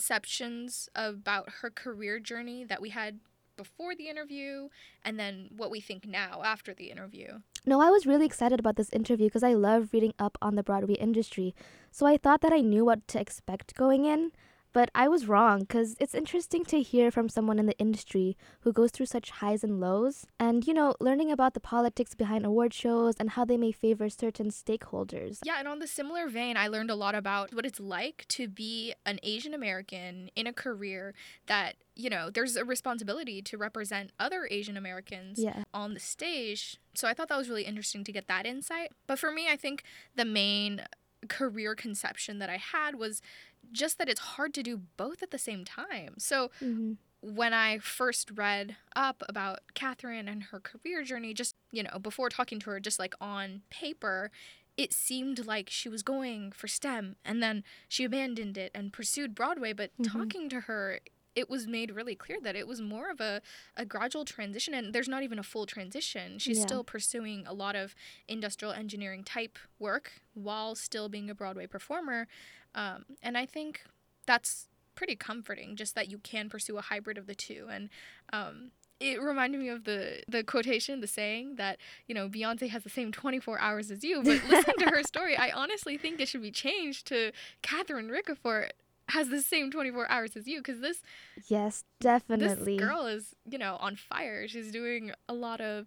conceptions 0.00 0.88
about 0.94 1.48
her 1.60 1.70
career 1.70 2.18
journey 2.18 2.64
that 2.64 2.80
we 2.82 2.90
had 2.90 3.20
before 3.56 3.94
the 3.94 4.08
interview, 4.08 4.68
and 5.02 5.18
then 5.18 5.48
what 5.56 5.70
we 5.70 5.80
think 5.80 6.06
now 6.06 6.42
after 6.44 6.74
the 6.74 6.90
interview. 6.90 7.38
No, 7.68 7.80
I 7.80 7.90
was 7.90 8.06
really 8.06 8.26
excited 8.26 8.60
about 8.60 8.76
this 8.76 8.90
interview 8.92 9.26
because 9.26 9.42
I 9.42 9.54
love 9.54 9.90
reading 9.92 10.14
up 10.20 10.38
on 10.40 10.54
the 10.54 10.62
Broadway 10.62 10.94
industry. 10.94 11.52
So 11.90 12.06
I 12.06 12.16
thought 12.16 12.40
that 12.42 12.52
I 12.52 12.60
knew 12.60 12.84
what 12.84 13.08
to 13.08 13.20
expect 13.20 13.74
going 13.74 14.04
in. 14.04 14.30
But 14.76 14.90
I 14.94 15.08
was 15.08 15.26
wrong 15.26 15.60
because 15.60 15.96
it's 15.98 16.14
interesting 16.14 16.62
to 16.66 16.82
hear 16.82 17.10
from 17.10 17.30
someone 17.30 17.58
in 17.58 17.64
the 17.64 17.78
industry 17.78 18.36
who 18.60 18.74
goes 18.74 18.90
through 18.90 19.06
such 19.06 19.30
highs 19.30 19.64
and 19.64 19.80
lows. 19.80 20.26
And, 20.38 20.66
you 20.66 20.74
know, 20.74 20.94
learning 21.00 21.32
about 21.32 21.54
the 21.54 21.60
politics 21.60 22.14
behind 22.14 22.44
award 22.44 22.74
shows 22.74 23.14
and 23.18 23.30
how 23.30 23.46
they 23.46 23.56
may 23.56 23.72
favor 23.72 24.10
certain 24.10 24.50
stakeholders. 24.50 25.38
Yeah, 25.46 25.60
and 25.60 25.66
on 25.66 25.78
the 25.78 25.86
similar 25.86 26.28
vein, 26.28 26.58
I 26.58 26.68
learned 26.68 26.90
a 26.90 26.94
lot 26.94 27.14
about 27.14 27.54
what 27.54 27.64
it's 27.64 27.80
like 27.80 28.26
to 28.28 28.48
be 28.48 28.92
an 29.06 29.18
Asian 29.22 29.54
American 29.54 30.28
in 30.36 30.46
a 30.46 30.52
career 30.52 31.14
that, 31.46 31.76
you 31.94 32.10
know, 32.10 32.28
there's 32.28 32.54
a 32.54 32.64
responsibility 32.66 33.40
to 33.40 33.56
represent 33.56 34.12
other 34.20 34.46
Asian 34.50 34.76
Americans 34.76 35.38
Yeah. 35.38 35.64
on 35.72 35.94
the 35.94 36.00
stage. 36.00 36.76
So 36.92 37.08
I 37.08 37.14
thought 37.14 37.28
that 37.28 37.38
was 37.38 37.48
really 37.48 37.64
interesting 37.64 38.04
to 38.04 38.12
get 38.12 38.28
that 38.28 38.44
insight. 38.44 38.92
But 39.06 39.18
for 39.18 39.30
me, 39.30 39.48
I 39.48 39.56
think 39.56 39.84
the 40.14 40.26
main 40.26 40.82
career 41.28 41.74
conception 41.74 42.38
that 42.40 42.50
I 42.50 42.58
had 42.58 42.96
was 42.96 43.22
just 43.72 43.98
that 43.98 44.08
it's 44.08 44.20
hard 44.20 44.54
to 44.54 44.62
do 44.62 44.78
both 44.96 45.22
at 45.22 45.30
the 45.30 45.38
same 45.38 45.64
time. 45.64 46.14
So 46.18 46.50
hmm 46.60 46.92
when 47.20 47.52
I 47.54 47.78
first 47.78 48.30
read 48.34 48.76
up 48.94 49.22
about 49.28 49.60
Catherine 49.74 50.28
and 50.28 50.44
her 50.44 50.60
career 50.60 51.02
journey, 51.02 51.34
just, 51.34 51.56
you 51.72 51.82
know, 51.82 51.98
before 52.00 52.28
talking 52.28 52.60
to 52.60 52.70
her, 52.70 52.80
just 52.80 52.98
like 52.98 53.14
on 53.20 53.62
paper, 53.70 54.30
it 54.76 54.92
seemed 54.92 55.46
like 55.46 55.68
she 55.70 55.88
was 55.88 56.02
going 56.02 56.52
for 56.52 56.68
STEM 56.68 57.16
and 57.24 57.42
then 57.42 57.64
she 57.88 58.04
abandoned 58.04 58.58
it 58.58 58.70
and 58.74 58.92
pursued 58.92 59.34
Broadway. 59.34 59.72
But 59.72 59.90
Mhm. 59.98 60.04
talking 60.04 60.48
to 60.50 60.60
her, 60.62 61.00
it 61.36 61.48
was 61.50 61.66
made 61.66 61.90
really 61.90 62.14
clear 62.16 62.38
that 62.42 62.56
it 62.56 62.66
was 62.66 62.80
more 62.80 63.10
of 63.10 63.20
a, 63.20 63.42
a 63.76 63.84
gradual 63.84 64.24
transition 64.24 64.72
and 64.74 64.92
there's 64.94 65.06
not 65.08 65.22
even 65.22 65.38
a 65.38 65.42
full 65.42 65.66
transition. 65.66 66.38
She's 66.38 66.56
Yeah. 66.58 66.64
still 66.66 66.82
pursuing 66.84 67.46
a 67.46 67.52
lot 67.52 67.76
of 67.76 67.94
industrial 68.26 68.72
engineering 68.72 69.22
type 69.22 69.58
work 69.78 70.12
while 70.34 70.74
still 70.74 71.08
being 71.08 71.28
a 71.30 71.34
Broadway 71.34 71.66
performer. 71.66 72.26
Um, 72.74 73.04
and 73.22 73.36
I 73.38 73.46
think 73.46 73.82
that's 74.26 74.68
pretty 74.94 75.14
comforting 75.14 75.76
just 75.76 75.94
that 75.94 76.08
you 76.10 76.18
can 76.18 76.48
pursue 76.48 76.78
a 76.78 76.80
hybrid 76.80 77.18
of 77.18 77.26
the 77.26 77.34
two 77.34 77.66
and 77.70 77.90
um, 78.32 78.70
it 78.98 79.20
reminded 79.20 79.60
me 79.60 79.68
of 79.68 79.84
the 79.84 80.22
the 80.26 80.42
quotation 80.42 81.00
the 81.02 81.06
saying 81.06 81.56
that 81.56 81.76
you 82.06 82.14
know 82.14 82.30
beyonce 82.30 82.70
has 82.70 82.82
the 82.82 82.88
same 82.88 83.12
24 83.12 83.58
hours 83.60 83.90
as 83.90 84.02
you 84.02 84.22
but 84.22 84.42
listening 84.48 84.76
to 84.78 84.86
her 84.86 85.02
story 85.12 85.36
i 85.36 85.50
honestly 85.50 85.98
think 85.98 86.18
it 86.18 86.26
should 86.28 86.40
be 86.40 86.50
changed 86.50 87.06
to 87.06 87.30
catherine 87.60 88.08
ricafort 88.08 88.70
has 89.10 89.28
the 89.28 89.40
same 89.42 89.70
24 89.70 90.10
hours 90.10 90.36
as 90.36 90.46
you 90.46 90.58
because 90.58 90.80
this 90.80 91.02
Yes, 91.48 91.84
definitely. 92.00 92.76
this 92.76 92.84
girl 92.86 93.06
is 93.06 93.34
you 93.50 93.58
know 93.58 93.76
on 93.80 93.96
fire 93.96 94.48
she's 94.48 94.70
doing 94.72 95.12
a 95.28 95.34
lot 95.34 95.60
of 95.60 95.86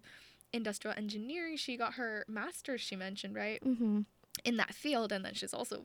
industrial 0.52 0.96
engineering 0.96 1.56
she 1.56 1.76
got 1.76 1.94
her 1.94 2.24
master's 2.28 2.80
she 2.80 2.96
mentioned 2.96 3.34
right 3.36 3.62
hmm 3.62 4.00
in 4.44 4.56
that 4.56 4.74
field 4.74 5.12
and 5.12 5.24
then 5.24 5.34
she's 5.34 5.52
also 5.52 5.84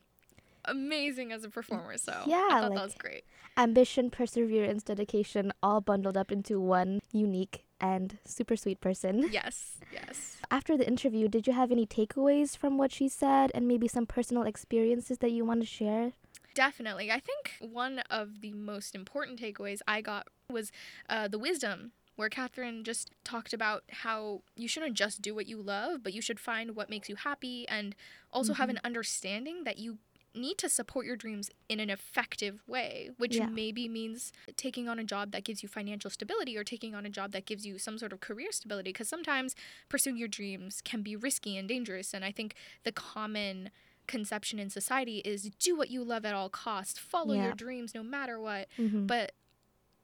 amazing 0.66 1.32
as 1.32 1.44
a 1.44 1.50
performer 1.50 1.98
so 1.98 2.24
Yeah, 2.26 2.36
i 2.50 2.60
thought 2.62 2.70
like- 2.72 2.76
that 2.80 2.86
was 2.86 2.96
great 2.96 3.24
Ambition, 3.58 4.10
perseverance, 4.10 4.84
dedication, 4.84 5.54
all 5.64 5.80
bundled 5.80 6.18
up 6.18 6.30
into 6.30 6.60
one 6.60 7.00
unique 7.14 7.64
and 7.80 8.18
super 8.26 8.58
sweet 8.58 8.82
person. 8.82 9.30
yes 9.32 9.78
yes 9.94 10.36
After 10.52 10.76
the 10.78 10.86
interview, 10.86 11.30
did 11.30 11.48
you 11.48 11.54
have 11.54 11.72
any 11.72 11.86
takeaways 11.86 12.58
from 12.58 12.78
what 12.78 12.92
she 12.92 13.08
said 13.08 13.52
and 13.56 13.66
maybe 13.66 13.88
some 13.88 14.06
personal 14.06 14.44
experiences 14.44 15.20
that 15.20 15.32
you 15.32 15.46
want 15.46 15.62
to 15.62 15.66
share? 15.66 16.12
Definitely. 16.56 17.12
I 17.12 17.20
think 17.20 17.54
one 17.60 18.00
of 18.10 18.42
the 18.42 18.54
most 18.54 18.96
important 18.96 19.40
takeaways 19.40 19.82
I 19.88 20.02
got 20.02 20.28
was 20.50 20.72
uh, 21.10 21.28
the 21.28 21.38
wisdom, 21.38 21.92
where 22.16 22.30
Catherine 22.30 22.84
just 22.86 23.12
talked 23.26 23.54
about 23.54 23.84
how 23.92 24.42
you 24.56 24.68
shouldn't 24.70 24.94
just 24.96 25.22
do 25.22 25.36
what 25.36 25.48
you 25.48 25.62
love, 25.62 26.02
but 26.02 26.14
you 26.14 26.22
should 26.22 26.40
find 26.40 26.76
what 26.76 26.90
makes 26.90 27.10
you 27.10 27.18
happy 27.18 27.68
and 27.68 27.94
also 28.32 28.54
have 28.54 28.70
an 28.70 28.80
understanding 28.86 29.66
that 29.66 29.78
you 29.78 29.98
need 30.34 30.58
to 30.58 30.70
support 30.70 31.06
your 31.06 31.16
dreams 31.18 31.50
in 31.70 31.80
an 31.82 31.90
effective 31.90 32.62
way, 32.68 33.10
which 33.18 33.36
Yeah. 33.38 33.48
maybe 33.48 33.88
means 33.90 34.32
taking 34.56 34.88
on 34.88 35.00
a 35.00 35.04
job 35.04 35.32
that 35.32 35.44
gives 35.44 35.62
you 35.64 35.68
financial 35.70 36.10
stability 36.10 36.58
or 36.58 36.64
taking 36.64 36.96
on 36.96 37.06
a 37.06 37.10
job 37.10 37.32
that 37.34 37.46
gives 37.46 37.66
you 37.66 37.78
some 37.78 37.98
sort 37.98 38.14
of 38.14 38.20
career 38.22 38.52
stability. 38.52 38.90
Because 38.92 39.10
sometimes 39.10 39.56
pursuing 39.90 40.18
your 40.18 40.28
dreams 40.30 40.82
can 40.82 41.02
be 41.02 41.16
risky 41.18 41.58
and 41.58 41.68
dangerous. 41.68 42.14
And 42.14 42.24
I 42.26 42.32
think 42.32 42.56
the 42.84 42.92
common 42.94 43.72
conception 44.08 44.60
in 44.60 44.70
society 44.70 45.18
is 45.20 45.52
do 45.60 45.76
what 45.76 45.90
you 45.90 46.04
love 46.04 46.26
at 46.26 46.34
all 46.34 46.50
costs, 46.50 46.98
follow 47.00 47.34
Yeah. 47.36 47.46
your 47.46 47.54
dreams 47.54 47.94
no 47.96 48.04
matter 48.04 48.40
what. 48.40 48.68
Mm-hmm. 48.78 49.06
But 49.06 49.34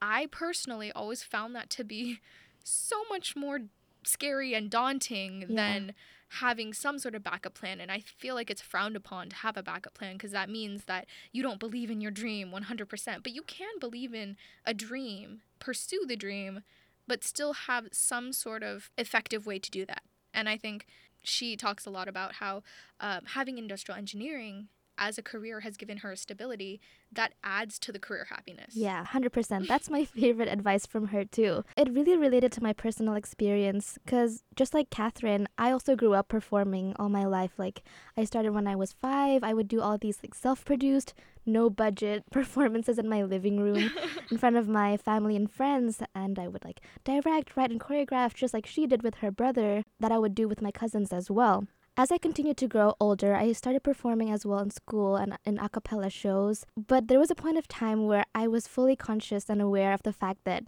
I 0.02 0.28
personally 0.32 0.92
always 0.92 1.24
found 1.24 1.56
that 1.56 1.70
to 1.72 1.84
be 1.84 2.20
so 2.64 3.04
much 3.10 3.36
more 3.36 3.62
scary 4.04 4.54
and 4.54 4.70
daunting 4.70 5.42
Yeah. 5.42 5.56
than 5.56 5.94
having 6.36 6.74
some 6.74 6.98
sort 6.98 7.14
of 7.14 7.24
backup 7.24 7.54
plan. 7.54 7.82
And 7.82 7.92
I 7.92 8.00
feel 8.00 8.36
like 8.36 8.50
it's 8.50 8.62
frowned 8.62 8.96
upon 8.96 9.30
to 9.30 9.36
have 9.38 9.58
a 9.58 9.64
backup 9.64 9.94
plan 9.94 10.14
because 10.14 10.32
that 10.32 10.50
means 10.50 10.86
that 10.86 11.06
you 11.34 11.44
don't 11.44 11.60
believe 11.60 11.92
in 11.92 12.00
your 12.00 12.12
dream 12.12 12.52
100%. 12.52 13.22
But 13.22 13.34
you 13.34 13.42
can 13.44 13.80
believe 13.80 14.14
in 14.14 14.38
a 14.66 14.74
dream, 14.74 15.42
pursue 15.60 16.06
the 16.08 16.16
dream, 16.16 16.64
but 17.06 17.24
still 17.26 17.52
have 17.54 17.90
some 17.92 18.32
sort 18.32 18.64
of 18.64 18.90
effective 18.98 19.46
way 19.46 19.60
to 19.60 19.70
do 19.70 19.86
that. 19.86 20.04
And 20.34 20.48
I 20.48 20.56
think 20.58 20.88
she 21.24 21.56
talks 21.56 21.86
a 21.86 21.90
lot 21.90 22.08
about 22.08 22.36
how 22.36 22.64
um, 23.00 23.22
having 23.26 23.58
industrial 23.58 23.98
engineering 23.98 24.68
as 24.98 25.18
a 25.18 25.22
career 25.22 25.62
has 25.62 25.78
given 25.78 25.98
her 25.98 26.16
stability 26.16 26.80
that 27.12 27.34
adds 27.44 27.80
to 27.80 27.92
the 27.92 28.00
career 28.00 28.28
happiness. 28.30 28.76
Yeah, 28.76 29.06
100%. 29.06 29.68
That's 29.68 29.90
my 29.90 30.06
favorite 30.20 30.48
advice 30.48 30.86
from 30.86 31.08
her, 31.08 31.26
too. 31.26 31.64
It 31.76 31.92
really 31.92 32.18
related 32.18 32.52
to 32.54 32.64
my 32.64 32.74
personal 32.74 33.16
experience 33.16 33.98
because 34.04 34.44
just 34.56 34.74
like 34.74 34.90
Catherine, 34.90 35.48
I 35.58 35.72
also 35.72 35.96
grew 35.96 36.14
up 36.14 36.28
performing 36.30 36.96
all 36.98 37.10
my 37.10 37.26
life. 37.26 37.52
Like, 37.58 37.84
I 38.16 38.24
started 38.24 38.54
when 38.54 38.68
I 38.68 38.76
was 38.76 38.94
five. 38.94 39.44
I 39.44 39.54
would 39.54 39.68
do 39.68 39.82
all 39.82 39.98
these 39.98 40.20
like 40.24 40.36
self 40.36 40.64
produced, 40.64 41.14
no 41.46 41.70
budget 41.70 42.24
performances 42.32 42.98
in 42.98 43.10
my 43.10 43.24
living 43.24 43.60
room 43.60 43.92
in 44.32 44.38
front 44.38 44.56
of 44.56 44.68
my 44.68 44.98
family 44.98 45.36
and 45.36 45.52
friends. 45.52 46.02
And 46.16 46.38
I 46.40 46.48
would 46.48 46.64
like 46.64 46.82
direct, 47.04 47.58
write, 47.58 47.72
and 47.72 47.80
choreograph 47.80 48.34
just 48.34 48.54
like 48.54 48.66
she 48.66 48.88
did 48.88 49.04
with 49.04 49.16
her 49.16 49.32
brother, 49.32 49.84
that 50.00 50.12
I 50.12 50.20
would 50.20 50.36
do 50.36 50.48
with 50.48 50.62
my 50.62 50.72
cousins 50.72 51.12
as 51.12 51.30
well. 51.30 51.68
As 51.98 52.10
I 52.12 52.18
continued 52.18 52.58
to 52.58 52.68
grow 52.68 52.96
older, 53.00 53.36
I 53.36 53.52
started 53.52 53.84
performing 53.84 54.32
as 54.32 54.46
well 54.46 54.60
in 54.60 54.70
school 54.72 55.18
and 55.18 55.38
in 55.46 55.60
a 55.60 55.68
cappella 55.70 56.10
shows. 56.10 56.66
But 56.78 57.08
there 57.08 57.20
was 57.20 57.30
a 57.30 57.36
point 57.36 57.58
of 57.58 57.68
time 57.68 58.06
where 58.08 58.24
I 58.34 58.48
was 58.48 58.66
fully 58.68 58.96
conscious 58.96 59.50
and 59.50 59.62
aware 59.62 59.94
of 59.94 60.04
the 60.04 60.14
fact 60.14 60.40
that 60.46 60.64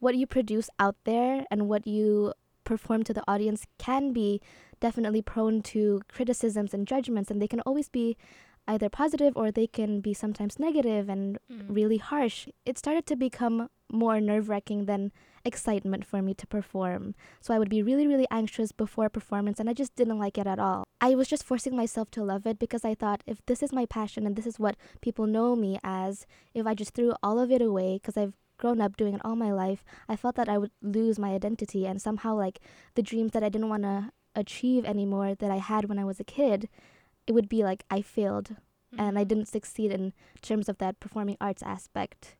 what 0.00 0.16
you 0.16 0.26
produce 0.26 0.68
out 0.80 0.96
there 1.04 1.46
and 1.50 1.68
what 1.68 1.86
you 1.86 2.34
perform 2.64 3.04
to 3.04 3.14
the 3.14 3.22
audience 3.28 3.64
can 3.78 4.12
be 4.12 4.40
definitely 4.80 5.22
prone 5.22 5.62
to 5.62 6.00
criticisms 6.08 6.74
and 6.74 6.88
judgments, 6.88 7.30
and 7.30 7.40
they 7.40 7.48
can 7.48 7.60
always 7.60 7.88
be 7.88 8.16
either 8.66 8.88
positive 8.88 9.34
or 9.36 9.50
they 9.52 9.66
can 9.66 10.00
be 10.00 10.12
sometimes 10.12 10.58
negative 10.58 11.08
and 11.08 11.38
Mm. 11.50 11.66
really 11.68 11.98
harsh. 11.98 12.48
It 12.66 12.78
started 12.78 13.06
to 13.06 13.16
become 13.16 13.68
more 13.92 14.20
nerve 14.20 14.48
wracking 14.48 14.86
than 14.86 15.12
excitement 15.44 16.04
for 16.06 16.22
me 16.22 16.34
to 16.34 16.46
perform. 16.46 17.14
So 17.40 17.52
I 17.54 17.58
would 17.58 17.68
be 17.68 17.82
really, 17.82 18.06
really 18.06 18.26
anxious 18.30 18.72
before 18.72 19.06
a 19.06 19.10
performance, 19.10 19.60
and 19.60 19.68
I 19.68 19.72
just 19.74 19.94
didn't 19.94 20.18
like 20.18 20.38
it 20.38 20.46
at 20.46 20.58
all. 20.58 20.84
I 21.00 21.14
was 21.14 21.28
just 21.28 21.44
forcing 21.44 21.76
myself 21.76 22.10
to 22.12 22.24
love 22.24 22.46
it 22.46 22.58
because 22.58 22.84
I 22.84 22.94
thought 22.94 23.22
if 23.26 23.44
this 23.46 23.62
is 23.62 23.72
my 23.72 23.86
passion 23.86 24.26
and 24.26 24.36
this 24.36 24.46
is 24.46 24.58
what 24.58 24.76
people 25.00 25.26
know 25.26 25.54
me 25.54 25.78
as, 25.84 26.26
if 26.54 26.66
I 26.66 26.74
just 26.74 26.94
threw 26.94 27.12
all 27.22 27.38
of 27.38 27.50
it 27.50 27.60
away, 27.62 27.96
because 27.96 28.16
I've 28.16 28.34
grown 28.56 28.80
up 28.80 28.96
doing 28.96 29.14
it 29.14 29.20
all 29.24 29.36
my 29.36 29.52
life, 29.52 29.84
I 30.08 30.16
felt 30.16 30.36
that 30.36 30.48
I 30.48 30.58
would 30.58 30.70
lose 30.80 31.18
my 31.18 31.30
identity 31.30 31.86
and 31.86 32.00
somehow 32.00 32.34
like 32.34 32.60
the 32.94 33.02
dreams 33.02 33.32
that 33.32 33.42
I 33.42 33.48
didn't 33.48 33.68
want 33.68 33.82
to 33.82 34.10
achieve 34.34 34.84
anymore 34.84 35.34
that 35.34 35.50
I 35.50 35.58
had 35.58 35.88
when 35.88 35.98
I 35.98 36.04
was 36.04 36.20
a 36.20 36.24
kid, 36.24 36.68
it 37.26 37.32
would 37.32 37.48
be 37.48 37.62
like 37.62 37.84
I 37.90 38.00
failed 38.00 38.56
and 38.96 39.18
I 39.18 39.24
Mhm. 39.24 39.28
didn't 39.28 39.48
succeed 39.48 39.90
in 39.90 40.12
terms 40.40 40.68
of 40.68 40.78
that 40.78 41.00
performing 41.00 41.36
arts 41.40 41.62
aspect. 41.62 42.36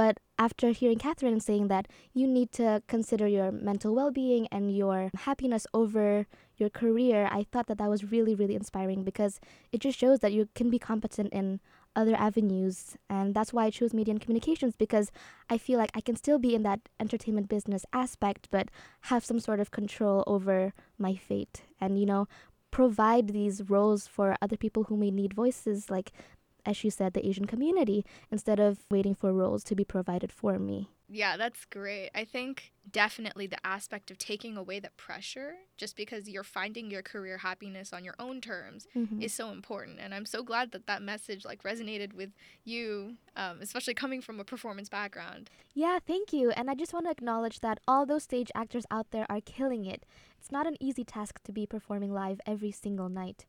But 0.00 0.18
after 0.38 0.70
hearing 0.70 0.96
Catherine 0.96 1.40
saying 1.40 1.68
that 1.68 1.86
you 2.14 2.26
need 2.26 2.52
to 2.52 2.82
consider 2.88 3.26
your 3.28 3.52
mental 3.52 3.94
well 3.94 4.10
being 4.10 4.48
and 4.50 4.74
your 4.74 5.10
happiness 5.14 5.66
over 5.74 6.26
your 6.56 6.70
career, 6.70 7.28
I 7.30 7.44
thought 7.52 7.66
that 7.66 7.76
that 7.76 7.90
was 7.90 8.10
really, 8.10 8.34
really 8.34 8.54
inspiring 8.54 9.04
because 9.04 9.40
it 9.72 9.82
just 9.82 9.98
shows 9.98 10.20
that 10.20 10.32
you 10.32 10.48
can 10.54 10.70
be 10.70 10.78
competent 10.78 11.28
in 11.34 11.60
other 11.94 12.14
avenues. 12.14 12.96
And 13.10 13.34
that's 13.34 13.52
why 13.52 13.66
I 13.66 13.70
chose 13.70 13.92
media 13.92 14.12
and 14.12 14.22
communications 14.22 14.74
because 14.74 15.12
I 15.50 15.58
feel 15.58 15.78
like 15.78 15.92
I 15.94 16.00
can 16.00 16.16
still 16.16 16.38
be 16.38 16.54
in 16.54 16.62
that 16.62 16.80
entertainment 16.98 17.50
business 17.50 17.84
aspect, 17.92 18.48
but 18.50 18.70
have 19.12 19.22
some 19.22 19.38
sort 19.38 19.60
of 19.60 19.70
control 19.70 20.24
over 20.26 20.72
my 20.96 21.14
fate. 21.14 21.64
And, 21.78 22.00
you 22.00 22.06
know, 22.06 22.26
provide 22.70 23.28
these 23.28 23.68
roles 23.68 24.06
for 24.06 24.34
other 24.40 24.56
people 24.56 24.84
who 24.84 24.96
may 24.96 25.10
need 25.10 25.34
voices, 25.34 25.90
like, 25.90 26.12
as 26.66 26.76
she 26.76 26.90
said, 26.90 27.12
the 27.14 27.26
Asian 27.26 27.46
community, 27.46 28.04
instead 28.30 28.60
of 28.60 28.84
waiting 28.90 29.14
for 29.14 29.32
roles 29.32 29.64
to 29.64 29.74
be 29.74 29.84
provided 29.84 30.30
for 30.32 30.58
me. 30.58 30.88
Yeah, 31.12 31.36
that's 31.36 31.64
great. 31.64 32.10
I 32.14 32.24
think 32.24 32.72
definitely 32.88 33.48
the 33.48 33.64
aspect 33.66 34.12
of 34.12 34.18
taking 34.18 34.56
away 34.56 34.78
the 34.78 34.90
pressure 34.96 35.54
just 35.76 35.96
because 35.96 36.28
you're 36.28 36.44
finding 36.44 36.88
your 36.88 37.02
career 37.02 37.38
happiness 37.38 37.92
on 37.92 38.04
your 38.04 38.14
own 38.20 38.40
terms 38.40 38.86
Mhm. 38.94 39.20
is 39.20 39.34
so 39.34 39.50
important. 39.50 39.98
And 39.98 40.14
I'm 40.14 40.24
so 40.24 40.44
glad 40.44 40.70
that 40.70 40.86
that 40.86 41.02
message 41.02 41.44
like 41.44 41.64
resonated 41.64 42.12
with 42.12 42.30
you, 42.64 43.16
um, 43.34 43.60
especially 43.60 43.94
coming 43.94 44.20
from 44.20 44.38
a 44.38 44.44
performance 44.44 44.88
background. 44.88 45.50
Yeah, 45.74 45.98
thank 45.98 46.32
you. 46.32 46.52
And 46.52 46.70
I 46.70 46.74
just 46.76 46.92
want 46.92 47.06
to 47.06 47.10
acknowledge 47.10 47.58
that 47.58 47.80
all 47.88 48.06
those 48.06 48.22
stage 48.22 48.52
actors 48.54 48.86
out 48.88 49.10
there 49.10 49.26
are 49.28 49.40
killing 49.40 49.84
it. 49.86 50.06
It's 50.38 50.52
not 50.52 50.68
an 50.68 50.76
easy 50.80 51.02
task 51.04 51.42
to 51.42 51.52
be 51.52 51.66
performing 51.66 52.12
live 52.12 52.40
every 52.46 52.70
single 52.70 53.08
night. 53.08 53.46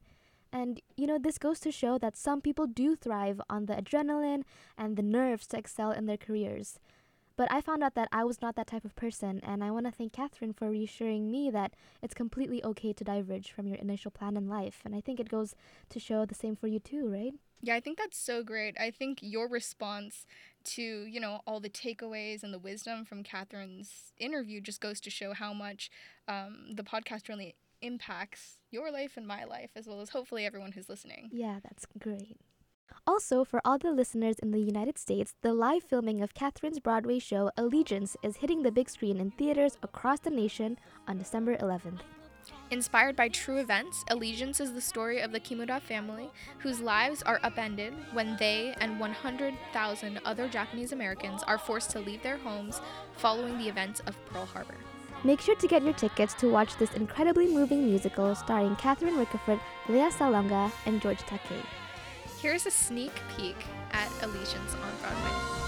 And, 0.54 0.82
you 0.98 1.08
know, 1.08 1.18
this 1.18 1.38
goes 1.38 1.60
to 1.62 1.72
show 1.72 1.98
that 2.00 2.18
some 2.18 2.42
people 2.42 2.68
do 2.68 2.96
thrive 2.96 3.40
on 3.50 3.66
the 3.66 3.76
adrenaline 3.76 4.44
and 4.78 4.98
the 4.98 5.04
nerves 5.04 5.48
to 5.48 5.58
excel 5.58 5.92
in 5.92 6.06
their 6.06 6.18
careers. 6.18 6.80
But 7.38 7.52
I 7.52 7.62
found 7.62 7.82
out 7.84 7.96
that 7.96 8.10
I 8.12 8.24
was 8.24 8.42
not 8.42 8.56
that 8.56 8.68
type 8.68 8.86
of 8.86 8.96
person, 8.96 9.40
and 9.44 9.64
I 9.64 9.72
want 9.72 9.86
to 9.86 9.92
thank 9.92 10.14
Catherine 10.14 10.54
for 10.54 10.70
reassuring 10.70 11.32
me 11.32 11.50
that 11.50 11.74
it's 12.02 12.14
completely 12.14 12.64
okay 12.64 12.94
to 12.94 13.04
diverge 13.04 13.52
from 13.52 13.68
your 13.68 13.78
initial 13.78 14.12
plan 14.12 14.36
in 14.36 14.48
life. 14.48 14.82
And 14.86 14.94
I 14.94 15.02
think 15.02 15.20
it 15.20 15.30
goes 15.30 15.56
to 15.90 16.00
show 16.00 16.26
the 16.26 16.36
same 16.36 16.56
for 16.56 16.68
you 16.68 16.80
too, 16.80 17.08
right? 17.08 17.34
Yeah, 17.62 17.76
I 17.76 17.80
think 17.80 17.98
that's 17.98 18.18
so 18.18 18.44
great. 18.44 18.76
I 18.80 18.92
think 18.92 19.20
your 19.22 19.48
response 19.48 20.26
to, 20.66 20.82
you 20.82 21.20
know, 21.20 21.42
all 21.48 21.60
the 21.60 21.70
takeaways 21.70 22.44
and 22.44 22.54
the 22.54 22.60
wisdom 22.60 23.06
from 23.06 23.24
Catherine's 23.24 24.14
interview 24.20 24.62
just 24.62 24.82
goes 24.82 25.00
to 25.02 25.10
show 25.10 25.34
how 25.34 25.54
much 25.54 25.90
um, 26.28 26.74
the 26.74 26.84
podcast 26.84 27.30
really 27.30 27.56
impacts 27.82 28.58
your 28.70 28.92
life 28.92 29.18
and 29.18 29.28
my 29.28 29.44
life, 29.44 29.72
as 29.76 29.88
well 29.88 30.02
as 30.02 30.10
hopefully 30.10 30.46
everyone 30.46 30.72
who's 30.72 30.90
listening. 30.90 31.30
Yeah, 31.32 31.60
that's 31.64 31.86
great. 32.00 32.38
Also, 33.08 33.44
for 33.44 33.62
all 33.66 33.78
the 33.78 33.92
listeners 33.92 34.38
in 34.40 34.52
the 34.52 34.60
United 34.60 34.98
States, 34.98 35.34
the 35.42 35.54
live 35.54 35.84
filming 35.84 36.22
of 36.22 36.34
Catherine's 36.34 36.80
Broadway 36.80 37.20
show 37.20 37.50
Allegiance 37.58 38.16
is 38.22 38.38
hitting 38.38 38.64
the 38.64 38.72
big 38.72 38.90
screen 38.90 39.20
in 39.20 39.32
theaters 39.32 39.78
across 39.82 40.20
the 40.20 40.30
nation 40.30 40.78
on 41.08 41.18
December 41.18 41.58
11th. 41.58 42.02
Inspired 42.72 43.16
by 43.16 43.28
true 43.28 43.58
events, 43.58 44.04
Allegiance 44.10 44.60
is 44.60 44.74
the 44.74 44.82
story 44.82 45.20
of 45.20 45.32
the 45.32 45.40
Kimura 45.40 45.82
family 45.82 46.30
whose 46.60 46.80
lives 46.80 47.22
are 47.24 47.40
upended 47.44 47.94
when 48.14 48.38
they 48.38 48.74
and 48.80 49.00
100,000 49.00 50.20
other 50.24 50.48
Japanese 50.48 50.92
Americans 50.92 51.44
are 51.44 51.58
forced 51.58 51.90
to 51.92 52.00
leave 52.00 52.24
their 52.24 52.38
homes 52.38 52.82
following 53.18 53.58
the 53.58 53.68
events 53.68 54.00
of 54.02 54.18
Pearl 54.26 54.46
Harbor. 54.46 54.78
Make 55.24 55.40
sure 55.40 55.56
to 55.56 55.68
get 55.68 55.84
your 55.84 55.94
tickets 55.94 56.34
to 56.36 56.50
watch 56.50 56.78
this 56.78 56.94
incredibly 56.94 57.48
moving 57.48 57.86
musical 57.86 58.34
starring 58.34 58.76
Catherine 58.78 59.16
Ricafort, 59.16 59.60
Lea 59.88 60.10
Salonga, 60.10 60.72
and 60.88 61.00
George 61.00 61.20
Takei. 61.20 61.64
Here's 62.40 62.66
a 62.66 62.72
sneak 62.72 63.12
peek 63.38 63.58
at 63.92 64.10
Allegiance 64.24 64.74
on 64.74 64.92
Broadway. 65.00 65.62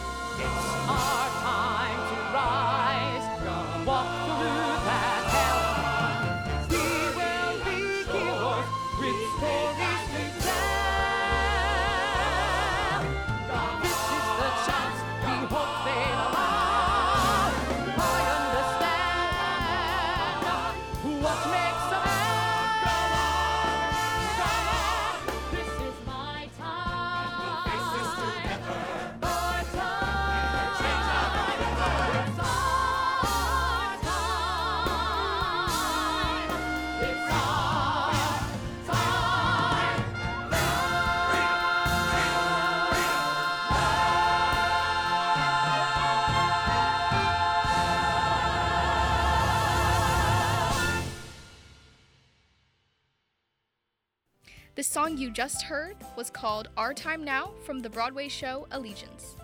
Song 55.13 55.21
you 55.21 55.29
just 55.29 55.61
heard 55.61 55.95
was 56.15 56.31
called 56.31 56.69
Our 56.75 56.91
Time 56.93 57.23
Now 57.23 57.51
from 57.65 57.79
the 57.79 57.89
Broadway 57.89 58.27
show 58.27 58.67
Allegiance. 58.71 59.35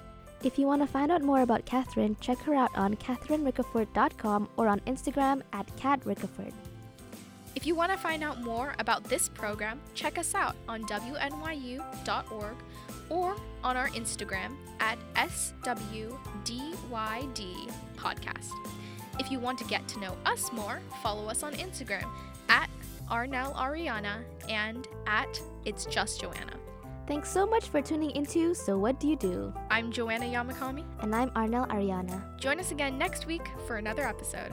If 0.43 0.57
you 0.57 0.65
want 0.65 0.81
to 0.81 0.87
find 0.87 1.11
out 1.11 1.21
more 1.21 1.41
about 1.41 1.65
Catherine, 1.65 2.17
check 2.21 2.39
her 2.39 2.55
out 2.55 2.71
on 2.75 2.95
catherinericafort.com 2.95 4.49
or 4.57 4.67
on 4.67 4.79
Instagram 4.81 5.43
at 5.53 5.67
catricafort. 5.77 6.53
If 7.55 7.67
you 7.67 7.75
want 7.75 7.91
to 7.91 7.99
find 7.99 8.23
out 8.23 8.41
more 8.41 8.73
about 8.79 9.03
this 9.03 9.29
program, 9.29 9.79
check 9.93 10.17
us 10.17 10.33
out 10.33 10.55
on 10.67 10.85
WNYU.org 10.85 12.55
or 13.09 13.35
on 13.63 13.77
our 13.77 13.89
Instagram 13.89 14.55
at 14.79 14.97
SWDYD 15.15 16.09
Podcast. 17.95 18.53
If 19.19 19.29
you 19.29 19.39
want 19.39 19.59
to 19.59 19.65
get 19.65 19.87
to 19.89 19.99
know 19.99 20.17
us 20.25 20.51
more, 20.51 20.79
follow 21.03 21.27
us 21.27 21.43
on 21.43 21.53
Instagram 21.53 22.07
at 22.47 22.69
Arnell 23.09 23.55
Ariana 23.55 24.23
and 24.49 24.87
at 25.07 25.41
It's 25.65 25.85
Just 25.85 26.21
Joanna. 26.21 26.53
Thanks 27.07 27.31
so 27.31 27.47
much 27.47 27.69
for 27.69 27.81
tuning 27.81 28.11
into 28.11 28.53
So 28.53 28.77
What 28.77 28.99
Do 28.99 29.07
You 29.07 29.15
Do? 29.15 29.53
I'm 29.71 29.91
Joanna 29.91 30.25
Yamakami. 30.25 30.85
And 30.99 31.15
I'm 31.15 31.31
Arnell 31.31 31.67
Ariana. 31.69 32.37
Join 32.37 32.59
us 32.59 32.71
again 32.71 32.99
next 32.99 33.25
week 33.25 33.47
for 33.65 33.77
another 33.77 34.07
episode. 34.07 34.51